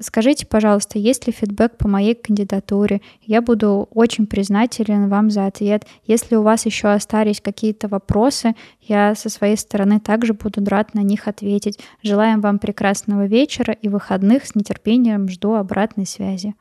Скажите, 0.00 0.46
пожалуйста, 0.46 0.98
есть 0.98 1.26
ли 1.26 1.32
фидбэк 1.32 1.76
по 1.76 1.88
моей 1.88 2.14
кандидатуре? 2.14 3.02
Я 3.22 3.42
буду 3.42 3.88
очень 3.92 4.26
признателен 4.26 5.08
вам 5.08 5.30
за 5.30 5.46
ответ. 5.46 5.86
Если 6.06 6.36
у 6.36 6.42
вас 6.42 6.64
еще 6.64 6.88
остались 6.88 7.40
какие-то 7.40 7.88
вопросы, 7.88 8.54
я 8.80 9.14
со 9.14 9.28
своей 9.28 9.56
стороны 9.56 10.00
также 10.00 10.32
буду 10.32 10.64
рад 10.64 10.94
на 10.94 11.00
них 11.00 11.28
ответить. 11.28 11.78
Желаем 12.02 12.40
вам 12.40 12.58
прекрасного 12.58 13.26
вечера 13.26 13.74
и 13.74 13.88
выходных. 13.88 14.46
С 14.46 14.54
нетерпением 14.54 15.28
жду 15.28 15.54
обратной 15.54 16.06
связи. 16.06 16.54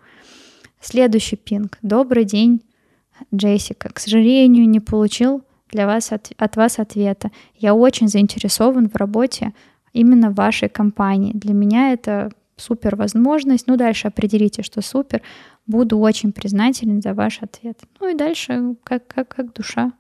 Следующий 0.82 1.38
пинг. 1.38 1.78
Добрый 1.82 2.26
день. 2.26 2.62
Джессика, 3.34 3.90
к 3.92 4.00
сожалению, 4.00 4.68
не 4.68 4.80
получил 4.80 5.44
для 5.72 5.88
вас 5.88 6.12
от, 6.12 6.32
от 6.38 6.56
вас 6.56 6.80
ответа. 6.80 7.32
Я 7.56 7.74
очень 7.74 8.08
заинтересован 8.08 8.90
в 8.90 8.96
работе 8.96 9.54
именно 9.92 10.32
вашей 10.32 10.70
компании. 10.70 11.34
Для 11.34 11.54
меня 11.54 11.94
это 11.94 12.32
супер 12.58 12.96
возможность. 12.96 13.68
Ну, 13.68 13.76
дальше 13.76 14.08
определите, 14.08 14.64
что 14.64 14.82
супер. 14.82 15.22
Буду 15.66 15.98
очень 15.98 16.32
признателен 16.32 17.02
за 17.02 17.14
ваш 17.14 17.42
ответ. 17.42 17.80
Ну 18.00 18.10
и 18.10 18.16
дальше, 18.16 18.76
как, 18.84 19.08
как, 19.08 19.30
как 19.30 19.54
душа 19.54 19.94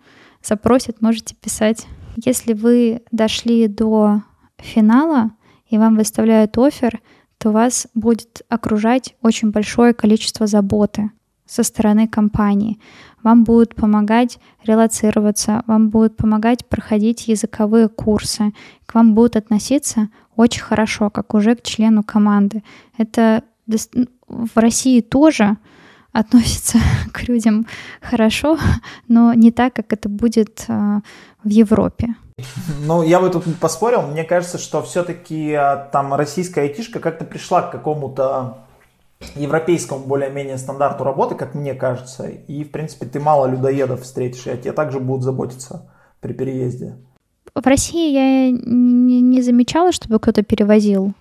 запросит, 0.43 1.01
можете 1.01 1.35
писать. 1.35 1.87
Если 2.17 2.53
вы 2.53 3.01
дошли 3.11 3.67
до 3.67 4.23
финала 4.57 5.31
и 5.67 5.77
вам 5.77 5.95
выставляют 5.95 6.57
офер, 6.57 7.01
то 7.37 7.51
вас 7.51 7.87
будет 7.93 8.43
окружать 8.49 9.15
очень 9.21 9.51
большое 9.51 9.93
количество 9.93 10.47
заботы 10.47 11.09
со 11.45 11.63
стороны 11.63 12.07
компании. 12.07 12.79
Вам 13.23 13.43
будут 13.43 13.75
помогать 13.75 14.39
релацироваться, 14.65 15.63
вам 15.67 15.89
будут 15.89 16.17
помогать 16.17 16.65
проходить 16.67 17.27
языковые 17.27 17.87
курсы, 17.87 18.53
к 18.85 18.95
вам 18.95 19.13
будут 19.13 19.35
относиться 19.35 20.09
очень 20.35 20.61
хорошо, 20.61 21.09
как 21.09 21.33
уже 21.33 21.55
к 21.55 21.61
члену 21.61 22.03
команды. 22.03 22.63
Это 22.97 23.43
в 24.27 24.59
России 24.59 25.01
тоже 25.01 25.57
относится 26.11 26.77
к 27.11 27.23
людям 27.23 27.65
хорошо, 28.01 28.57
но 29.07 29.33
не 29.33 29.51
так, 29.51 29.73
как 29.73 29.93
это 29.93 30.09
будет 30.09 30.65
а, 30.67 31.01
в 31.43 31.49
Европе. 31.49 32.15
Ну, 32.81 33.03
я 33.03 33.19
бы 33.19 33.29
тут 33.29 33.43
поспорил. 33.59 34.01
Мне 34.03 34.23
кажется, 34.23 34.57
что 34.57 34.81
все-таки 34.83 35.53
а, 35.53 35.89
там 35.91 36.13
российская 36.13 36.61
айтишка 36.61 36.99
как-то 36.99 37.25
пришла 37.25 37.63
к 37.63 37.71
какому-то 37.71 38.57
европейскому 39.35 40.05
более-менее 40.05 40.57
стандарту 40.57 41.03
работы, 41.03 41.35
как 41.35 41.55
мне 41.55 41.73
кажется. 41.73 42.27
И, 42.27 42.63
в 42.63 42.71
принципе, 42.71 43.05
ты 43.05 43.19
мало 43.19 43.47
людоедов 43.47 44.01
встретишь, 44.01 44.47
и 44.47 44.51
о 44.51 44.57
тебе 44.57 44.71
также 44.73 44.99
будут 44.99 45.23
заботиться 45.23 45.89
при 46.21 46.33
переезде. 46.33 46.95
В 47.53 47.65
России 47.67 48.11
я 48.11 48.51
не 48.51 49.41
замечала, 49.41 49.91
чтобы 49.91 50.19
кто-то 50.19 50.43
перевозил, 50.43 51.13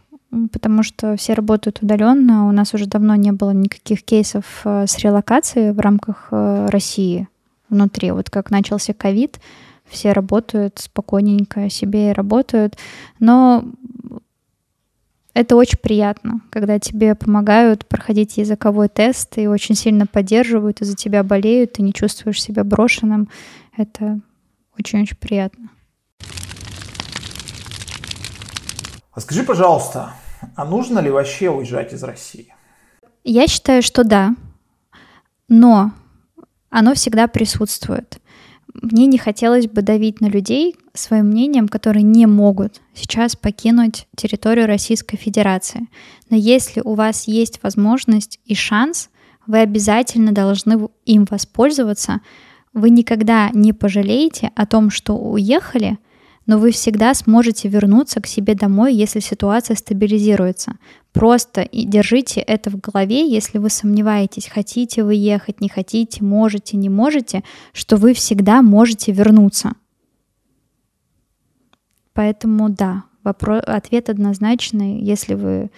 потому 0.53 0.83
что 0.83 1.17
все 1.17 1.35
работают 1.35 1.83
удаленно. 1.83 2.49
У 2.49 2.53
нас 2.53 2.73
уже 2.75 2.87
давно 2.87 3.15
не 3.17 3.33
было 3.33 3.51
никаких 3.51 4.03
кейсов 4.03 4.63
э, 4.65 4.87
с 4.87 4.99
релокацией 4.99 5.73
в 5.73 5.81
рамках 5.81 6.29
э, 6.31 6.69
России 6.71 7.29
внутри. 7.69 8.13
Вот 8.13 8.31
как 8.31 8.51
начался 8.51 8.95
ковид, 8.95 9.41
все 9.87 10.13
работают 10.13 10.79
спокойненько 10.79 11.69
себе 11.69 12.11
и 12.11 12.15
работают. 12.15 12.79
Но 13.21 13.65
это 15.35 15.57
очень 15.57 15.79
приятно, 15.79 16.41
когда 16.51 16.79
тебе 16.79 17.15
помогают 17.15 17.87
проходить 17.87 18.37
языковой 18.37 18.89
тест 18.89 19.39
и 19.39 19.47
очень 19.47 19.75
сильно 19.75 20.07
поддерживают, 20.07 20.81
и 20.81 20.85
за 20.85 20.95
тебя 20.95 21.23
болеют, 21.23 21.75
ты 21.75 21.83
не 21.83 21.95
чувствуешь 21.95 22.43
себя 22.43 22.65
брошенным. 22.65 23.29
Это 23.77 24.21
очень-очень 24.79 25.17
приятно. 25.17 25.71
А 29.13 29.21
скажи, 29.21 29.43
пожалуйста, 29.43 30.15
а 30.55 30.65
нужно 30.65 30.99
ли 30.99 31.11
вообще 31.11 31.51
уезжать 31.51 31.93
из 31.93 32.03
России? 32.03 32.55
Я 33.25 33.47
считаю, 33.47 33.83
что 33.83 34.05
да, 34.05 34.35
но 35.49 35.93
оно 36.71 36.95
всегда 36.95 37.29
присутствует. 37.29 38.22
Мне 38.75 39.07
не 39.07 39.19
хотелось 39.19 39.67
бы 39.67 39.83
давить 39.83 40.21
на 40.21 40.27
людей 40.27 40.77
своим 40.95 41.27
мнением, 41.27 41.69
которые 41.69 42.03
не 42.03 42.27
могут 42.27 42.81
сейчас 42.95 43.37
покинуть 43.37 44.07
территорию 44.17 44.67
Российской 44.67 45.17
Федерации. 45.17 45.89
Но 46.31 46.37
если 46.37 46.81
у 46.81 46.95
вас 46.95 47.29
есть 47.29 47.61
возможность 47.63 48.41
и 48.47 48.55
шанс, 48.55 49.11
вы 49.47 49.59
обязательно 49.59 50.33
должны 50.33 50.89
им 51.05 51.27
воспользоваться. 51.29 52.21
Вы 52.73 52.91
никогда 52.91 53.51
не 53.53 53.73
пожалеете 53.73 54.51
о 54.55 54.67
том, 54.67 54.91
что 54.91 55.17
уехали— 55.17 55.99
но 56.47 56.59
вы 56.59 56.73
всегда 56.73 57.15
сможете 57.15 57.69
вернуться 57.69 58.21
к 58.21 58.27
себе 58.27 58.55
домой, 58.55 58.95
если 58.95 59.21
ситуация 59.21 59.77
стабилизируется. 59.77 60.77
Просто 61.13 61.63
и 61.63 61.85
держите 61.85 62.41
это 62.41 62.71
в 62.71 62.81
голове, 62.81 63.29
если 63.29 63.59
вы 63.59 63.71
сомневаетесь, 63.71 64.49
хотите 64.49 65.05
вы 65.05 65.15
ехать, 65.15 65.61
не 65.61 65.69
хотите, 65.69 66.25
можете, 66.25 66.77
не 66.77 66.89
можете, 66.89 67.43
что 67.73 67.97
вы 67.97 68.15
всегда 68.15 68.63
можете 68.63 69.13
вернуться. 69.13 69.73
Поэтому 72.15 72.69
да, 72.69 73.05
вопрос, 73.23 73.63
ответ 73.67 74.11
однозначный, 74.11 75.01
если 75.01 75.35
вы 75.35 75.71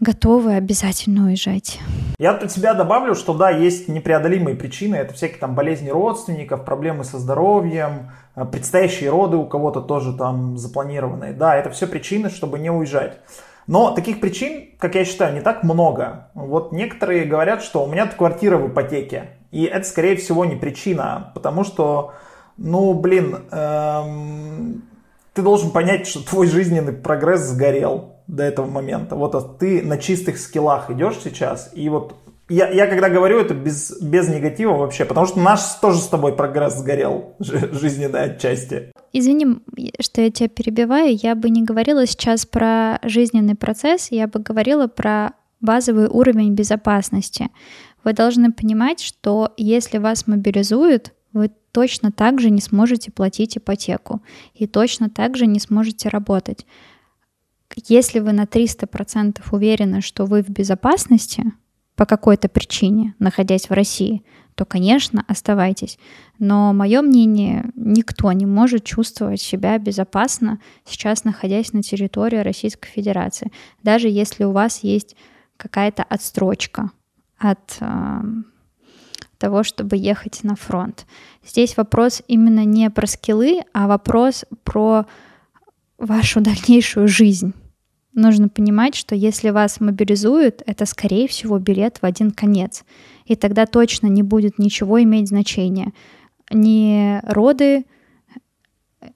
готовы, 0.00 0.54
обязательно 0.54 1.26
уезжать. 1.26 1.78
Я 2.18 2.32
от 2.32 2.50
себя 2.50 2.74
добавлю, 2.74 3.14
что 3.14 3.34
да, 3.34 3.50
есть 3.50 3.88
непреодолимые 3.88 4.56
причины. 4.56 4.96
Это 4.96 5.14
всякие 5.14 5.38
там 5.38 5.54
болезни 5.54 5.90
родственников, 5.90 6.64
проблемы 6.64 7.04
со 7.04 7.18
здоровьем, 7.18 8.10
предстоящие 8.34 9.10
роды 9.10 9.36
у 9.36 9.46
кого-то 9.46 9.80
тоже 9.80 10.12
там 10.14 10.56
запланированные. 10.56 11.32
Да, 11.32 11.56
это 11.56 11.70
все 11.70 11.86
причины, 11.86 12.30
чтобы 12.30 12.58
не 12.58 12.70
уезжать. 12.70 13.18
Но 13.66 13.94
таких 13.94 14.20
причин, 14.20 14.70
как 14.78 14.94
я 14.94 15.04
считаю, 15.04 15.34
не 15.34 15.40
так 15.40 15.62
много. 15.62 16.28
Вот 16.34 16.72
некоторые 16.72 17.24
говорят, 17.24 17.62
что 17.62 17.84
у 17.84 17.86
меня 17.86 18.06
квартира 18.06 18.56
в 18.58 18.68
ипотеке. 18.68 19.36
И 19.50 19.64
это, 19.64 19.86
скорее 19.86 20.16
всего, 20.16 20.44
не 20.44 20.56
причина, 20.56 21.30
потому 21.34 21.62
что, 21.62 22.14
ну, 22.56 22.94
блин, 22.94 23.44
эм, 23.50 24.82
ты 25.34 25.42
должен 25.42 25.70
понять, 25.70 26.06
что 26.06 26.24
твой 26.26 26.46
жизненный 26.46 26.92
прогресс 26.92 27.42
сгорел 27.42 28.16
до 28.26 28.42
этого 28.42 28.66
момента. 28.66 29.14
Вот 29.14 29.34
а 29.34 29.42
ты 29.42 29.82
на 29.82 29.98
чистых 29.98 30.38
скиллах 30.38 30.90
идешь 30.90 31.18
сейчас, 31.22 31.70
и 31.74 31.88
вот 31.88 32.16
я, 32.52 32.68
я 32.70 32.86
когда 32.86 33.08
говорю 33.08 33.38
это 33.38 33.54
без, 33.54 34.00
без 34.00 34.28
негатива 34.28 34.76
вообще, 34.76 35.04
потому 35.04 35.26
что 35.26 35.40
наш 35.40 35.60
тоже 35.80 35.98
с 35.98 36.08
тобой 36.08 36.36
прогресс 36.36 36.78
сгорел 36.78 37.34
жизненной 37.38 38.24
отчасти. 38.24 38.92
Извини, 39.12 39.58
что 40.00 40.20
я 40.20 40.30
тебя 40.30 40.48
перебиваю, 40.48 41.16
я 41.16 41.34
бы 41.34 41.50
не 41.50 41.62
говорила 41.62 42.06
сейчас 42.06 42.44
про 42.44 42.98
жизненный 43.02 43.54
процесс, 43.54 44.08
я 44.10 44.26
бы 44.26 44.40
говорила 44.40 44.86
про 44.86 45.32
базовый 45.60 46.08
уровень 46.08 46.54
безопасности. 46.54 47.48
Вы 48.04 48.12
должны 48.12 48.52
понимать, 48.52 49.00
что 49.00 49.54
если 49.56 49.98
вас 49.98 50.26
мобилизуют, 50.26 51.12
вы 51.32 51.50
точно 51.72 52.12
так 52.12 52.40
же 52.40 52.50
не 52.50 52.60
сможете 52.60 53.10
платить 53.10 53.56
ипотеку 53.56 54.20
и 54.54 54.66
точно 54.66 55.08
так 55.08 55.36
же 55.36 55.46
не 55.46 55.60
сможете 55.60 56.10
работать. 56.10 56.66
Если 57.88 58.18
вы 58.18 58.32
на 58.32 58.44
300% 58.44 59.40
уверены, 59.50 60.02
что 60.02 60.26
вы 60.26 60.42
в 60.42 60.50
безопасности 60.50 61.44
по 62.02 62.06
какой-то 62.06 62.48
причине, 62.48 63.14
находясь 63.20 63.70
в 63.70 63.72
России, 63.72 64.24
то, 64.56 64.64
конечно, 64.64 65.24
оставайтесь. 65.28 66.00
Но 66.40 66.72
мое 66.72 67.00
мнение, 67.00 67.70
никто 67.76 68.32
не 68.32 68.44
может 68.44 68.82
чувствовать 68.82 69.40
себя 69.40 69.78
безопасно 69.78 70.58
сейчас, 70.84 71.22
находясь 71.22 71.72
на 71.72 71.80
территории 71.80 72.38
Российской 72.38 72.88
Федерации, 72.88 73.52
даже 73.84 74.08
если 74.08 74.42
у 74.42 74.50
вас 74.50 74.80
есть 74.82 75.14
какая-то 75.56 76.02
отстрочка 76.02 76.90
от 77.38 77.76
э, 77.78 78.20
того, 79.38 79.62
чтобы 79.62 79.96
ехать 79.96 80.42
на 80.42 80.56
фронт. 80.56 81.06
Здесь 81.46 81.76
вопрос 81.76 82.20
именно 82.26 82.64
не 82.64 82.90
про 82.90 83.06
скиллы, 83.06 83.60
а 83.72 83.86
вопрос 83.86 84.44
про 84.64 85.06
вашу 85.98 86.40
дальнейшую 86.40 87.06
жизнь 87.06 87.54
нужно 88.14 88.48
понимать, 88.48 88.94
что 88.94 89.14
если 89.14 89.50
вас 89.50 89.80
мобилизуют, 89.80 90.62
это, 90.66 90.86
скорее 90.86 91.28
всего, 91.28 91.58
билет 91.58 91.98
в 92.00 92.06
один 92.06 92.30
конец. 92.30 92.84
И 93.24 93.36
тогда 93.36 93.66
точно 93.66 94.06
не 94.06 94.22
будет 94.22 94.58
ничего 94.58 95.02
иметь 95.02 95.28
значения. 95.28 95.92
Ни 96.50 97.20
роды, 97.24 97.84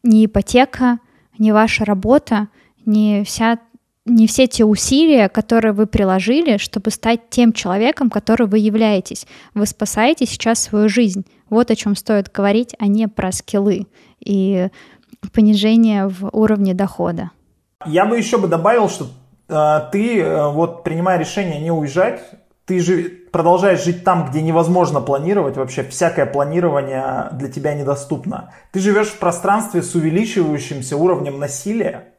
ни 0.02 0.26
ипотека, 0.26 0.98
ни 1.38 1.50
ваша 1.50 1.84
работа, 1.84 2.48
ни, 2.86 3.22
вся, 3.24 3.58
ни 4.04 4.26
все 4.26 4.46
те 4.46 4.64
усилия, 4.64 5.28
которые 5.28 5.72
вы 5.72 5.86
приложили, 5.86 6.56
чтобы 6.56 6.90
стать 6.90 7.28
тем 7.28 7.52
человеком, 7.52 8.10
который 8.10 8.46
вы 8.46 8.58
являетесь. 8.58 9.26
Вы 9.54 9.66
спасаете 9.66 10.26
сейчас 10.26 10.62
свою 10.62 10.88
жизнь. 10.88 11.26
Вот 11.50 11.70
о 11.70 11.76
чем 11.76 11.94
стоит 11.94 12.32
говорить, 12.32 12.74
а 12.78 12.86
не 12.86 13.08
про 13.08 13.32
скиллы 13.32 13.86
и 14.20 14.68
понижение 15.32 16.08
в 16.08 16.30
уровне 16.32 16.72
дохода. 16.74 17.30
Я 17.86 18.06
бы 18.06 18.16
еще 18.16 18.38
бы 18.38 18.48
добавил, 18.48 18.88
что 18.88 19.06
э, 19.48 19.80
ты, 19.92 20.20
э, 20.20 20.48
вот 20.48 20.84
принимая 20.84 21.18
решение 21.18 21.60
не 21.60 21.70
уезжать, 21.70 22.20
ты 22.66 22.80
же 22.80 23.04
продолжаешь 23.30 23.84
жить 23.84 24.02
там, 24.02 24.28
где 24.28 24.42
невозможно 24.42 25.00
планировать, 25.00 25.56
вообще 25.56 25.84
всякое 25.84 26.26
планирование 26.26 27.28
для 27.32 27.48
тебя 27.48 27.74
недоступно. 27.74 28.52
Ты 28.72 28.80
живешь 28.80 29.08
в 29.08 29.18
пространстве 29.18 29.82
с 29.82 29.94
увеличивающимся 29.94 30.96
уровнем 30.96 31.38
насилия, 31.38 32.14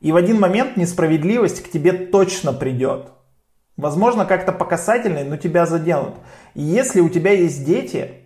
и 0.00 0.12
в 0.12 0.16
один 0.16 0.40
момент 0.40 0.76
несправедливость 0.76 1.62
к 1.62 1.70
тебе 1.70 1.92
точно 1.92 2.52
придет. 2.52 3.12
Возможно, 3.76 4.24
как-то 4.24 4.52
по 4.52 4.64
касательной, 4.64 5.24
но 5.24 5.36
тебя 5.36 5.66
заденут. 5.66 6.14
И 6.54 6.62
если 6.62 7.00
у 7.00 7.08
тебя 7.08 7.32
есть 7.32 7.64
дети, 7.64 8.25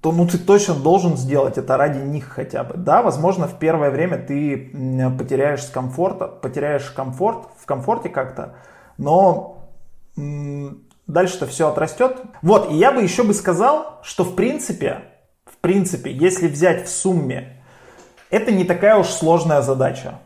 то 0.00 0.12
ну 0.12 0.26
ты 0.26 0.38
точно 0.38 0.74
должен 0.74 1.16
сделать 1.16 1.58
это 1.58 1.76
ради 1.76 1.98
них 1.98 2.28
хотя 2.28 2.62
бы. 2.62 2.76
Да, 2.76 3.02
возможно, 3.02 3.48
в 3.48 3.58
первое 3.58 3.90
время 3.90 4.18
ты 4.18 4.70
потеряешь 5.18 5.64
с 5.64 5.70
комфорта, 5.70 6.28
потеряешь 6.28 6.90
комфорт, 6.90 7.48
в 7.60 7.66
комфорте 7.66 8.08
как-то, 8.08 8.54
но 8.96 9.68
дальше-то 11.06 11.46
все 11.46 11.68
отрастет. 11.68 12.18
Вот, 12.42 12.70
и 12.70 12.74
я 12.74 12.92
бы 12.92 13.02
еще 13.02 13.24
бы 13.24 13.34
сказал, 13.34 13.98
что 14.02 14.24
в 14.24 14.36
принципе, 14.36 15.02
в 15.46 15.56
принципе, 15.56 16.12
если 16.12 16.46
взять 16.46 16.86
в 16.86 16.90
сумме, 16.90 17.62
это 18.30 18.52
не 18.52 18.64
такая 18.64 18.96
уж 18.96 19.08
сложная 19.08 19.62
задача. 19.62 20.20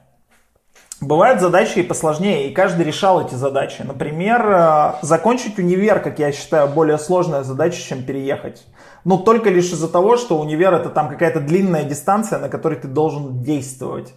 Бывают 1.02 1.40
задачи 1.40 1.80
и 1.80 1.82
посложнее, 1.82 2.48
и 2.48 2.54
каждый 2.54 2.84
решал 2.84 3.26
эти 3.26 3.34
задачи. 3.34 3.82
Например, 3.82 4.46
э, 4.48 4.92
закончить 5.02 5.58
универ, 5.58 5.98
как 5.98 6.20
я 6.20 6.30
считаю, 6.30 6.68
более 6.68 6.96
сложная 6.96 7.42
задача, 7.42 7.82
чем 7.82 8.04
переехать. 8.04 8.64
Но 9.04 9.18
только 9.18 9.50
лишь 9.50 9.72
из-за 9.72 9.88
того, 9.88 10.16
что 10.16 10.38
универ 10.38 10.72
это 10.72 10.90
там 10.90 11.08
какая-то 11.08 11.40
длинная 11.40 11.82
дистанция, 11.82 12.38
на 12.38 12.48
которой 12.48 12.76
ты 12.76 12.86
должен 12.86 13.42
действовать. 13.42 14.14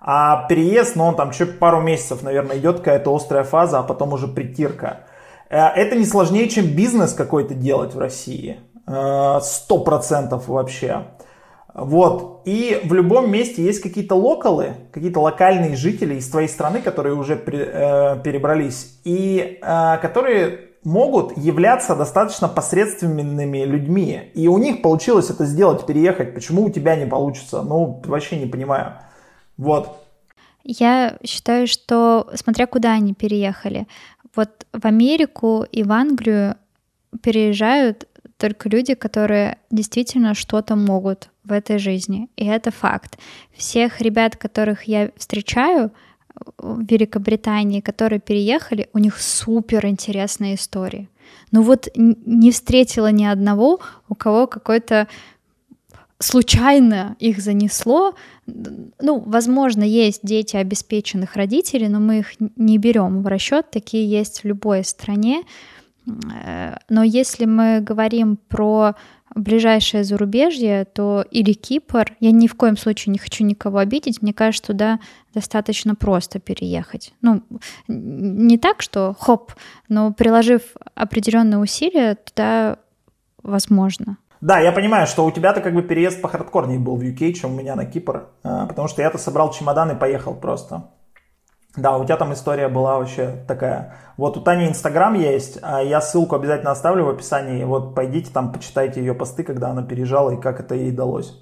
А 0.00 0.46
переезд, 0.46 0.94
ну 0.94 1.06
он 1.06 1.16
там 1.16 1.32
чуть 1.32 1.58
пару 1.58 1.80
месяцев, 1.80 2.22
наверное, 2.22 2.58
идет 2.58 2.78
какая-то 2.78 3.12
острая 3.12 3.42
фаза, 3.42 3.80
а 3.80 3.82
потом 3.82 4.12
уже 4.12 4.28
притирка. 4.28 5.00
Э, 5.50 5.66
это 5.74 5.96
не 5.96 6.04
сложнее, 6.04 6.48
чем 6.48 6.66
бизнес 6.66 7.14
какой-то 7.14 7.54
делать 7.54 7.94
в 7.94 7.98
России. 7.98 8.60
Э, 8.86 9.40
сто 9.42 9.78
процентов 9.78 10.46
вообще. 10.46 11.02
Вот. 11.78 12.42
И 12.44 12.80
в 12.84 12.92
любом 12.92 13.30
месте 13.30 13.62
есть 13.62 13.80
какие-то 13.80 14.16
локалы, 14.16 14.74
какие-то 14.92 15.20
локальные 15.20 15.76
жители 15.76 16.16
из 16.16 16.28
твоей 16.28 16.48
страны, 16.48 16.80
которые 16.80 17.14
уже 17.14 17.34
э, 17.34 18.20
перебрались, 18.22 18.98
и 19.04 19.58
э, 19.62 19.98
которые 20.02 20.68
могут 20.82 21.36
являться 21.36 21.94
достаточно 21.94 22.48
посредственными 22.48 23.64
людьми. 23.64 24.30
И 24.34 24.48
у 24.48 24.58
них 24.58 24.82
получилось 24.82 25.30
это 25.30 25.44
сделать, 25.44 25.86
переехать. 25.86 26.34
Почему 26.34 26.64
у 26.64 26.70
тебя 26.70 26.96
не 26.96 27.06
получится? 27.06 27.62
Ну, 27.62 28.02
вообще 28.04 28.38
не 28.38 28.46
понимаю. 28.46 28.94
Вот. 29.56 30.04
Я 30.64 31.18
считаю, 31.24 31.66
что 31.66 32.28
смотря 32.34 32.66
куда 32.66 32.92
они 32.92 33.14
переехали, 33.14 33.86
вот 34.34 34.66
в 34.72 34.84
Америку 34.84 35.64
и 35.70 35.82
в 35.82 35.92
Англию 35.92 36.56
переезжают 37.22 38.06
только 38.36 38.68
люди, 38.68 38.94
которые 38.94 39.58
действительно 39.70 40.34
что-то 40.34 40.76
могут 40.76 41.30
в 41.48 41.52
этой 41.52 41.78
жизни. 41.78 42.28
И 42.36 42.46
это 42.46 42.70
факт. 42.70 43.18
Всех 43.52 44.00
ребят, 44.00 44.36
которых 44.36 44.84
я 44.84 45.10
встречаю 45.16 45.90
в 46.58 46.82
Великобритании, 46.84 47.80
которые 47.80 48.20
переехали, 48.20 48.88
у 48.92 48.98
них 48.98 49.18
супер 49.20 49.86
интересные 49.86 50.54
истории. 50.54 51.08
Но 51.50 51.62
вот 51.62 51.88
не 51.96 52.50
встретила 52.50 53.10
ни 53.10 53.24
одного, 53.24 53.80
у 54.08 54.14
кого 54.14 54.46
какой-то 54.46 55.08
случайно 56.18 57.16
их 57.18 57.40
занесло. 57.40 58.14
Ну, 58.46 59.20
возможно, 59.20 59.82
есть 59.82 60.20
дети 60.22 60.56
обеспеченных 60.56 61.36
родителей, 61.36 61.88
но 61.88 62.00
мы 62.00 62.20
их 62.20 62.32
не 62.56 62.78
берем 62.78 63.22
в 63.22 63.26
расчет. 63.26 63.70
Такие 63.70 64.08
есть 64.08 64.42
в 64.42 64.46
любой 64.46 64.84
стране. 64.84 65.44
Э, 66.06 66.76
но 66.88 67.02
если 67.02 67.44
мы 67.44 67.80
говорим 67.80 68.38
про 68.48 68.94
ближайшее 69.34 70.04
зарубежье, 70.04 70.84
то 70.84 71.24
или 71.30 71.52
Кипр, 71.52 72.12
я 72.20 72.30
ни 72.30 72.46
в 72.46 72.54
коем 72.54 72.76
случае 72.76 73.12
не 73.12 73.18
хочу 73.18 73.44
никого 73.44 73.78
обидеть, 73.78 74.22
мне 74.22 74.32
кажется, 74.32 74.68
туда 74.68 75.00
достаточно 75.34 75.94
просто 75.94 76.38
переехать. 76.38 77.12
Ну, 77.22 77.42
не 77.86 78.58
так, 78.58 78.82
что 78.82 79.14
хоп, 79.18 79.52
но 79.88 80.12
приложив 80.12 80.62
определенные 80.94 81.58
усилия, 81.58 82.14
туда 82.14 82.78
возможно. 83.42 84.18
Да, 84.40 84.60
я 84.60 84.72
понимаю, 84.72 85.06
что 85.06 85.24
у 85.24 85.30
тебя-то 85.32 85.60
как 85.60 85.74
бы 85.74 85.82
переезд 85.82 86.22
по 86.22 86.28
хардкорнее 86.28 86.78
был 86.78 86.96
в 86.96 87.02
UK, 87.02 87.32
чем 87.32 87.54
у 87.54 87.56
меня 87.56 87.74
на 87.74 87.84
Кипр, 87.84 88.28
э, 88.44 88.66
потому 88.68 88.86
что 88.86 89.02
я-то 89.02 89.18
собрал 89.18 89.52
чемодан 89.52 89.90
и 89.90 89.98
поехал 89.98 90.34
просто. 90.34 90.84
Да, 91.76 91.96
у 91.96 92.04
тебя 92.04 92.16
там 92.16 92.32
история 92.32 92.68
была 92.68 92.98
вообще 92.98 93.44
такая. 93.46 93.94
Вот 94.16 94.36
у 94.36 94.40
Тани 94.40 94.66
Инстаграм 94.66 95.14
есть, 95.14 95.58
а 95.62 95.80
я 95.82 96.00
ссылку 96.00 96.34
обязательно 96.34 96.70
оставлю 96.70 97.04
в 97.04 97.08
описании. 97.10 97.62
Вот 97.64 97.94
пойдите 97.94 98.32
там, 98.32 98.52
почитайте 98.52 99.00
ее 99.00 99.14
посты, 99.14 99.44
когда 99.44 99.70
она 99.70 99.82
переезжала 99.82 100.30
и 100.30 100.40
как 100.40 100.60
это 100.60 100.74
ей 100.74 100.90
удалось. 100.90 101.34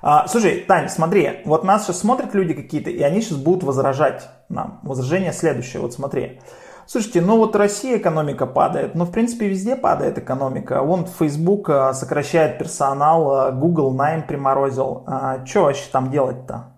А, 0.00 0.26
слушай, 0.28 0.64
Тань, 0.68 0.88
смотри, 0.88 1.40
вот 1.44 1.64
нас 1.64 1.84
сейчас 1.84 1.98
смотрят 1.98 2.34
люди 2.34 2.54
какие-то, 2.54 2.90
и 2.90 3.00
они 3.02 3.20
сейчас 3.20 3.38
будут 3.38 3.64
возражать 3.64 4.28
нам. 4.48 4.80
Возражение 4.82 5.32
следующее, 5.32 5.80
вот 5.80 5.94
смотри. 5.94 6.40
Слушайте, 6.86 7.22
ну 7.22 7.38
вот 7.38 7.56
Россия 7.56 7.96
экономика 7.96 8.46
падает, 8.46 8.94
но 8.94 9.06
в 9.06 9.10
принципе 9.10 9.48
везде 9.48 9.76
падает 9.76 10.18
экономика. 10.18 10.82
Вон 10.82 11.06
Facebook 11.06 11.70
а, 11.70 11.94
сокращает 11.94 12.58
персонал, 12.58 13.34
а, 13.34 13.50
Google 13.50 13.92
найм 13.92 14.26
приморозил. 14.26 15.04
А, 15.06 15.44
что 15.46 15.62
вообще 15.62 15.84
там 15.90 16.10
делать-то? 16.10 16.73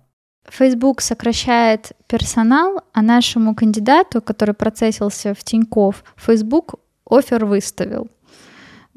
Facebook 0.49 1.01
сокращает 1.01 1.93
персонал, 2.07 2.83
а 2.93 3.03
нашему 3.03 3.55
кандидату, 3.55 4.23
который 4.23 4.55
процессился 4.55 5.35
в 5.35 5.43
Тиньков, 5.43 6.05
Facebook 6.17 6.77
офер 7.09 7.45
выставил. 7.45 8.09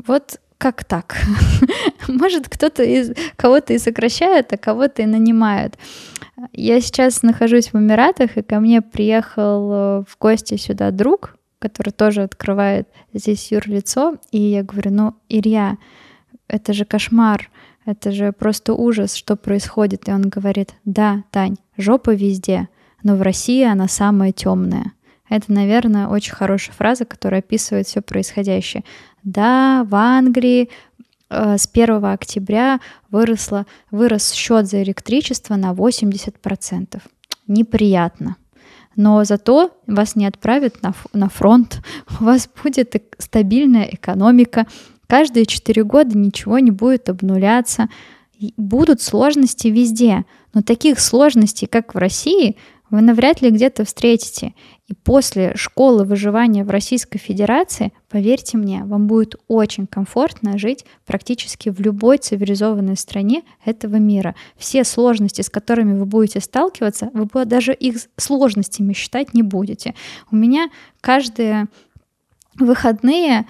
Вот 0.06 0.40
как 0.58 0.84
так? 0.84 1.16
Может, 2.08 2.50
кто-то 2.50 2.84
из 2.84 3.14
кого-то 3.38 3.74
и 3.74 3.80
сокращает, 3.80 4.52
а 4.52 4.58
кого-то 4.58 5.02
и 5.02 5.06
нанимает. 5.06 5.78
Я 6.54 6.82
сейчас 6.82 7.24
нахожусь 7.24 7.72
в 7.72 7.78
Эмиратах, 7.78 8.38
и 8.38 8.42
ко 8.42 8.60
мне 8.60 8.82
приехал 8.82 9.72
э, 9.72 10.04
в 10.08 10.18
гости 10.20 10.58
сюда 10.58 10.92
друг, 10.92 11.38
который 11.60 11.92
тоже 11.92 12.24
открывает 12.24 12.88
здесь 13.14 13.52
юрлицо, 13.52 14.18
и 14.32 14.40
я 14.40 14.64
говорю, 14.64 14.92
ну, 14.92 15.16
Илья, 15.30 15.78
это 16.48 16.74
же 16.74 16.86
кошмар, 16.86 17.50
это 17.90 18.12
же 18.12 18.32
просто 18.32 18.74
ужас, 18.74 19.16
что 19.16 19.36
происходит. 19.36 20.08
И 20.08 20.12
он 20.12 20.30
говорит, 20.30 20.76
да, 20.86 21.24
Тань, 21.32 21.58
жопа 21.76 22.14
везде, 22.14 22.70
но 23.02 23.16
в 23.16 23.24
России 23.24 23.64
она 23.64 23.88
самая 23.88 24.32
темная. 24.32 24.94
Это, 25.28 25.52
наверное, 25.52 26.08
очень 26.08 26.34
хорошая 26.34 26.76
фраза, 26.76 27.06
которая 27.06 27.40
описывает 27.40 27.88
все 27.88 28.02
происходящее. 28.02 28.84
Да, 29.24 29.86
в 29.86 29.96
Англии 29.96 30.70
э, 31.30 31.58
с 31.58 31.68
1 31.72 32.06
октября 32.06 32.80
выросло, 33.10 33.66
вырос 33.90 34.34
счет 34.34 34.68
за 34.68 34.84
электричество 34.84 35.56
на 35.56 35.74
80%. 35.74 37.02
Неприятно. 37.48 38.36
Но 38.96 39.24
зато 39.24 39.72
вас 39.88 40.16
не 40.16 40.28
отправят 40.28 40.84
на, 40.84 40.94
на 41.14 41.30
фронт, 41.30 41.82
у 42.20 42.26
вас 42.26 42.48
будет 42.64 42.96
стабильная 43.18 43.86
экономика, 43.86 44.68
Каждые 45.10 45.48
четыре 45.48 45.84
года 45.84 46.16
ничего 46.16 46.60
не 46.60 46.70
будет 46.70 47.10
обнуляться. 47.10 47.90
Будут 48.58 49.02
сложности 49.02 49.68
везде, 49.68 50.24
но 50.54 50.62
таких 50.62 51.00
сложностей, 51.00 51.68
как 51.68 51.96
в 51.96 51.98
России, 51.98 52.58
вы 52.92 53.02
навряд 53.02 53.42
ли 53.42 53.50
где-то 53.50 53.86
встретите. 53.86 54.54
И 54.88 54.94
после 54.94 55.56
школы 55.56 56.06
выживания 56.06 56.64
в 56.64 56.70
Российской 56.70 57.18
Федерации, 57.18 57.92
поверьте 58.08 58.58
мне, 58.58 58.84
вам 58.84 59.08
будет 59.08 59.36
очень 59.48 59.88
комфортно 59.88 60.60
жить 60.60 60.86
практически 61.08 61.70
в 61.70 61.80
любой 61.80 62.20
цивилизованной 62.20 62.96
стране 62.96 63.42
этого 63.66 63.96
мира. 63.96 64.36
Все 64.58 64.84
сложности, 64.84 65.42
с 65.42 65.50
которыми 65.50 65.98
вы 65.98 66.06
будете 66.06 66.40
сталкиваться, 66.40 67.10
вы 67.14 67.46
даже 67.46 67.74
их 67.74 67.96
сложностями 68.16 68.94
считать 68.94 69.34
не 69.34 69.42
будете. 69.42 69.96
У 70.32 70.36
меня 70.36 70.70
каждые 71.02 71.66
выходные 72.60 73.48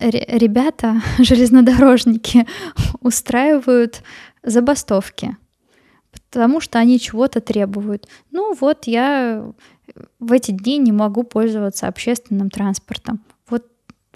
ребята, 0.00 1.02
железнодорожники, 1.18 2.46
устраивают 3.00 4.02
забастовки, 4.42 5.36
потому 6.30 6.60
что 6.60 6.78
они 6.78 6.98
чего-то 6.98 7.40
требуют. 7.40 8.08
Ну 8.30 8.54
вот 8.54 8.86
я 8.86 9.52
в 10.18 10.32
эти 10.32 10.52
дни 10.52 10.78
не 10.78 10.92
могу 10.92 11.22
пользоваться 11.22 11.88
общественным 11.88 12.50
транспортом. 12.50 13.20
Вот 13.48 13.66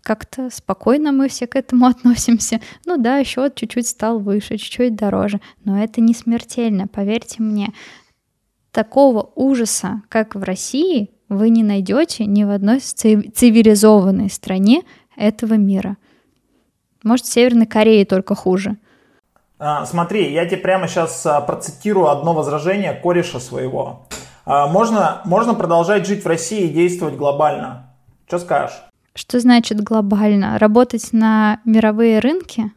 как-то 0.02 0.50
спокойно 0.50 1.12
мы 1.12 1.28
все 1.28 1.46
к 1.46 1.56
этому 1.56 1.86
относимся. 1.88 2.60
Ну 2.86 2.96
да, 2.96 3.22
счет 3.24 3.54
чуть-чуть 3.54 3.88
стал 3.88 4.18
выше, 4.18 4.56
чуть-чуть 4.56 4.96
дороже, 4.96 5.40
но 5.64 5.82
это 5.82 6.00
не 6.00 6.14
смертельно, 6.14 6.86
поверьте 6.86 7.42
мне. 7.42 7.72
Такого 8.70 9.30
ужаса, 9.36 10.02
как 10.08 10.34
в 10.34 10.42
России, 10.42 11.10
вы 11.28 11.48
не 11.48 11.62
найдете 11.62 12.26
ни 12.26 12.44
в 12.44 12.50
одной 12.50 12.80
цивилизованной 12.80 14.28
стране 14.28 14.82
этого 15.16 15.54
мира. 15.54 15.96
Может, 17.02 17.26
в 17.26 17.32
Северной 17.32 17.66
Корее 17.66 18.04
только 18.04 18.34
хуже. 18.34 18.76
А, 19.58 19.86
смотри, 19.86 20.32
я 20.32 20.46
тебе 20.46 20.58
прямо 20.58 20.88
сейчас 20.88 21.24
а, 21.26 21.40
процитирую 21.40 22.08
одно 22.08 22.34
возражение 22.34 22.92
кореша 22.92 23.40
своего. 23.40 24.06
А, 24.44 24.66
можно, 24.66 25.22
можно 25.24 25.54
продолжать 25.54 26.06
жить 26.06 26.24
в 26.24 26.28
России 26.28 26.66
и 26.66 26.72
действовать 26.72 27.16
глобально. 27.16 27.94
Что 28.26 28.38
скажешь? 28.38 28.82
Что 29.14 29.38
значит 29.38 29.80
глобально? 29.80 30.58
Работать 30.58 31.12
на 31.12 31.60
мировые 31.64 32.18
рынки? 32.18 32.72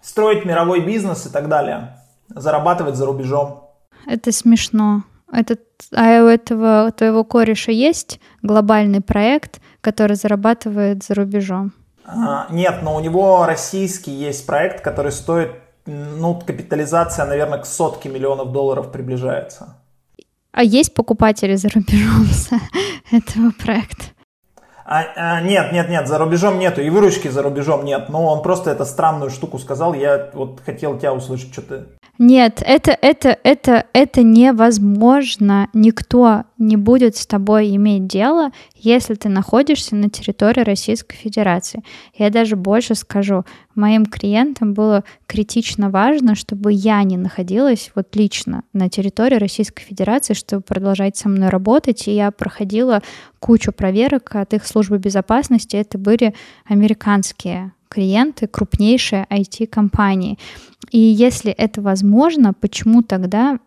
Строить 0.00 0.44
мировой 0.44 0.80
бизнес 0.80 1.26
и 1.26 1.30
так 1.30 1.48
далее. 1.48 1.98
Зарабатывать 2.28 2.96
за 2.96 3.06
рубежом. 3.06 3.68
Это 4.06 4.32
смешно. 4.32 5.02
Это, 5.30 5.56
а 5.94 6.22
у 6.22 6.26
этого 6.26 6.90
твоего 6.92 7.24
кореша 7.24 7.72
есть 7.72 8.20
глобальный 8.42 9.00
проект, 9.00 9.60
который 9.82 10.16
зарабатывает 10.16 11.04
за 11.04 11.14
рубежом? 11.14 11.72
А, 12.04 12.46
нет, 12.50 12.82
но 12.82 12.96
у 12.96 13.00
него 13.00 13.44
российский 13.46 14.10
есть 14.10 14.46
проект, 14.46 14.80
который 14.80 15.12
стоит, 15.12 15.50
ну, 15.84 16.34
капитализация, 16.34 17.26
наверное, 17.26 17.58
к 17.58 17.66
сотке 17.66 18.08
миллионов 18.08 18.52
долларов 18.52 18.90
приближается. 18.90 19.76
А 20.52 20.62
есть 20.62 20.94
покупатели 20.94 21.56
за 21.56 21.68
рубежом 21.68 22.26
этого 23.10 23.50
проекта? 23.52 24.04
А, 24.84 25.04
а, 25.16 25.40
нет, 25.40 25.72
нет, 25.72 25.88
нет, 25.88 26.08
за 26.08 26.18
рубежом 26.18 26.58
нету, 26.58 26.80
и 26.80 26.90
выручки 26.90 27.28
за 27.28 27.42
рубежом 27.42 27.84
нет. 27.84 28.08
Но 28.08 28.26
он 28.26 28.42
просто 28.42 28.70
эту 28.70 28.84
странную 28.84 29.30
штуку 29.30 29.58
сказал. 29.58 29.94
Я 29.94 30.30
вот 30.34 30.60
хотел 30.64 30.98
тебя 30.98 31.14
услышать, 31.14 31.52
что 31.52 31.62
ты 31.62 31.84
нет, 32.18 32.62
это, 32.64 32.96
это, 33.00 33.38
это, 33.42 33.86
это 33.94 34.22
невозможно. 34.22 35.68
Никто 35.72 36.44
не 36.58 36.76
будет 36.76 37.16
с 37.16 37.26
тобой 37.26 37.74
иметь 37.74 38.06
дело, 38.06 38.50
если 38.76 39.14
ты 39.14 39.30
находишься 39.30 39.96
на 39.96 40.10
территории 40.10 40.60
Российской 40.60 41.16
Федерации. 41.16 41.82
Я 42.14 42.28
даже 42.28 42.54
больше 42.54 42.94
скажу, 42.94 43.44
моим 43.74 44.04
клиентам 44.04 44.74
было 44.74 45.04
критично 45.26 45.88
важно, 45.88 46.34
чтобы 46.34 46.72
я 46.72 47.02
не 47.02 47.16
находилась 47.16 47.90
вот 47.94 48.14
лично 48.14 48.62
на 48.74 48.90
территории 48.90 49.36
Российской 49.36 49.82
Федерации, 49.82 50.34
чтобы 50.34 50.62
продолжать 50.62 51.16
со 51.16 51.30
мной 51.30 51.48
работать. 51.48 52.06
И 52.08 52.14
я 52.14 52.30
проходила 52.30 53.02
кучу 53.40 53.72
проверок 53.72 54.36
от 54.36 54.52
их 54.52 54.66
службы 54.66 54.98
безопасности. 54.98 55.76
Это 55.76 55.96
были 55.96 56.34
американские 56.66 57.72
клиенты, 57.92 58.46
крупнейшие 58.46 59.26
IT-компании. 59.30 60.38
И 60.90 60.98
если 60.98 61.52
это 61.52 61.82
возможно, 61.82 62.54
почему 62.54 63.02
тогда 63.02 63.58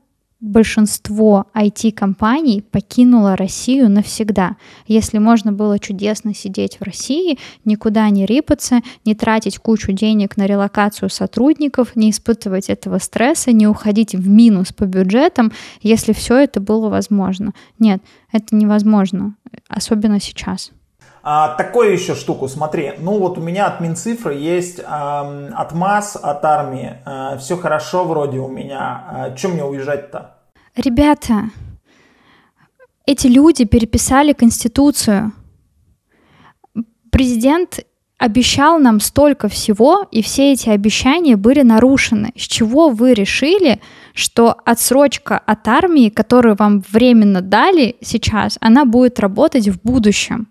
большинство 0.42 1.46
IT-компаний 1.56 2.62
покинуло 2.62 3.36
Россию 3.36 3.90
навсегда. 3.90 4.58
Если 4.86 5.18
можно 5.18 5.52
было 5.52 5.80
чудесно 5.80 6.36
сидеть 6.36 6.78
в 6.80 6.84
России, 6.84 7.40
никуда 7.64 8.10
не 8.10 8.26
рипаться, 8.26 8.82
не 9.06 9.16
тратить 9.16 9.58
кучу 9.58 9.92
денег 9.92 10.38
на 10.38 10.46
релокацию 10.46 11.10
сотрудников, 11.10 11.96
не 11.96 12.12
испытывать 12.12 12.70
этого 12.70 13.00
стресса, 13.00 13.52
не 13.52 13.68
уходить 13.68 14.14
в 14.14 14.28
минус 14.28 14.74
по 14.74 14.86
бюджетам, 14.86 15.52
если 15.82 16.14
все 16.14 16.38
это 16.38 16.60
было 16.60 16.90
возможно. 16.90 17.54
Нет, 17.80 18.02
это 18.32 18.56
невозможно, 18.56 19.36
особенно 19.70 20.20
сейчас. 20.20 20.72
А, 21.28 21.56
такую 21.56 21.92
еще 21.92 22.14
штуку, 22.14 22.48
смотри, 22.48 22.94
ну 23.00 23.18
вот 23.18 23.40
у 23.40 23.42
меня 23.42 23.66
от 23.66 23.82
Минцифры 23.82 24.36
есть 24.36 24.78
э, 24.78 24.84
отмаз 25.56 26.16
от 26.16 26.46
армии, 26.46 26.98
э, 27.04 27.40
все 27.40 27.58
хорошо 27.58 28.04
вроде 28.04 28.38
у 28.38 28.48
меня, 28.48 29.32
э, 29.34 29.36
чем 29.36 29.54
мне 29.54 29.66
уезжать-то? 29.66 30.36
Ребята, 30.76 31.50
эти 33.08 33.26
люди 33.26 33.66
переписали 33.66 34.34
Конституцию. 34.34 35.32
Президент 37.10 37.80
обещал 38.20 38.78
нам 38.78 39.00
столько 39.00 39.48
всего, 39.48 40.06
и 40.12 40.22
все 40.22 40.54
эти 40.54 40.70
обещания 40.70 41.38
были 41.38 41.64
нарушены. 41.64 42.34
С 42.38 42.42
чего 42.42 42.90
вы 42.90 43.16
решили, 43.16 43.82
что 44.14 44.56
отсрочка 44.64 45.40
от 45.40 45.68
армии, 45.68 46.10
которую 46.10 46.56
вам 46.56 46.84
временно 46.88 47.42
дали 47.42 47.96
сейчас, 48.02 48.60
она 48.62 48.86
будет 48.86 49.20
работать 49.20 49.68
в 49.70 49.82
будущем? 49.82 50.50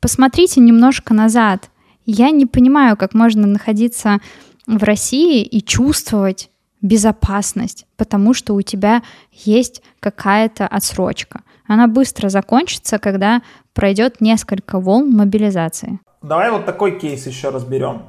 Посмотрите 0.00 0.60
немножко 0.60 1.14
назад. 1.14 1.70
Я 2.04 2.30
не 2.30 2.46
понимаю, 2.46 2.96
как 2.96 3.14
можно 3.14 3.46
находиться 3.46 4.20
в 4.66 4.82
России 4.82 5.42
и 5.42 5.62
чувствовать 5.62 6.50
безопасность, 6.82 7.86
потому 7.96 8.34
что 8.34 8.54
у 8.54 8.62
тебя 8.62 9.02
есть 9.32 9.82
какая-то 10.00 10.66
отсрочка. 10.66 11.42
Она 11.66 11.88
быстро 11.88 12.28
закончится, 12.28 12.98
когда 12.98 13.42
пройдет 13.74 14.20
несколько 14.20 14.78
волн 14.78 15.10
мобилизации. 15.10 15.98
Давай 16.22 16.50
вот 16.50 16.64
такой 16.64 16.98
кейс 16.98 17.26
еще 17.26 17.50
разберем. 17.50 18.02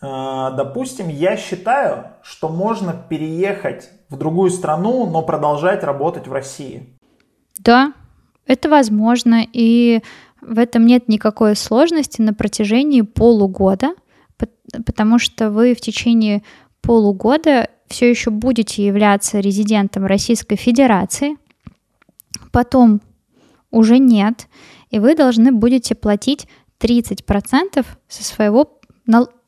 Э, 0.00 0.50
допустим, 0.56 1.08
я 1.08 1.36
считаю, 1.36 2.06
что 2.22 2.48
можно 2.48 2.92
переехать 2.92 3.90
в 4.08 4.16
другую 4.16 4.50
страну, 4.50 5.06
но 5.06 5.22
продолжать 5.22 5.84
работать 5.84 6.26
в 6.26 6.32
России. 6.32 6.98
Да, 7.58 7.92
это 8.46 8.68
возможно. 8.68 9.46
И 9.52 10.02
в 10.42 10.58
этом 10.58 10.86
нет 10.86 11.08
никакой 11.08 11.56
сложности 11.56 12.20
на 12.20 12.34
протяжении 12.34 13.02
полугода, 13.02 13.94
потому 14.84 15.18
что 15.18 15.50
вы 15.50 15.74
в 15.74 15.80
течение 15.80 16.42
полугода 16.80 17.70
все 17.86 18.10
еще 18.10 18.30
будете 18.30 18.84
являться 18.84 19.40
резидентом 19.40 20.04
Российской 20.04 20.56
Федерации, 20.56 21.36
потом 22.50 23.00
уже 23.70 23.98
нет, 23.98 24.48
и 24.90 24.98
вы 24.98 25.14
должны 25.14 25.52
будете 25.52 25.94
платить 25.94 26.46
30% 26.80 27.86
со, 28.08 28.24
своего, 28.24 28.80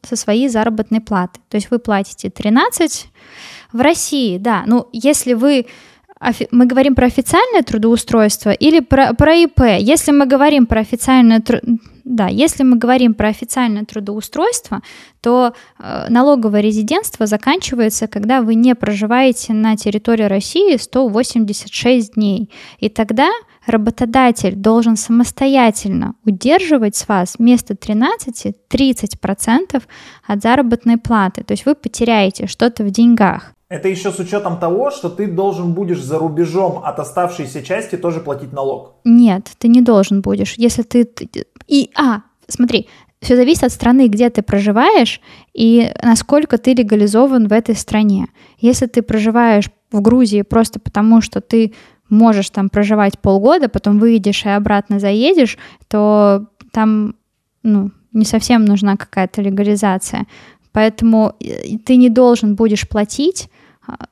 со 0.03 0.17
своей 0.17 0.49
заработной 0.49 1.01
платы. 1.01 1.41
То 1.49 1.57
есть 1.57 1.71
вы 1.71 1.79
платите 1.79 2.31
13 2.31 3.09
в 3.73 3.81
России, 3.81 4.39
да, 4.39 4.63
ну 4.67 4.89
если 4.93 5.33
вы 5.35 5.67
мы 6.51 6.67
говорим 6.67 6.95
про 6.95 7.07
официальное 7.07 7.63
трудоустройство 7.63 8.51
или 8.51 8.81
про, 8.81 9.15
про 9.15 9.35
ИП? 9.35 9.61
Если 9.79 10.13
мы 10.13 10.27
говорим 10.27 10.67
про 10.67 10.81
официальное 10.81 11.43
да, 12.05 12.29
если 12.29 12.65
мы 12.65 12.77
говорим 12.77 13.15
про 13.15 13.29
официальное 13.29 13.85
трудоустройство, 13.87 14.83
то 15.23 15.55
э, 15.79 16.07
налоговое 16.11 16.61
резидентство 16.61 17.27
заканчивается, 17.27 18.09
когда 18.09 18.43
вы 18.43 18.55
не 18.55 18.75
проживаете 18.75 19.55
на 19.55 19.75
территории 19.77 20.25
России 20.25 20.77
186 20.77 22.15
дней. 22.15 22.51
И 22.79 22.91
тогда 22.91 23.31
работодатель 23.67 24.55
должен 24.55 24.97
самостоятельно 24.97 26.15
удерживать 26.25 26.97
с 26.97 27.09
вас 27.09 27.37
вместо 27.39 27.75
13 27.75 28.55
30% 28.69 29.83
от 30.27 30.43
заработной 30.43 30.99
платы. 30.99 31.45
То 31.45 31.53
есть 31.53 31.67
вы 31.67 31.75
потеряете 31.75 32.47
что-то 32.47 32.85
в 32.85 32.91
деньгах. 32.91 33.53
Это 33.69 33.89
еще 33.89 34.13
с 34.13 34.19
учетом 34.19 34.59
того, 34.59 34.91
что 34.91 35.09
ты 35.09 35.27
должен 35.27 35.73
будешь 35.73 36.03
за 36.03 36.19
рубежом 36.19 36.83
от 36.85 36.99
оставшейся 36.99 37.63
части 37.63 37.97
тоже 37.97 38.21
платить 38.21 38.53
налог. 38.53 38.95
Нет, 39.05 39.51
ты 39.59 39.69
не 39.69 39.81
должен 39.81 40.21
будешь. 40.21 40.55
Если 40.57 40.83
ты... 40.83 41.09
И, 41.67 41.91
а, 41.97 42.21
смотри, 42.47 42.89
все 43.21 43.37
зависит 43.37 43.65
от 43.65 43.73
страны, 43.73 44.09
где 44.09 44.29
ты 44.29 44.43
проживаешь 44.43 45.21
и 45.55 45.93
насколько 46.03 46.59
ты 46.59 46.75
легализован 46.75 47.49
в 47.49 47.53
этой 47.53 47.75
стране. 47.75 48.27
Если 48.59 48.87
ты 48.87 49.01
проживаешь 49.01 49.71
в 49.91 50.01
Грузии 50.03 50.43
просто 50.43 50.79
потому, 50.79 51.23
что 51.23 51.41
ты 51.41 51.73
можешь 52.09 52.51
там 52.51 52.69
проживать 52.69 53.19
полгода, 53.19 53.69
потом 53.69 53.99
выйдешь 53.99 54.45
и 54.45 54.49
обратно 54.49 54.99
заедешь, 54.99 55.59
то 55.89 56.47
там 56.73 57.15
ну, 57.63 57.91
не 58.13 58.25
совсем 58.25 58.65
нужна 58.65 58.97
какая-то 58.97 59.43
легализация. 59.43 60.27
Поэтому 60.73 61.35
э, 61.41 61.79
ты 61.85 61.97
не 61.97 62.09
должен 62.09 62.55
будешь 62.55 62.89
платить 62.89 63.49
а, 63.87 64.07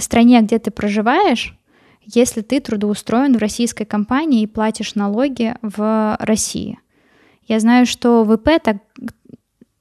стране, 0.00 0.40
где 0.40 0.58
ты 0.58 0.70
проживаешь, 0.70 1.56
если 2.04 2.40
ты 2.40 2.60
трудоустроен 2.60 3.36
в 3.36 3.40
российской 3.40 3.84
компании 3.84 4.42
и 4.42 4.46
платишь 4.46 4.94
налоги 4.94 5.54
в 5.62 6.16
России. 6.18 6.78
Я 7.46 7.60
знаю, 7.60 7.86
что 7.86 8.24
ВП 8.24 8.62
так... 8.62 8.78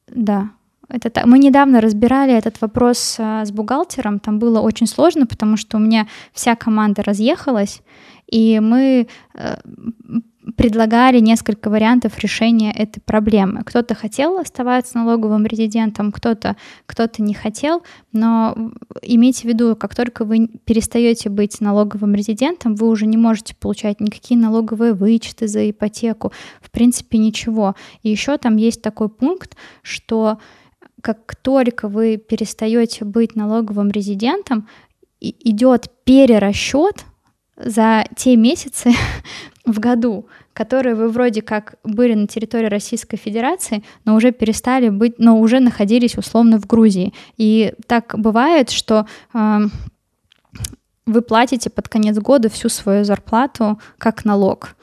Да, 0.08 0.50
это 0.90 1.10
так. 1.10 1.26
Мы 1.26 1.40
недавно 1.40 1.82
разбирали 1.82 2.34
этот 2.34 2.62
вопрос 2.62 3.18
а, 3.20 3.46
с 3.46 3.52
бухгалтером. 3.52 4.20
Там 4.20 4.40
было 4.40 4.60
очень 4.60 4.88
сложно, 4.88 5.26
потому 5.26 5.58
что 5.58 5.78
у 5.78 5.80
меня 5.80 6.08
вся 6.34 6.56
команда 6.56 7.04
разъехалась, 7.04 7.82
и 8.28 8.60
мы 8.60 9.08
э, 9.36 9.56
предлагали 10.56 11.20
несколько 11.20 11.70
вариантов 11.70 12.18
решения 12.20 12.72
этой 12.72 13.02
проблемы. 13.02 13.64
Кто-то 13.64 13.96
хотел 13.96 14.38
оставаться 14.38 14.98
налоговым 14.98 15.46
резидентом, 15.46 16.12
кто-то 16.12 16.56
кто 16.86 17.08
не 17.18 17.34
хотел, 17.34 17.84
но 18.12 18.56
имейте 19.02 19.42
в 19.42 19.46
виду, 19.46 19.76
как 19.76 19.96
только 19.96 20.26
вы 20.26 20.48
перестаете 20.66 21.30
быть 21.30 21.62
налоговым 21.62 22.16
резидентом, 22.16 22.76
вы 22.76 22.88
уже 22.88 23.06
не 23.06 23.18
можете 23.18 23.56
получать 23.56 24.00
никакие 24.00 24.40
налоговые 24.40 24.94
вычеты 24.94 25.48
за 25.48 25.70
ипотеку, 25.70 26.32
в 26.62 26.72
принципе 26.72 27.18
ничего. 27.18 27.76
И 28.04 28.10
еще 28.10 28.38
там 28.38 28.58
есть 28.58 28.82
такой 28.82 29.10
пункт, 29.10 29.56
что 29.82 30.40
как 31.02 31.36
только 31.36 31.88
вы 31.88 32.18
перестаете 32.18 33.06
быть 33.06 33.36
налоговым 33.36 33.90
резидентом, 33.90 34.68
идет 35.20 35.90
перерасчет 36.04 37.06
за 37.58 38.06
те 38.16 38.36
месяцы 38.36 38.92
в 39.66 39.80
году, 39.80 40.28
которые 40.54 40.96
вы 40.96 41.10
вроде 41.10 41.42
как 41.42 41.76
были 41.84 42.14
на 42.14 42.28
территории 42.28 42.68
Российской 42.68 43.18
Федерации, 43.18 43.84
но 44.06 44.16
уже 44.16 44.32
перестали 44.32 44.90
быть, 44.90 45.20
но 45.20 45.40
уже 45.40 45.60
находились 45.60 46.18
условно 46.18 46.60
в 46.60 46.66
Грузии. 46.66 47.14
И 47.38 47.74
так 47.88 48.16
бывает, 48.18 48.70
что 48.70 49.06
э, 49.34 49.60
вы 51.06 51.22
платите 51.22 51.70
под 51.70 51.90
конец 51.90 52.18
года 52.18 52.50
всю 52.50 52.70
свою 52.70 53.04
зарплату 53.04 53.80
как 53.98 54.26
налог. 54.26 54.76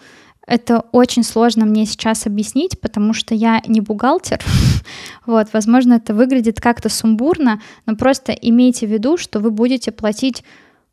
Это 0.47 0.85
очень 0.93 1.25
сложно 1.25 1.67
мне 1.67 1.87
сейчас 1.87 2.27
объяснить, 2.27 2.81
потому 2.81 3.13
что 3.13 3.35
я 3.35 3.61
не 3.67 3.81
бухгалтер. 3.81 4.41
вот, 5.27 5.49
возможно, 5.53 5.95
это 5.95 6.15
выглядит 6.15 6.61
как-то 6.61 6.89
сумбурно, 6.89 7.61
но 7.85 7.97
просто 7.97 8.33
имейте 8.33 8.87
в 8.87 8.91
виду, 8.91 9.17
что 9.17 9.41
вы 9.41 9.51
будете 9.51 9.91
платить 9.91 10.45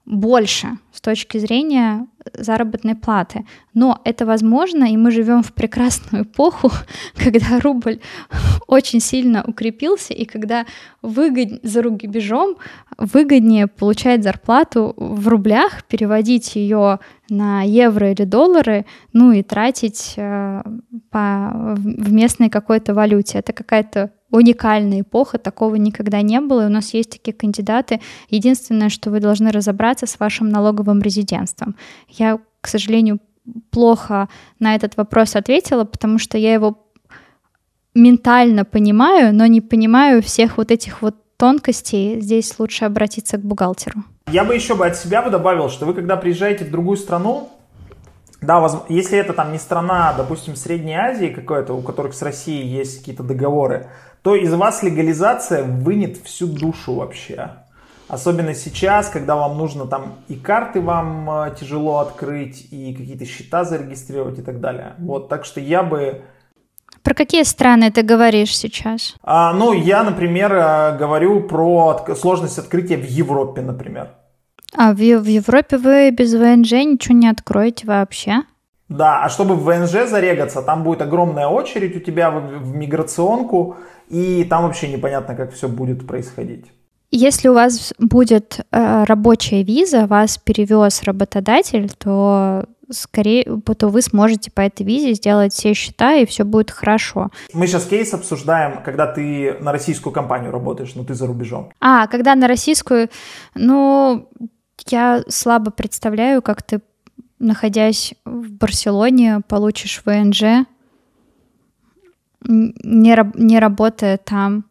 больше 0.05 0.77
с 0.91 0.99
точки 0.99 1.37
зрения 1.37 2.07
заработной 2.33 2.95
платы. 2.95 3.45
Но 3.73 4.01
это 4.03 4.25
возможно, 4.25 4.85
и 4.85 4.97
мы 4.97 5.11
живем 5.11 5.43
в 5.43 5.53
прекрасную 5.53 6.25
эпоху, 6.25 6.71
когда 7.15 7.59
рубль 7.59 7.99
очень 8.67 8.99
сильно 8.99 9.43
укрепился, 9.45 10.13
и 10.13 10.25
когда 10.25 10.65
выгод... 11.01 11.59
за 11.63 11.81
рубежом 11.81 12.57
выгоднее 12.97 13.67
получать 13.67 14.23
зарплату 14.23 14.93
в 14.97 15.27
рублях, 15.27 15.83
переводить 15.85 16.55
ее 16.55 16.99
на 17.33 17.63
евро 17.63 18.11
или 18.11 18.23
доллары, 18.23 18.85
ну 19.11 19.31
и 19.31 19.43
тратить 19.43 20.13
э, 20.17 20.63
по, 21.09 21.75
в 21.75 22.11
местной 22.13 22.49
какой-то 22.49 22.93
валюте. 22.93 23.39
Это 23.39 23.53
какая-то 23.53 24.11
уникальная 24.31 25.01
эпоха, 25.01 25.37
такого 25.37 25.75
никогда 25.75 26.21
не 26.21 26.39
было, 26.41 26.63
и 26.63 26.65
у 26.67 26.69
нас 26.69 26.93
есть 26.93 27.11
такие 27.11 27.33
кандидаты. 27.33 28.01
Единственное, 28.29 28.89
что 28.89 29.11
вы 29.11 29.19
должны 29.19 29.51
разобраться 29.51 30.05
с 30.05 30.19
вашим 30.19 30.49
налоговым 30.49 31.01
резидентством. 31.01 31.75
Я, 32.09 32.39
к 32.61 32.67
сожалению, 32.67 33.19
плохо 33.69 34.29
на 34.59 34.75
этот 34.75 34.97
вопрос 34.97 35.35
ответила, 35.35 35.83
потому 35.83 36.17
что 36.17 36.37
я 36.37 36.53
его 36.53 36.87
ментально 37.93 38.65
понимаю, 38.65 39.35
но 39.35 39.45
не 39.45 39.61
понимаю 39.61 40.21
всех 40.21 40.57
вот 40.57 40.71
этих 40.71 41.01
вот 41.01 41.15
тонкостей. 41.37 42.19
Здесь 42.21 42.57
лучше 42.59 42.85
обратиться 42.85 43.37
к 43.37 43.41
бухгалтеру. 43.41 44.03
Я 44.27 44.43
бы 44.43 44.55
еще 44.55 44.75
бы 44.75 44.85
от 44.85 44.95
себя 44.95 45.21
бы 45.21 45.29
добавил, 45.29 45.69
что 45.69 45.85
вы 45.85 45.93
когда 45.93 46.17
приезжаете 46.17 46.65
в 46.65 46.71
другую 46.71 46.97
страну, 46.97 47.49
да, 48.41 48.59
воз... 48.59 48.83
если 48.89 49.17
это 49.17 49.33
там 49.33 49.51
не 49.51 49.57
страна, 49.57 50.13
допустим, 50.17 50.55
Средней 50.55 50.95
Азии 50.95 51.27
какой-то, 51.27 51.73
у 51.73 51.81
которых 51.81 52.13
с 52.13 52.21
Россией 52.21 52.67
есть 52.67 52.99
какие-то 52.99 53.23
договоры, 53.23 53.87
то 54.21 54.35
из 54.35 54.53
вас 54.53 54.83
легализация 54.83 55.63
вынет 55.63 56.17
всю 56.17 56.47
душу 56.47 56.95
вообще. 56.95 57.51
Особенно 58.07 58.53
сейчас, 58.53 59.09
когда 59.09 59.35
вам 59.35 59.57
нужно 59.57 59.85
там 59.85 60.15
и 60.27 60.35
карты 60.35 60.81
вам 60.81 61.29
э, 61.29 61.55
тяжело 61.59 61.99
открыть, 61.99 62.67
и 62.69 62.93
какие-то 62.93 63.25
счета 63.25 63.63
зарегистрировать 63.63 64.39
и 64.39 64.41
так 64.41 64.59
далее. 64.59 64.93
Вот, 64.99 65.29
так 65.29 65.45
что 65.45 65.59
я 65.59 65.83
бы... 65.83 66.21
Про 67.03 67.13
какие 67.13 67.43
страны 67.43 67.91
ты 67.91 68.01
говоришь 68.01 68.57
сейчас? 68.57 69.15
А, 69.23 69.53
ну, 69.53 69.73
я, 69.73 70.03
например, 70.03 70.53
э, 70.53 70.97
говорю 70.97 71.41
про 71.41 72.05
сложность 72.15 72.57
открытия 72.57 72.97
в 72.97 73.05
Европе, 73.05 73.61
например. 73.61 74.11
А 74.75 74.93
в, 74.93 74.95
в 74.95 75.27
Европе 75.27 75.77
вы 75.77 76.11
без 76.11 76.33
ВНЖ 76.33 76.71
ничего 76.71 77.15
не 77.15 77.27
откроете 77.27 77.85
вообще? 77.85 78.43
Да, 78.89 79.23
а 79.23 79.29
чтобы 79.29 79.55
в 79.55 79.63
ВНЖ 79.63 80.07
зарегаться, 80.09 80.61
там 80.61 80.83
будет 80.83 81.01
огромная 81.01 81.47
очередь 81.47 81.95
у 81.95 81.99
тебя 81.99 82.31
в, 82.31 82.59
в 82.59 82.75
миграционку, 82.75 83.77
и 84.09 84.43
там 84.45 84.63
вообще 84.63 84.87
непонятно, 84.87 85.35
как 85.35 85.53
все 85.53 85.67
будет 85.67 86.07
происходить. 86.07 86.71
Если 87.15 87.47
у 87.47 87.53
вас 87.53 87.93
будет 87.99 88.61
э, 88.71 89.03
рабочая 89.03 89.61
виза, 89.61 90.07
вас 90.07 90.39
перевез 90.39 91.03
работодатель, 91.03 91.91
то 91.91 92.65
скорее, 92.89 93.43
то 93.77 93.89
вы 93.89 94.01
сможете 94.01 94.49
по 94.49 94.61
этой 94.61 94.83
визе 94.83 95.13
сделать 95.13 95.53
все 95.53 95.75
счета, 95.75 96.15
и 96.15 96.25
все 96.25 96.43
будет 96.43 96.71
хорошо. 96.71 97.29
Мы 97.53 97.67
сейчас 97.67 97.85
кейс 97.85 98.15
обсуждаем, 98.15 98.81
когда 98.83 99.05
ты 99.05 99.55
на 99.59 99.71
российскую 99.71 100.11
компанию 100.11 100.51
работаешь, 100.51 100.95
но 100.95 101.03
ты 101.03 101.13
за 101.13 101.27
рубежом. 101.27 101.71
А, 101.79 102.07
когда 102.07 102.33
на 102.33 102.47
российскую, 102.47 103.09
ну, 103.53 104.27
я 104.87 105.23
слабо 105.27 105.69
представляю, 105.69 106.41
как 106.41 106.63
ты, 106.63 106.81
находясь 107.37 108.15
в 108.25 108.49
Барселоне, 108.53 109.41
получишь 109.47 110.01
ВНЖ, 110.03 110.65
не, 112.41 113.15
не 113.35 113.59
работая 113.59 114.17
там 114.17 114.65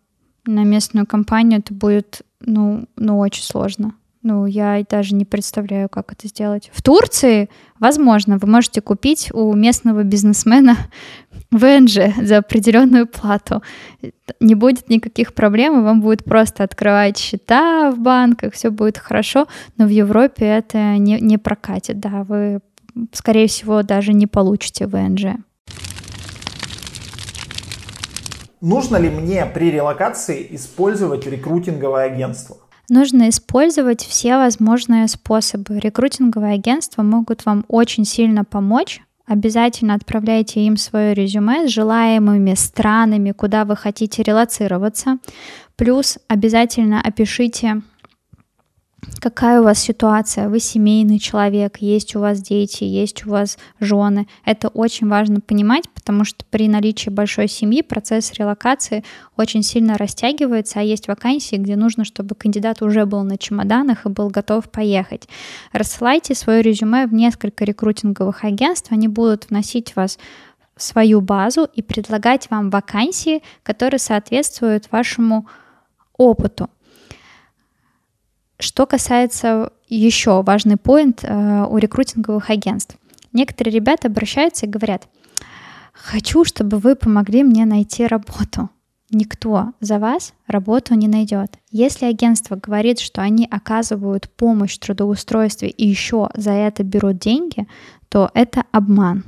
на 0.46 0.64
местную 0.64 1.06
компанию, 1.06 1.60
это 1.60 1.72
будет, 1.72 2.22
ну, 2.44 2.86
ну, 2.96 3.18
очень 3.18 3.42
сложно. 3.42 3.94
Ну, 4.22 4.46
я 4.46 4.84
даже 4.88 5.16
не 5.16 5.24
представляю, 5.24 5.88
как 5.88 6.12
это 6.12 6.28
сделать. 6.28 6.70
В 6.72 6.80
Турции, 6.80 7.50
возможно, 7.80 8.38
вы 8.38 8.46
можете 8.46 8.80
купить 8.80 9.30
у 9.32 9.52
местного 9.54 10.04
бизнесмена 10.04 10.76
ВНЖ 11.50 12.14
за 12.22 12.38
определенную 12.38 13.08
плату. 13.08 13.62
Не 14.38 14.54
будет 14.54 14.88
никаких 14.88 15.34
проблем, 15.34 15.82
вам 15.82 16.00
будет 16.00 16.22
просто 16.22 16.62
открывать 16.62 17.18
счета 17.18 17.90
в 17.90 17.98
банках, 17.98 18.54
все 18.54 18.70
будет 18.70 18.96
хорошо, 18.96 19.48
но 19.76 19.86
в 19.86 19.90
Европе 19.90 20.44
это 20.46 20.96
не, 20.98 21.18
не 21.20 21.36
прокатит, 21.36 21.98
да, 21.98 22.22
вы, 22.22 22.60
скорее 23.12 23.48
всего, 23.48 23.82
даже 23.82 24.12
не 24.12 24.28
получите 24.28 24.86
ВНЖ. 24.86 25.34
Нужно 28.62 28.96
ли 28.96 29.10
мне 29.10 29.44
при 29.44 29.72
релокации 29.72 30.46
использовать 30.52 31.26
рекрутинговое 31.26 32.04
агентство? 32.04 32.58
Нужно 32.88 33.28
использовать 33.28 34.02
все 34.02 34.36
возможные 34.36 35.08
способы. 35.08 35.80
Рекрутинговые 35.80 36.54
агентства 36.54 37.02
могут 37.02 37.44
вам 37.44 37.64
очень 37.66 38.04
сильно 38.04 38.44
помочь. 38.44 39.02
Обязательно 39.26 39.94
отправляйте 39.94 40.60
им 40.60 40.76
свое 40.76 41.12
резюме 41.12 41.66
с 41.66 41.72
желаемыми 41.72 42.54
странами, 42.54 43.32
куда 43.32 43.64
вы 43.64 43.74
хотите 43.74 44.22
релацироваться. 44.22 45.18
Плюс 45.74 46.18
обязательно 46.28 47.00
опишите 47.00 47.82
какая 49.22 49.60
у 49.60 49.64
вас 49.64 49.78
ситуация, 49.78 50.48
вы 50.48 50.58
семейный 50.58 51.18
человек, 51.18 51.78
есть 51.78 52.16
у 52.16 52.20
вас 52.20 52.40
дети, 52.40 52.84
есть 52.84 53.26
у 53.26 53.30
вас 53.30 53.58
жены. 53.80 54.26
Это 54.44 54.68
очень 54.68 55.08
важно 55.08 55.40
понимать, 55.40 55.88
потому 55.94 56.24
что 56.24 56.44
при 56.50 56.68
наличии 56.68 57.10
большой 57.10 57.48
семьи 57.48 57.82
процесс 57.82 58.32
релокации 58.32 59.04
очень 59.36 59.62
сильно 59.62 59.96
растягивается, 59.96 60.80
а 60.80 60.82
есть 60.82 61.08
вакансии, 61.08 61.56
где 61.56 61.76
нужно, 61.76 62.04
чтобы 62.04 62.34
кандидат 62.34 62.82
уже 62.82 63.06
был 63.06 63.22
на 63.22 63.38
чемоданах 63.38 64.06
и 64.06 64.08
был 64.08 64.28
готов 64.28 64.70
поехать. 64.70 65.28
Рассылайте 65.72 66.34
свое 66.34 66.62
резюме 66.62 67.06
в 67.06 67.14
несколько 67.14 67.64
рекрутинговых 67.64 68.44
агентств, 68.44 68.90
они 68.90 69.08
будут 69.08 69.50
вносить 69.50 69.94
вас 69.94 70.18
в 70.74 70.82
свою 70.82 71.20
базу 71.20 71.68
и 71.72 71.82
предлагать 71.82 72.50
вам 72.50 72.70
вакансии, 72.70 73.42
которые 73.62 74.00
соответствуют 74.00 74.90
вашему 74.90 75.46
опыту. 76.16 76.68
Что 78.62 78.86
касается 78.86 79.72
еще 79.88 80.40
важный 80.42 80.76
поинт 80.76 81.24
э, 81.24 81.66
у 81.68 81.76
рекрутинговых 81.78 82.48
агентств. 82.48 82.96
Некоторые 83.32 83.74
ребята 83.74 84.06
обращаются 84.06 84.66
и 84.66 84.68
говорят, 84.68 85.08
хочу, 85.92 86.44
чтобы 86.44 86.78
вы 86.78 86.94
помогли 86.94 87.42
мне 87.42 87.64
найти 87.64 88.06
работу. 88.06 88.70
Никто 89.10 89.72
за 89.80 89.98
вас 89.98 90.32
работу 90.46 90.94
не 90.94 91.08
найдет. 91.08 91.58
Если 91.72 92.06
агентство 92.06 92.54
говорит, 92.54 93.00
что 93.00 93.20
они 93.20 93.48
оказывают 93.50 94.30
помощь 94.30 94.76
в 94.76 94.78
трудоустройстве 94.78 95.68
и 95.68 95.84
еще 95.84 96.30
за 96.36 96.52
это 96.52 96.84
берут 96.84 97.18
деньги, 97.18 97.66
то 98.08 98.30
это 98.32 98.62
обман. 98.70 99.24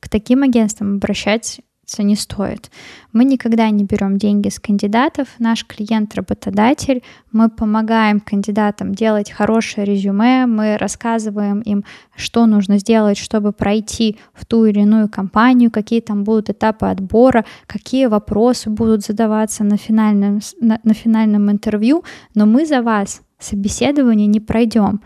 К 0.00 0.10
таким 0.10 0.42
агентствам 0.42 0.96
обращать 0.96 1.60
не 2.02 2.16
стоит. 2.16 2.70
Мы 3.12 3.24
никогда 3.24 3.70
не 3.70 3.84
берем 3.84 4.18
деньги 4.18 4.48
с 4.48 4.58
кандидатов. 4.58 5.28
Наш 5.38 5.64
клиент 5.64 6.14
работодатель. 6.14 7.02
Мы 7.32 7.48
помогаем 7.48 8.20
кандидатам 8.20 8.94
делать 8.94 9.30
хорошее 9.30 9.86
резюме. 9.86 10.46
Мы 10.46 10.76
рассказываем 10.76 11.60
им, 11.60 11.84
что 12.16 12.46
нужно 12.46 12.78
сделать, 12.78 13.18
чтобы 13.18 13.52
пройти 13.52 14.18
в 14.34 14.44
ту 14.44 14.66
или 14.66 14.80
иную 14.80 15.08
компанию, 15.08 15.70
какие 15.70 16.00
там 16.00 16.24
будут 16.24 16.50
этапы 16.50 16.86
отбора, 16.86 17.44
какие 17.66 18.06
вопросы 18.06 18.68
будут 18.68 19.04
задаваться 19.04 19.64
на 19.64 19.76
финальном, 19.76 20.40
на, 20.60 20.80
на 20.82 20.94
финальном 20.94 21.50
интервью. 21.50 22.04
Но 22.34 22.46
мы 22.46 22.66
за 22.66 22.82
вас 22.82 23.22
собеседование 23.38 24.26
не 24.26 24.40
пройдем. 24.40 25.00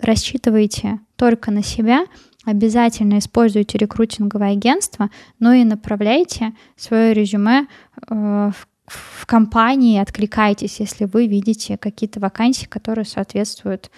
Рассчитывайте 0.00 1.00
только 1.16 1.50
на 1.50 1.62
себя, 1.62 2.06
обязательно 2.44 3.18
используйте 3.18 3.78
рекрутинговое 3.78 4.52
агентство, 4.52 5.10
но 5.38 5.52
и 5.52 5.64
направляйте 5.64 6.52
свое 6.76 7.14
резюме 7.14 7.66
э, 8.08 8.50
в 8.52 8.66
в 8.86 9.26
компании 9.26 10.00
откликайтесь, 10.00 10.80
если 10.80 11.06
вы 11.06 11.26
видите 11.26 11.76
какие-то 11.76 12.20
вакансии, 12.20 12.66
которые 12.66 13.04
соответствуют 13.04 13.90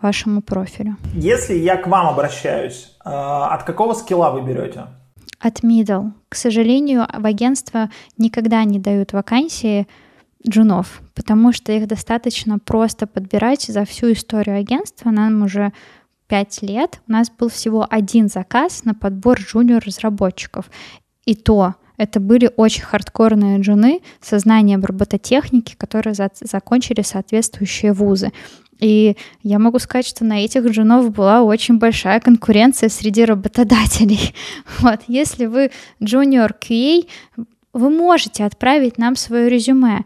вашему 0.00 0.42
профилю. 0.42 0.96
Если 1.14 1.54
я 1.54 1.76
к 1.76 1.86
вам 1.86 2.08
обращаюсь, 2.08 2.94
э, 3.04 3.08
от 3.08 3.62
какого 3.64 3.94
скилла 3.94 4.30
вы 4.30 4.42
берете? 4.42 4.86
От 5.40 5.60
middle. 5.62 6.12
К 6.28 6.34
сожалению, 6.34 7.06
в 7.12 7.24
агентство 7.24 7.90
никогда 8.18 8.64
не 8.64 8.78
дают 8.78 9.12
вакансии 9.12 9.86
джунов, 10.48 11.02
потому 11.14 11.52
что 11.52 11.72
их 11.72 11.86
достаточно 11.86 12.58
просто 12.58 13.06
подбирать 13.06 13.62
за 13.62 13.84
всю 13.84 14.12
историю 14.12 14.58
агентства. 14.58 15.10
Нам 15.10 15.42
уже 15.42 15.72
5 16.28 16.62
лет 16.62 17.00
у 17.08 17.12
нас 17.12 17.30
был 17.30 17.48
всего 17.48 17.86
один 17.88 18.28
заказ 18.28 18.84
на 18.84 18.94
подбор 18.94 19.38
джуниор-разработчиков. 19.40 20.70
И 21.24 21.34
то 21.34 21.74
это 21.96 22.20
были 22.20 22.50
очень 22.56 22.82
хардкорные 22.82 23.60
джуны 23.60 24.00
со 24.20 24.38
знанием 24.38 24.84
робототехники, 24.84 25.74
которые 25.76 26.14
за 26.14 26.30
закончили 26.40 27.02
соответствующие 27.02 27.92
вузы. 27.92 28.32
И 28.80 29.16
я 29.42 29.58
могу 29.58 29.78
сказать, 29.78 30.06
что 30.06 30.24
на 30.24 30.44
этих 30.44 30.66
джунов 30.66 31.10
была 31.12 31.42
очень 31.42 31.78
большая 31.78 32.20
конкуренция 32.20 32.88
среди 32.88 33.24
работодателей. 33.24 34.34
Вот, 34.80 35.00
если 35.06 35.46
вы 35.46 35.70
junior 36.00 36.52
QA, 36.60 37.06
вы 37.72 37.90
можете 37.90 38.44
отправить 38.44 38.98
нам 38.98 39.16
свое 39.16 39.48
резюме. 39.48 40.04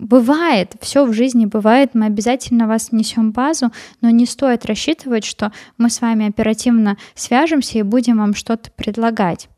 Бывает, 0.00 0.76
все 0.80 1.04
в 1.04 1.12
жизни 1.12 1.44
бывает, 1.44 1.90
мы 1.92 2.06
обязательно 2.06 2.66
вас 2.66 2.90
внесем 2.90 3.30
в 3.30 3.34
базу, 3.34 3.70
но 4.00 4.08
не 4.08 4.24
стоит 4.24 4.64
рассчитывать, 4.64 5.26
что 5.26 5.52
мы 5.76 5.90
с 5.90 6.00
вами 6.00 6.26
оперативно 6.26 6.96
свяжемся 7.14 7.78
и 7.78 7.82
будем 7.82 8.16
вам 8.16 8.34
что-то 8.34 8.70
предлагать. 8.70 9.50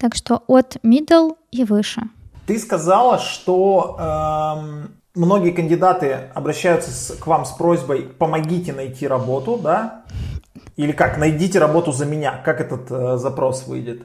Так 0.00 0.14
что 0.14 0.42
от 0.46 0.76
middle 0.76 1.36
и 1.50 1.64
выше. 1.64 2.04
Ты 2.46 2.58
сказала, 2.58 3.18
что 3.18 3.98
эм, 4.00 4.94
многие 5.14 5.50
кандидаты 5.50 6.30
обращаются 6.34 6.90
с, 6.90 7.14
к 7.14 7.26
вам 7.26 7.44
с 7.44 7.50
просьбой 7.50 8.00
«помогите 8.00 8.72
найти 8.72 9.06
работу», 9.06 9.60
да? 9.62 10.04
Или 10.76 10.92
как 10.92 11.18
«найдите 11.18 11.58
работу 11.58 11.92
за 11.92 12.06
меня». 12.06 12.40
Как 12.42 12.62
этот 12.62 12.90
э, 12.90 13.18
запрос 13.18 13.66
выйдет? 13.66 14.04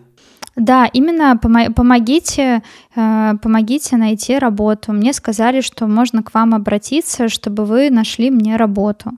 Да, 0.60 0.86
именно 0.92 1.38
помогите, 1.38 2.62
э, 2.96 3.34
помогите 3.42 3.96
найти 3.96 4.38
работу. 4.38 4.92
Мне 4.92 5.14
сказали, 5.14 5.62
что 5.62 5.88
можно 5.88 6.22
к 6.22 6.34
вам 6.34 6.54
обратиться, 6.54 7.30
чтобы 7.30 7.64
вы 7.64 7.90
нашли 7.90 8.30
мне 8.30 8.58
работу. 8.58 9.12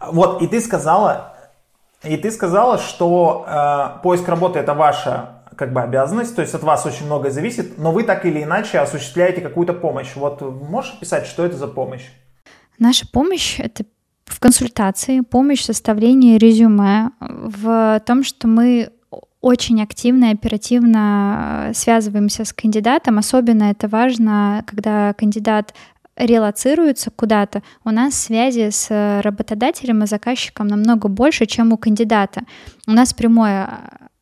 Вот, 0.00 0.40
и 0.40 0.46
ты 0.46 0.60
сказала, 0.60 1.34
и 2.04 2.16
ты 2.16 2.30
сказала, 2.30 2.78
что 2.78 3.44
э, 3.48 4.02
поиск 4.02 4.28
работы 4.28 4.60
это 4.60 4.74
ваша 4.74 5.42
как 5.56 5.72
бы 5.72 5.82
обязанность, 5.82 6.34
то 6.36 6.42
есть 6.42 6.54
от 6.54 6.62
вас 6.62 6.86
очень 6.86 7.06
многое 7.06 7.32
зависит, 7.32 7.76
но 7.76 7.92
вы 7.92 8.04
так 8.04 8.24
или 8.24 8.42
иначе 8.42 8.78
осуществляете 8.78 9.40
какую-то 9.40 9.74
помощь. 9.74 10.14
Вот 10.14 10.40
можешь 10.40 10.94
описать, 10.94 11.26
что 11.26 11.44
это 11.44 11.56
за 11.56 11.66
помощь? 11.66 12.06
Наша 12.78 13.06
помощь— 13.12 13.56
это 13.58 13.84
в 14.26 14.38
консультации, 14.38 15.20
помощь 15.20 15.60
в 15.60 15.64
составлении 15.64 16.38
резюме, 16.38 17.10
в 17.20 18.00
том, 18.06 18.24
что 18.24 18.46
мы 18.48 18.92
очень 19.42 19.82
активно 19.82 20.26
и 20.26 20.34
оперативно 20.34 21.66
э, 21.68 21.74
связываемся 21.74 22.44
с 22.44 22.52
кандидатом. 22.52 23.18
Особенно 23.18 23.64
это 23.64 23.88
важно, 23.88 24.64
когда 24.66 25.12
кандидат 25.14 25.74
релацируется 26.16 27.10
куда-то, 27.10 27.62
у 27.84 27.90
нас 27.90 28.14
связи 28.14 28.70
с 28.70 29.20
работодателем 29.22 30.04
и 30.04 30.06
заказчиком 30.06 30.68
намного 30.68 31.08
больше, 31.08 31.46
чем 31.46 31.72
у 31.72 31.76
кандидата. 31.76 32.42
У 32.86 32.92
нас 32.92 33.12
прямое 33.12 33.68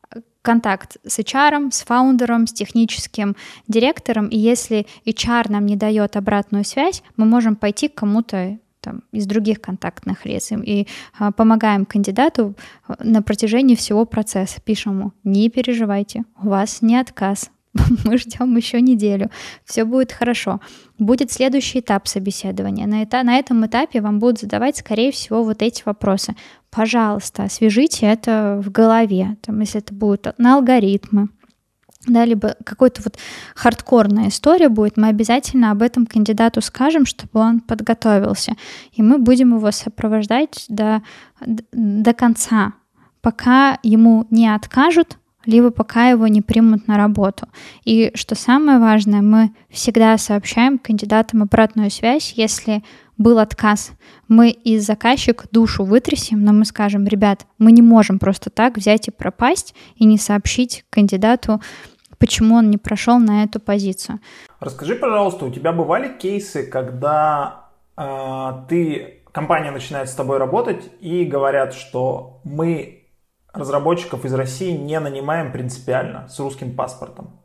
э, 0.09 0.21
контакт 0.41 0.97
с 1.05 1.19
HR, 1.19 1.71
с 1.71 1.83
фаундером, 1.83 2.47
с 2.47 2.53
техническим 2.53 3.35
директором, 3.67 4.27
и 4.27 4.37
если 4.37 4.87
HR 5.05 5.51
нам 5.51 5.67
не 5.67 5.75
дает 5.75 6.17
обратную 6.17 6.65
связь, 6.65 7.03
мы 7.15 7.25
можем 7.25 7.55
пойти 7.55 7.89
к 7.89 7.95
кому-то 7.95 8.57
там, 8.81 9.03
из 9.11 9.25
других 9.25 9.61
контактных 9.61 10.25
лиц 10.25 10.51
и 10.51 10.87
а, 11.17 11.31
помогаем 11.31 11.85
кандидату 11.85 12.55
а, 12.87 12.95
на 13.03 13.21
протяжении 13.21 13.75
всего 13.75 14.05
процесса. 14.05 14.59
Пишем 14.61 14.99
ему, 14.99 15.11
не 15.23 15.49
переживайте, 15.49 16.23
у 16.41 16.49
вас 16.49 16.81
не 16.81 16.97
отказ, 16.97 17.51
мы 18.05 18.17
ждем 18.17 18.55
еще 18.57 18.81
неделю, 18.81 19.29
все 19.65 19.85
будет 19.85 20.11
хорошо. 20.11 20.59
Будет 20.99 21.31
следующий 21.31 21.79
этап 21.79 22.07
собеседования. 22.07 22.85
На, 22.87 23.01
это, 23.01 23.23
на 23.23 23.37
этом 23.37 23.65
этапе 23.65 24.01
вам 24.01 24.19
будут 24.19 24.39
задавать, 24.39 24.77
скорее 24.77 25.11
всего, 25.11 25.43
вот 25.43 25.61
эти 25.61 25.83
вопросы. 25.85 26.35
Пожалуйста, 26.69 27.43
освежите 27.43 28.05
это 28.05 28.61
в 28.63 28.71
голове, 28.71 29.37
там, 29.41 29.59
если 29.59 29.79
это 29.79 29.93
будет 29.93 30.33
на 30.37 30.55
алгоритмы, 30.55 31.29
да, 32.07 32.25
либо 32.25 32.55
какой-то 32.63 33.01
вот 33.03 33.17
хардкорная 33.55 34.29
история 34.29 34.69
будет, 34.69 34.97
мы 34.97 35.07
обязательно 35.07 35.71
об 35.71 35.81
этом 35.81 36.05
кандидату 36.05 36.61
скажем, 36.61 37.05
чтобы 37.05 37.39
он 37.39 37.59
подготовился. 37.59 38.53
И 38.91 39.03
мы 39.03 39.17
будем 39.17 39.55
его 39.55 39.71
сопровождать 39.71 40.65
до, 40.67 41.03
до 41.45 42.13
конца, 42.13 42.73
пока 43.21 43.77
ему 43.83 44.25
не 44.31 44.47
откажут, 44.47 45.17
либо 45.45 45.71
пока 45.71 46.09
его 46.09 46.27
не 46.27 46.41
примут 46.41 46.87
на 46.87 46.97
работу. 46.97 47.47
И 47.83 48.11
что 48.15 48.35
самое 48.35 48.79
важное, 48.79 49.21
мы 49.21 49.51
всегда 49.69 50.17
сообщаем 50.17 50.77
кандидатам 50.77 51.43
обратную 51.43 51.89
связь, 51.89 52.33
если 52.35 52.83
был 53.21 53.39
отказ. 53.39 53.91
Мы 54.27 54.49
из 54.49 54.85
заказчика 54.85 55.45
душу 55.51 55.83
вытрясем, 55.83 56.43
но 56.43 56.53
мы 56.53 56.65
скажем, 56.65 57.05
ребят, 57.05 57.45
мы 57.57 57.71
не 57.71 57.81
можем 57.81 58.19
просто 58.19 58.49
так 58.49 58.77
взять 58.77 59.07
и 59.07 59.11
пропасть 59.11 59.75
и 59.95 60.05
не 60.05 60.17
сообщить 60.17 60.85
кандидату, 60.89 61.61
почему 62.17 62.55
он 62.55 62.69
не 62.69 62.77
прошел 62.77 63.19
на 63.19 63.43
эту 63.43 63.59
позицию. 63.59 64.19
Расскажи, 64.59 64.95
пожалуйста, 64.95 65.45
у 65.45 65.51
тебя 65.51 65.71
бывали 65.71 66.17
кейсы, 66.17 66.65
когда 66.65 67.69
э, 67.97 68.65
ты 68.69 69.21
компания 69.31 69.71
начинает 69.71 70.09
с 70.09 70.13
тобой 70.13 70.37
работать 70.37 70.91
и 70.99 71.25
говорят, 71.25 71.73
что 71.73 72.41
мы 72.43 73.07
разработчиков 73.53 74.25
из 74.25 74.33
России 74.33 74.71
не 74.71 74.99
нанимаем 74.99 75.51
принципиально 75.51 76.27
с 76.29 76.39
русским 76.39 76.75
паспортом? 76.75 77.39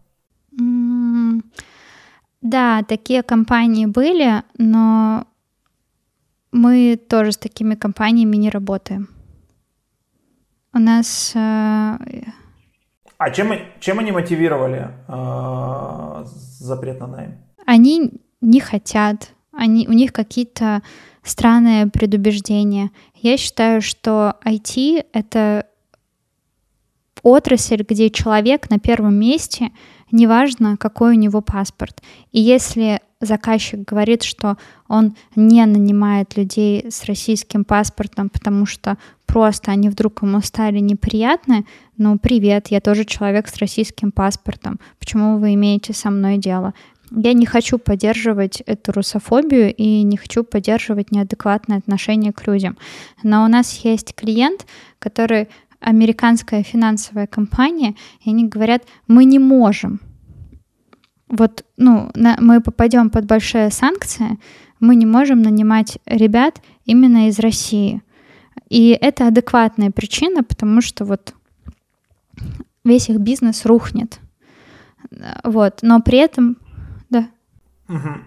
Да, 2.42 2.84
такие 2.84 3.22
компании 3.22 3.86
были, 3.86 4.42
но 4.56 5.26
мы 6.52 6.96
тоже 6.96 7.32
с 7.32 7.36
такими 7.36 7.74
компаниями 7.74 8.36
не 8.36 8.50
работаем. 8.50 9.08
У 10.72 10.78
нас... 10.78 11.32
Э... 11.34 11.98
А 13.18 13.30
чем, 13.30 13.52
чем 13.80 13.98
они 13.98 14.12
мотивировали 14.12 14.90
э, 15.08 16.24
запрет 16.26 17.00
на 17.00 17.06
найм? 17.06 17.38
Они 17.64 18.12
не 18.40 18.60
хотят. 18.60 19.30
Они, 19.52 19.88
у 19.88 19.92
них 19.92 20.12
какие-то 20.12 20.82
странные 21.22 21.86
предубеждения. 21.86 22.90
Я 23.14 23.38
считаю, 23.38 23.80
что 23.80 24.34
IT— 24.44 25.06
это 25.12 25.66
отрасль, 27.22 27.82
где 27.88 28.10
человек 28.10 28.70
на 28.70 28.78
первом 28.78 29.14
месте, 29.14 29.72
неважно, 30.12 30.76
какой 30.76 31.12
у 31.16 31.18
него 31.18 31.40
паспорт. 31.40 32.02
И 32.32 32.40
если 32.40 33.00
заказчик 33.20 33.80
говорит, 33.80 34.22
что 34.22 34.56
он 34.88 35.16
не 35.34 35.64
нанимает 35.64 36.36
людей 36.36 36.86
с 36.90 37.04
российским 37.04 37.64
паспортом, 37.64 38.28
потому 38.28 38.66
что 38.66 38.98
просто 39.26 39.70
они 39.72 39.88
вдруг 39.88 40.22
ему 40.22 40.40
стали 40.40 40.78
неприятны, 40.78 41.66
ну, 41.96 42.18
привет, 42.18 42.68
я 42.68 42.80
тоже 42.80 43.04
человек 43.04 43.48
с 43.48 43.56
российским 43.56 44.12
паспортом, 44.12 44.78
почему 44.98 45.38
вы 45.38 45.54
имеете 45.54 45.92
со 45.92 46.10
мной 46.10 46.38
дело? 46.38 46.74
Я 47.10 47.32
не 47.34 47.46
хочу 47.46 47.78
поддерживать 47.78 48.60
эту 48.62 48.92
русофобию 48.92 49.72
и 49.72 50.02
не 50.02 50.16
хочу 50.16 50.42
поддерживать 50.42 51.12
неадекватное 51.12 51.78
отношение 51.78 52.32
к 52.32 52.44
людям. 52.46 52.76
Но 53.22 53.44
у 53.44 53.48
нас 53.48 53.72
есть 53.84 54.14
клиент, 54.14 54.66
который 54.98 55.48
американская 55.78 56.64
финансовая 56.64 57.28
компания, 57.28 57.94
и 58.24 58.30
они 58.30 58.48
говорят, 58.48 58.82
мы 59.06 59.24
не 59.24 59.38
можем. 59.38 60.00
Вот, 61.28 61.64
ну, 61.76 62.10
на, 62.14 62.36
мы 62.40 62.60
попадем 62.60 63.10
под 63.10 63.26
большие 63.26 63.70
санкции, 63.70 64.38
мы 64.80 64.94
не 64.94 65.06
можем 65.06 65.42
нанимать 65.42 65.98
ребят 66.06 66.60
именно 66.84 67.28
из 67.28 67.38
России. 67.38 68.02
И 68.68 68.90
это 69.00 69.28
адекватная 69.28 69.90
причина, 69.90 70.42
потому 70.44 70.80
что 70.80 71.04
вот 71.04 71.34
весь 72.84 73.08
их 73.08 73.18
бизнес 73.18 73.64
рухнет. 73.66 74.20
Вот, 75.44 75.80
но 75.82 76.00
при 76.00 76.18
этом, 76.18 76.56
да. 77.10 77.28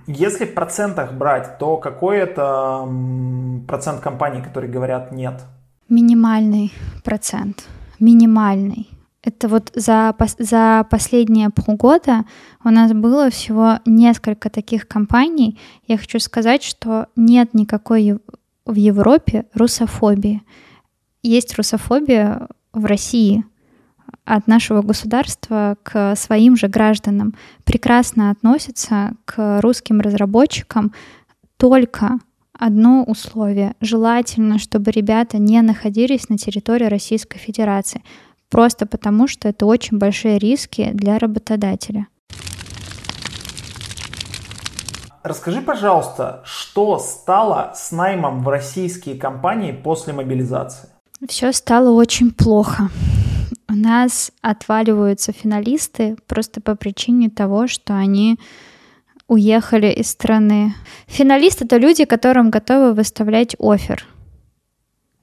Если 0.07 0.45
в 0.45 0.53
процентах 0.53 1.13
брать, 1.13 1.57
то 1.57 1.77
какой 1.77 2.17
это 2.17 2.87
процент 3.67 4.01
компаний, 4.01 4.41
которые 4.41 4.71
говорят 4.71 5.11
нет? 5.11 5.41
Минимальный 5.89 6.71
процент. 7.03 7.65
Минимальный. 7.99 8.87
Это 9.21 9.49
вот 9.49 9.71
за, 9.75 10.15
за 10.37 10.85
последние 10.89 11.49
полгода 11.49 12.23
у 12.63 12.69
нас 12.69 12.93
было 12.93 13.29
всего 13.29 13.79
несколько 13.85 14.49
таких 14.49 14.87
компаний. 14.87 15.59
Я 15.87 15.97
хочу 15.97 16.19
сказать, 16.19 16.63
что 16.63 17.07
нет 17.17 17.53
никакой 17.53 18.19
в 18.65 18.75
Европе 18.75 19.45
русофобии. 19.53 20.41
Есть 21.21 21.55
русофобия 21.57 22.47
в 22.71 22.85
России 22.85 23.43
от 24.23 24.47
нашего 24.47 24.81
государства 24.81 25.75
к 25.83 26.15
своим 26.15 26.55
же 26.55 26.67
гражданам. 26.67 27.35
Прекрасно 27.65 28.31
относятся 28.31 29.13
к 29.25 29.59
русским 29.61 29.99
разработчикам 29.99 30.93
только 31.57 32.19
одно 32.53 33.03
условие. 33.03 33.75
Желательно, 33.81 34.59
чтобы 34.59 34.91
ребята 34.91 35.37
не 35.37 35.61
находились 35.61 36.29
на 36.29 36.37
территории 36.37 36.85
Российской 36.85 37.37
Федерации, 37.37 38.03
просто 38.49 38.85
потому 38.85 39.27
что 39.27 39.47
это 39.47 39.65
очень 39.65 39.97
большие 39.97 40.37
риски 40.37 40.91
для 40.93 41.17
работодателя. 41.17 42.07
Расскажи, 45.23 45.61
пожалуйста, 45.61 46.41
что 46.45 46.97
стало 46.97 47.73
с 47.75 47.91
наймом 47.91 48.41
в 48.41 48.47
российские 48.47 49.15
компании 49.15 49.71
после 49.71 50.13
мобилизации? 50.13 50.89
Все 51.27 51.51
стало 51.51 51.91
очень 51.91 52.31
плохо. 52.31 52.89
У 53.67 53.73
нас 53.73 54.31
отваливаются 54.41 55.33
финалисты 55.33 56.15
просто 56.25 56.61
по 56.61 56.75
причине 56.75 57.29
того, 57.29 57.67
что 57.67 57.95
они 57.95 58.39
уехали 59.27 59.91
из 59.91 60.09
страны. 60.09 60.73
Финалисты— 61.07 61.65
это 61.65 61.77
люди, 61.77 62.05
которым 62.05 62.49
готовы 62.49 62.93
выставлять 62.93 63.55
офер, 63.59 64.05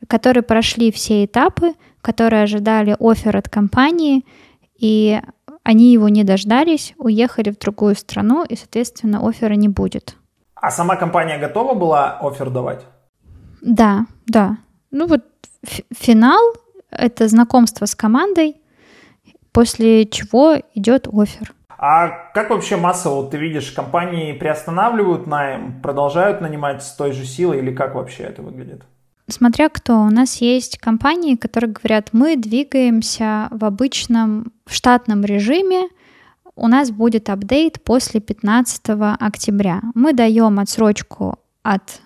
которые 0.08 0.42
прошли 0.42 0.90
все 0.90 1.24
этапы, 1.24 1.74
которые 2.00 2.42
ожидали 2.42 2.96
офер 3.00 3.36
от 3.36 3.48
компании, 3.48 4.24
и 4.78 5.20
они 5.62 5.92
его 5.92 6.08
не 6.08 6.22
дождались, 6.22 6.94
уехали 6.98 7.50
в 7.50 7.58
другую 7.58 7.96
страну, 7.96 8.44
и, 8.44 8.56
соответственно, 8.56 9.26
оффера 9.26 9.54
не 9.54 9.68
будет. 9.68 10.16
А 10.54 10.70
сама 10.70 10.96
компания 10.96 11.38
готова 11.38 11.74
была 11.74 12.18
офер 12.20 12.50
давать? 12.50 12.86
Да, 13.60 14.06
да. 14.26 14.58
Ну 14.90 15.06
вот 15.06 15.24
финал— 15.92 16.40
это 16.90 17.28
знакомство 17.28 17.86
с 17.86 17.94
командой, 17.94 18.60
после 19.52 20.06
чего 20.06 20.56
идет 20.74 21.08
офер. 21.12 21.52
А 21.78 22.30
как 22.32 22.50
вообще 22.50 22.76
массово 22.76 23.28
ты 23.30 23.36
видишь, 23.36 23.70
компании 23.72 24.32
приостанавливают 24.32 25.26
найм, 25.26 25.82
продолжают 25.82 26.40
нанимать 26.40 26.82
с 26.82 26.94
той 26.94 27.12
же 27.12 27.24
силой 27.24 27.58
или 27.58 27.74
как 27.74 27.94
вообще 27.94 28.22
это 28.22 28.42
выглядит? 28.42 28.84
Смотря 29.28 29.68
кто. 29.68 30.02
У 30.02 30.10
нас 30.10 30.36
есть 30.36 30.78
компании, 30.78 31.34
которые 31.34 31.72
говорят, 31.72 32.10
мы 32.12 32.36
двигаемся 32.36 33.48
в 33.50 33.64
обычном 33.64 34.52
в 34.64 34.74
штатном 34.74 35.24
режиме, 35.24 35.88
у 36.54 36.68
нас 36.68 36.90
будет 36.90 37.28
апдейт 37.28 37.82
после 37.82 38.20
15 38.20 38.82
октября. 39.20 39.82
Мы 39.94 40.14
даем 40.14 40.58
отсрочку 40.58 41.38
от 41.62 42.00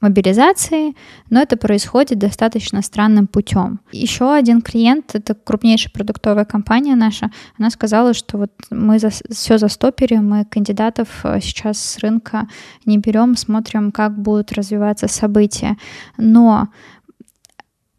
мобилизации, 0.00 0.94
но 1.30 1.40
это 1.40 1.56
происходит 1.56 2.18
достаточно 2.18 2.82
странным 2.82 3.26
путем. 3.26 3.80
Еще 3.92 4.32
один 4.32 4.62
клиент, 4.62 5.14
это 5.14 5.34
крупнейшая 5.34 5.92
продуктовая 5.92 6.44
компания 6.44 6.94
наша, 6.94 7.30
она 7.58 7.70
сказала, 7.70 8.14
что 8.14 8.38
вот 8.38 8.52
мы 8.70 8.98
за, 8.98 9.10
все 9.10 9.58
застопили, 9.58 10.16
мы 10.16 10.44
кандидатов 10.44 11.08
э, 11.24 11.40
сейчас 11.40 11.78
с 11.78 11.98
рынка 11.98 12.48
не 12.84 12.98
берем, 12.98 13.36
смотрим, 13.36 13.90
как 13.90 14.18
будут 14.18 14.52
развиваться 14.52 15.08
события. 15.08 15.76
Но 16.16 16.68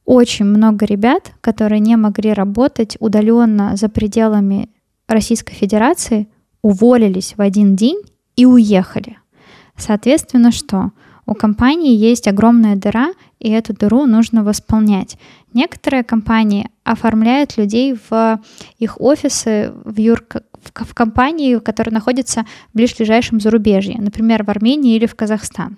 очень 0.06 0.46
много 0.46 0.86
ребят, 0.86 1.34
которые 1.42 1.80
не 1.80 1.96
могли 1.96 2.34
работать 2.34 2.98
удаленно 3.00 3.76
за 3.76 3.90
пределами 3.90 4.70
Российской 5.08 5.54
Федерации, 5.54 6.28
уволились 6.62 7.36
в 7.36 7.42
один 7.42 7.76
день 7.76 8.02
и 8.36 8.46
уехали. 8.46 9.18
Соответственно, 9.76 10.52
что? 10.52 10.92
У 11.30 11.36
компании 11.36 11.96
есть 11.96 12.28
огромная 12.28 12.76
дыра, 12.76 13.14
и 13.38 13.52
эту 13.52 13.74
дыру 13.74 14.08
нужно 14.08 14.44
восполнять. 14.44 15.16
Некоторые 15.54 16.04
компании 16.04 16.72
оформляют 16.84 17.56
людей 17.56 17.96
в 18.10 18.42
их 18.80 19.00
офисы 19.00 19.72
в, 19.84 20.00
юр... 20.00 20.26
в 20.74 20.94
компании, 20.96 21.60
которые 21.60 21.94
находятся 21.94 22.48
в 22.74 22.78
ближайшем 22.78 23.40
зарубежье, 23.40 24.02
например, 24.02 24.44
в 24.44 24.50
Армении 24.50 24.96
или 24.96 25.06
в 25.06 25.14
Казахстан. 25.14 25.78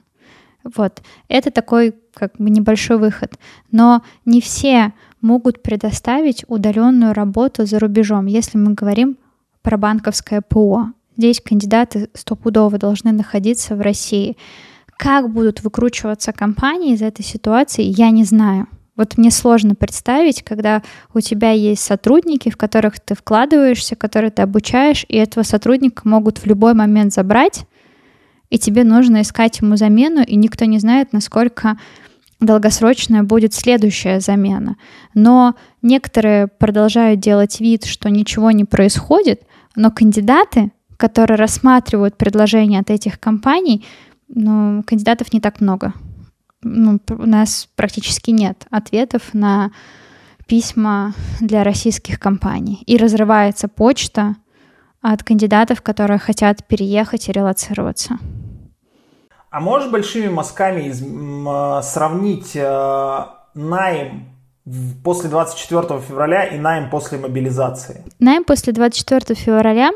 Вот. 0.63 1.01
Это 1.27 1.51
такой 1.51 1.95
как 2.13 2.31
бы 2.37 2.49
небольшой 2.49 2.97
выход. 2.97 3.33
Но 3.71 4.03
не 4.23 4.39
все 4.39 4.93
могут 5.19 5.61
предоставить 5.61 6.45
удаленную 6.47 7.13
работу 7.13 7.65
за 7.65 7.77
рубежом, 7.77 8.25
если 8.25 8.57
мы 8.57 8.73
говорим 8.73 9.17
про 9.63 9.75
банковское 9.75 10.39
ПО. 10.39 10.93
Здесь 11.17 11.41
кандидаты 11.41 12.09
стопудово 12.13 12.77
должны 12.77 13.11
находиться 13.11 13.75
в 13.75 13.81
России. 13.81 14.37
Как 15.01 15.31
будут 15.31 15.63
выкручиваться 15.63 16.31
компании 16.31 16.93
из 16.93 17.01
этой 17.01 17.25
ситуации, 17.25 17.81
я 17.81 18.11
не 18.11 18.23
знаю. 18.23 18.67
Вот 18.95 19.17
мне 19.17 19.31
сложно 19.31 19.73
представить, 19.73 20.43
когда 20.43 20.83
у 21.11 21.21
тебя 21.21 21.49
есть 21.49 21.81
сотрудники, 21.81 22.51
в 22.51 22.55
которых 22.55 22.99
ты 22.99 23.15
вкладываешься, 23.15 23.95
которые 23.95 24.29
ты 24.29 24.43
обучаешь, 24.43 25.03
и 25.09 25.17
этого 25.17 25.41
сотрудника 25.41 26.07
могут 26.07 26.37
в 26.37 26.45
любой 26.45 26.75
момент 26.75 27.13
забрать, 27.13 27.65
и 28.51 28.59
тебе 28.59 28.83
нужно 28.83 29.23
искать 29.23 29.59
ему 29.61 29.75
замену, 29.75 30.21
и 30.21 30.35
никто 30.35 30.65
не 30.65 30.77
знает, 30.77 31.13
насколько 31.13 31.79
долгосрочная 32.39 33.23
будет 33.23 33.55
следующая 33.55 34.19
замена. 34.19 34.75
Но 35.15 35.55
некоторые 35.81 36.45
продолжают 36.45 37.19
делать 37.19 37.59
вид, 37.59 37.85
что 37.85 38.11
ничего 38.11 38.51
не 38.51 38.65
происходит, 38.65 39.41
но 39.75 39.89
кандидаты, 39.89 40.71
которые 40.97 41.37
рассматривают 41.37 42.17
предложения 42.17 42.79
от 42.79 42.91
этих 42.91 43.19
компаний, 43.19 43.83
но 44.33 44.83
кандидатов 44.83 45.33
не 45.33 45.39
так 45.39 45.61
много. 45.61 45.93
Ну, 46.63 46.99
у 47.09 47.25
нас 47.25 47.67
практически 47.75 48.31
нет 48.31 48.65
ответов 48.69 49.33
на 49.33 49.71
письма 50.47 51.13
для 51.39 51.63
российских 51.63 52.19
компаний. 52.19 52.83
И 52.85 52.97
разрывается 52.97 53.67
почта 53.67 54.35
от 55.01 55.23
кандидатов, 55.23 55.81
которые 55.81 56.19
хотят 56.19 56.67
переехать 56.67 57.29
и 57.29 57.31
релацироваться. 57.31 58.19
А 59.49 59.59
можешь 59.59 59.89
большими 59.89 60.29
мазками 60.29 60.87
из, 60.87 61.01
э, 61.01 61.81
сравнить 61.83 62.55
э, 62.55 63.25
найм 63.53 64.29
после 65.03 65.29
24 65.29 65.99
февраля 65.99 66.45
и 66.45 66.57
найм 66.57 66.89
после 66.89 67.17
мобилизации? 67.17 68.05
Найм 68.19 68.43
после 68.43 68.71
24 68.71 69.35
февраля 69.35 69.91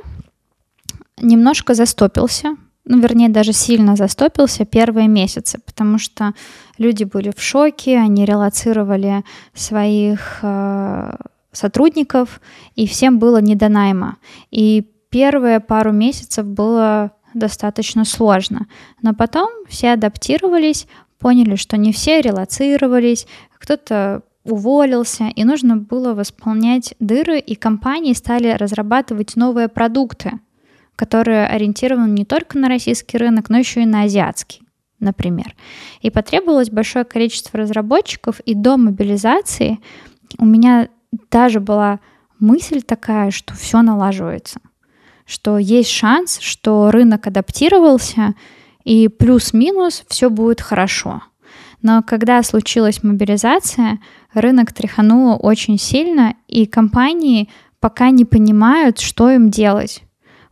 немножко 1.21 1.73
застопился, 1.73 2.57
ну, 2.85 2.99
вернее, 2.99 3.29
даже 3.29 3.51
сильно 3.51 3.95
застопился 3.95 4.63
первые 4.63 5.07
месяцы, 5.07 5.59
потому 5.65 5.97
что 5.97 6.33
люди 6.77 7.03
были 7.03 7.31
в 7.35 7.41
шоке, 7.41 7.97
они 7.97 8.25
релацировали 8.25 9.23
своих 9.53 10.39
э, 10.43 11.15
сотрудников, 11.51 12.39
и 12.75 12.85
всем 12.85 13.17
было 13.17 13.41
не 13.41 13.55
до 13.55 13.69
найма. 13.69 14.17
И 14.51 14.85
первые 15.09 15.59
пару 15.59 15.91
месяцев 15.91 16.45
было 16.45 17.11
достаточно 17.33 18.05
сложно. 18.05 18.67
Но 19.01 19.15
потом 19.15 19.49
все 19.67 19.93
адаптировались, 19.93 20.87
поняли, 21.17 21.55
что 21.55 21.77
не 21.77 21.91
все 21.91 22.21
релацировались, 22.21 23.25
кто-то 23.57 24.21
уволился, 24.43 25.29
и 25.35 25.43
нужно 25.43 25.75
было 25.75 26.13
восполнять 26.13 26.93
дыры, 26.99 27.39
и 27.39 27.55
компании 27.55 28.13
стали 28.13 28.49
разрабатывать 28.51 29.35
новые 29.35 29.69
продукты— 29.69 30.33
которые 30.95 31.47
ориентированы 31.47 32.09
не 32.09 32.25
только 32.25 32.57
на 32.57 32.69
российский 32.69 33.17
рынок, 33.17 33.49
но 33.49 33.57
еще 33.57 33.81
и 33.81 33.85
на 33.85 34.03
азиатский 34.03 34.61
например. 34.99 35.55
И 36.01 36.09
потребовалось 36.09 36.69
большое 36.69 37.05
количество 37.05 37.59
разработчиков, 37.59 38.39
и 38.41 38.55
до 38.55 38.77
мобилизации 38.77 39.79
у 40.37 40.45
меня 40.45 40.89
даже 41.31 41.59
была 41.59 41.99
мысль 42.39 42.81
такая, 42.81 43.31
что 43.31 43.53
все 43.53 43.81
налаживается, 43.81 44.59
что 45.25 45.57
есть 45.57 45.89
шанс, 45.89 46.39
что 46.39 46.91
рынок 46.91 47.27
адаптировался, 47.27 48.33
и 48.83 49.07
плюс-минус 49.07 50.03
все 50.07 50.29
будет 50.29 50.61
хорошо. 50.61 51.21
Но 51.81 52.01
когда 52.01 52.41
случилась 52.43 53.03
мобилизация, 53.03 53.99
рынок 54.33 54.73
тряхануло 54.73 55.35
очень 55.35 55.77
сильно, 55.77 56.35
и 56.47 56.65
компании 56.65 57.49
пока 57.79 58.09
не 58.09 58.25
понимают, 58.25 58.99
что 58.99 59.29
им 59.29 59.49
делать. 59.49 60.04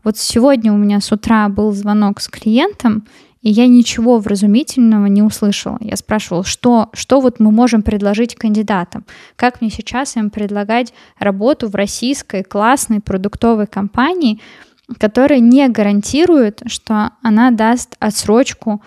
Вот 0.03 0.17
сегодня 0.17 0.73
у 0.73 0.77
меня 0.77 0.99
с 0.99 1.11
утра 1.11 1.47
был 1.49 1.71
звонок 1.71 2.19
с 2.19 2.27
клиентом, 2.27 3.07
и 3.41 3.49
я 3.49 3.67
ничего 3.67 4.19
вразумительного 4.19 5.07
не 5.07 5.21
услышала. 5.21 5.77
Я 5.81 5.97
спрашивала, 5.97 6.43
что, 6.43 6.89
что 6.93 7.19
вот 7.19 7.39
мы 7.39 7.51
можем 7.51 7.81
предложить 7.81 8.35
кандидатам? 8.35 9.05
Как 9.35 9.59
мне 9.59 9.69
сейчас 9.69 10.15
им 10.15 10.29
предлагать 10.29 10.93
работу 11.19 11.67
в 11.67 11.75
российской 11.75 12.43
классной 12.43 13.01
продуктовой 13.01 13.67
компании, 13.67 14.39
которая 14.97 15.39
не 15.39 15.67
гарантирует, 15.67 16.63
что 16.67 17.11
она 17.21 17.51
даст 17.51 17.95
отсрочку 17.99 18.81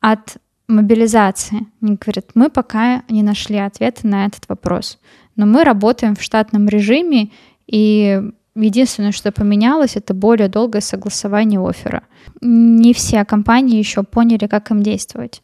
от 0.00 0.36
мобилизации. 0.68 1.66
Они 1.80 1.96
говорят, 1.96 2.30
мы 2.34 2.50
пока 2.50 3.02
не 3.08 3.22
нашли 3.22 3.56
ответа 3.56 4.06
на 4.06 4.26
этот 4.26 4.48
вопрос. 4.48 4.98
Но 5.36 5.46
мы 5.46 5.64
работаем 5.64 6.16
в 6.16 6.22
штатном 6.22 6.68
режиме, 6.68 7.30
и 7.66 8.20
Единственное, 8.56 9.12
что 9.12 9.32
поменялось, 9.32 9.96
это 9.96 10.14
более 10.14 10.48
долгое 10.48 10.80
согласование 10.80 11.60
оффера. 11.60 12.04
Не 12.40 12.94
все 12.94 13.24
компании 13.26 13.76
еще 13.76 14.02
поняли, 14.02 14.46
как 14.46 14.70
им 14.70 14.82
действовать. 14.82 15.42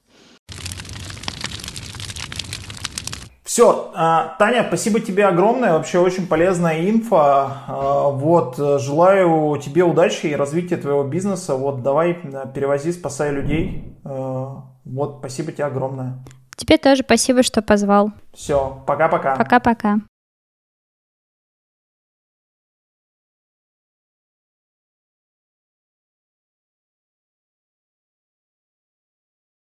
Все, 3.44 3.92
а, 3.94 4.34
Таня, 4.38 4.64
спасибо 4.66 4.98
тебе 4.98 5.26
огромное, 5.26 5.74
вообще 5.74 5.98
очень 5.98 6.26
полезная 6.26 6.88
инфо. 6.88 7.18
А, 7.18 8.08
вот, 8.08 8.56
желаю 8.56 9.58
тебе 9.58 9.84
удачи 9.84 10.28
и 10.28 10.34
развития 10.34 10.78
твоего 10.78 11.04
бизнеса. 11.04 11.54
Вот, 11.54 11.82
давай, 11.82 12.14
перевози, 12.54 12.92
спасай 12.92 13.30
людей. 13.30 13.94
А, 14.04 14.64
вот, 14.86 15.16
спасибо 15.18 15.52
тебе 15.52 15.66
огромное. 15.66 16.24
Тебе 16.56 16.78
тоже 16.78 17.02
спасибо, 17.04 17.42
что 17.42 17.60
позвал. 17.60 18.12
Все, 18.32 18.82
пока-пока. 18.86 19.36
Пока-пока. 19.36 19.98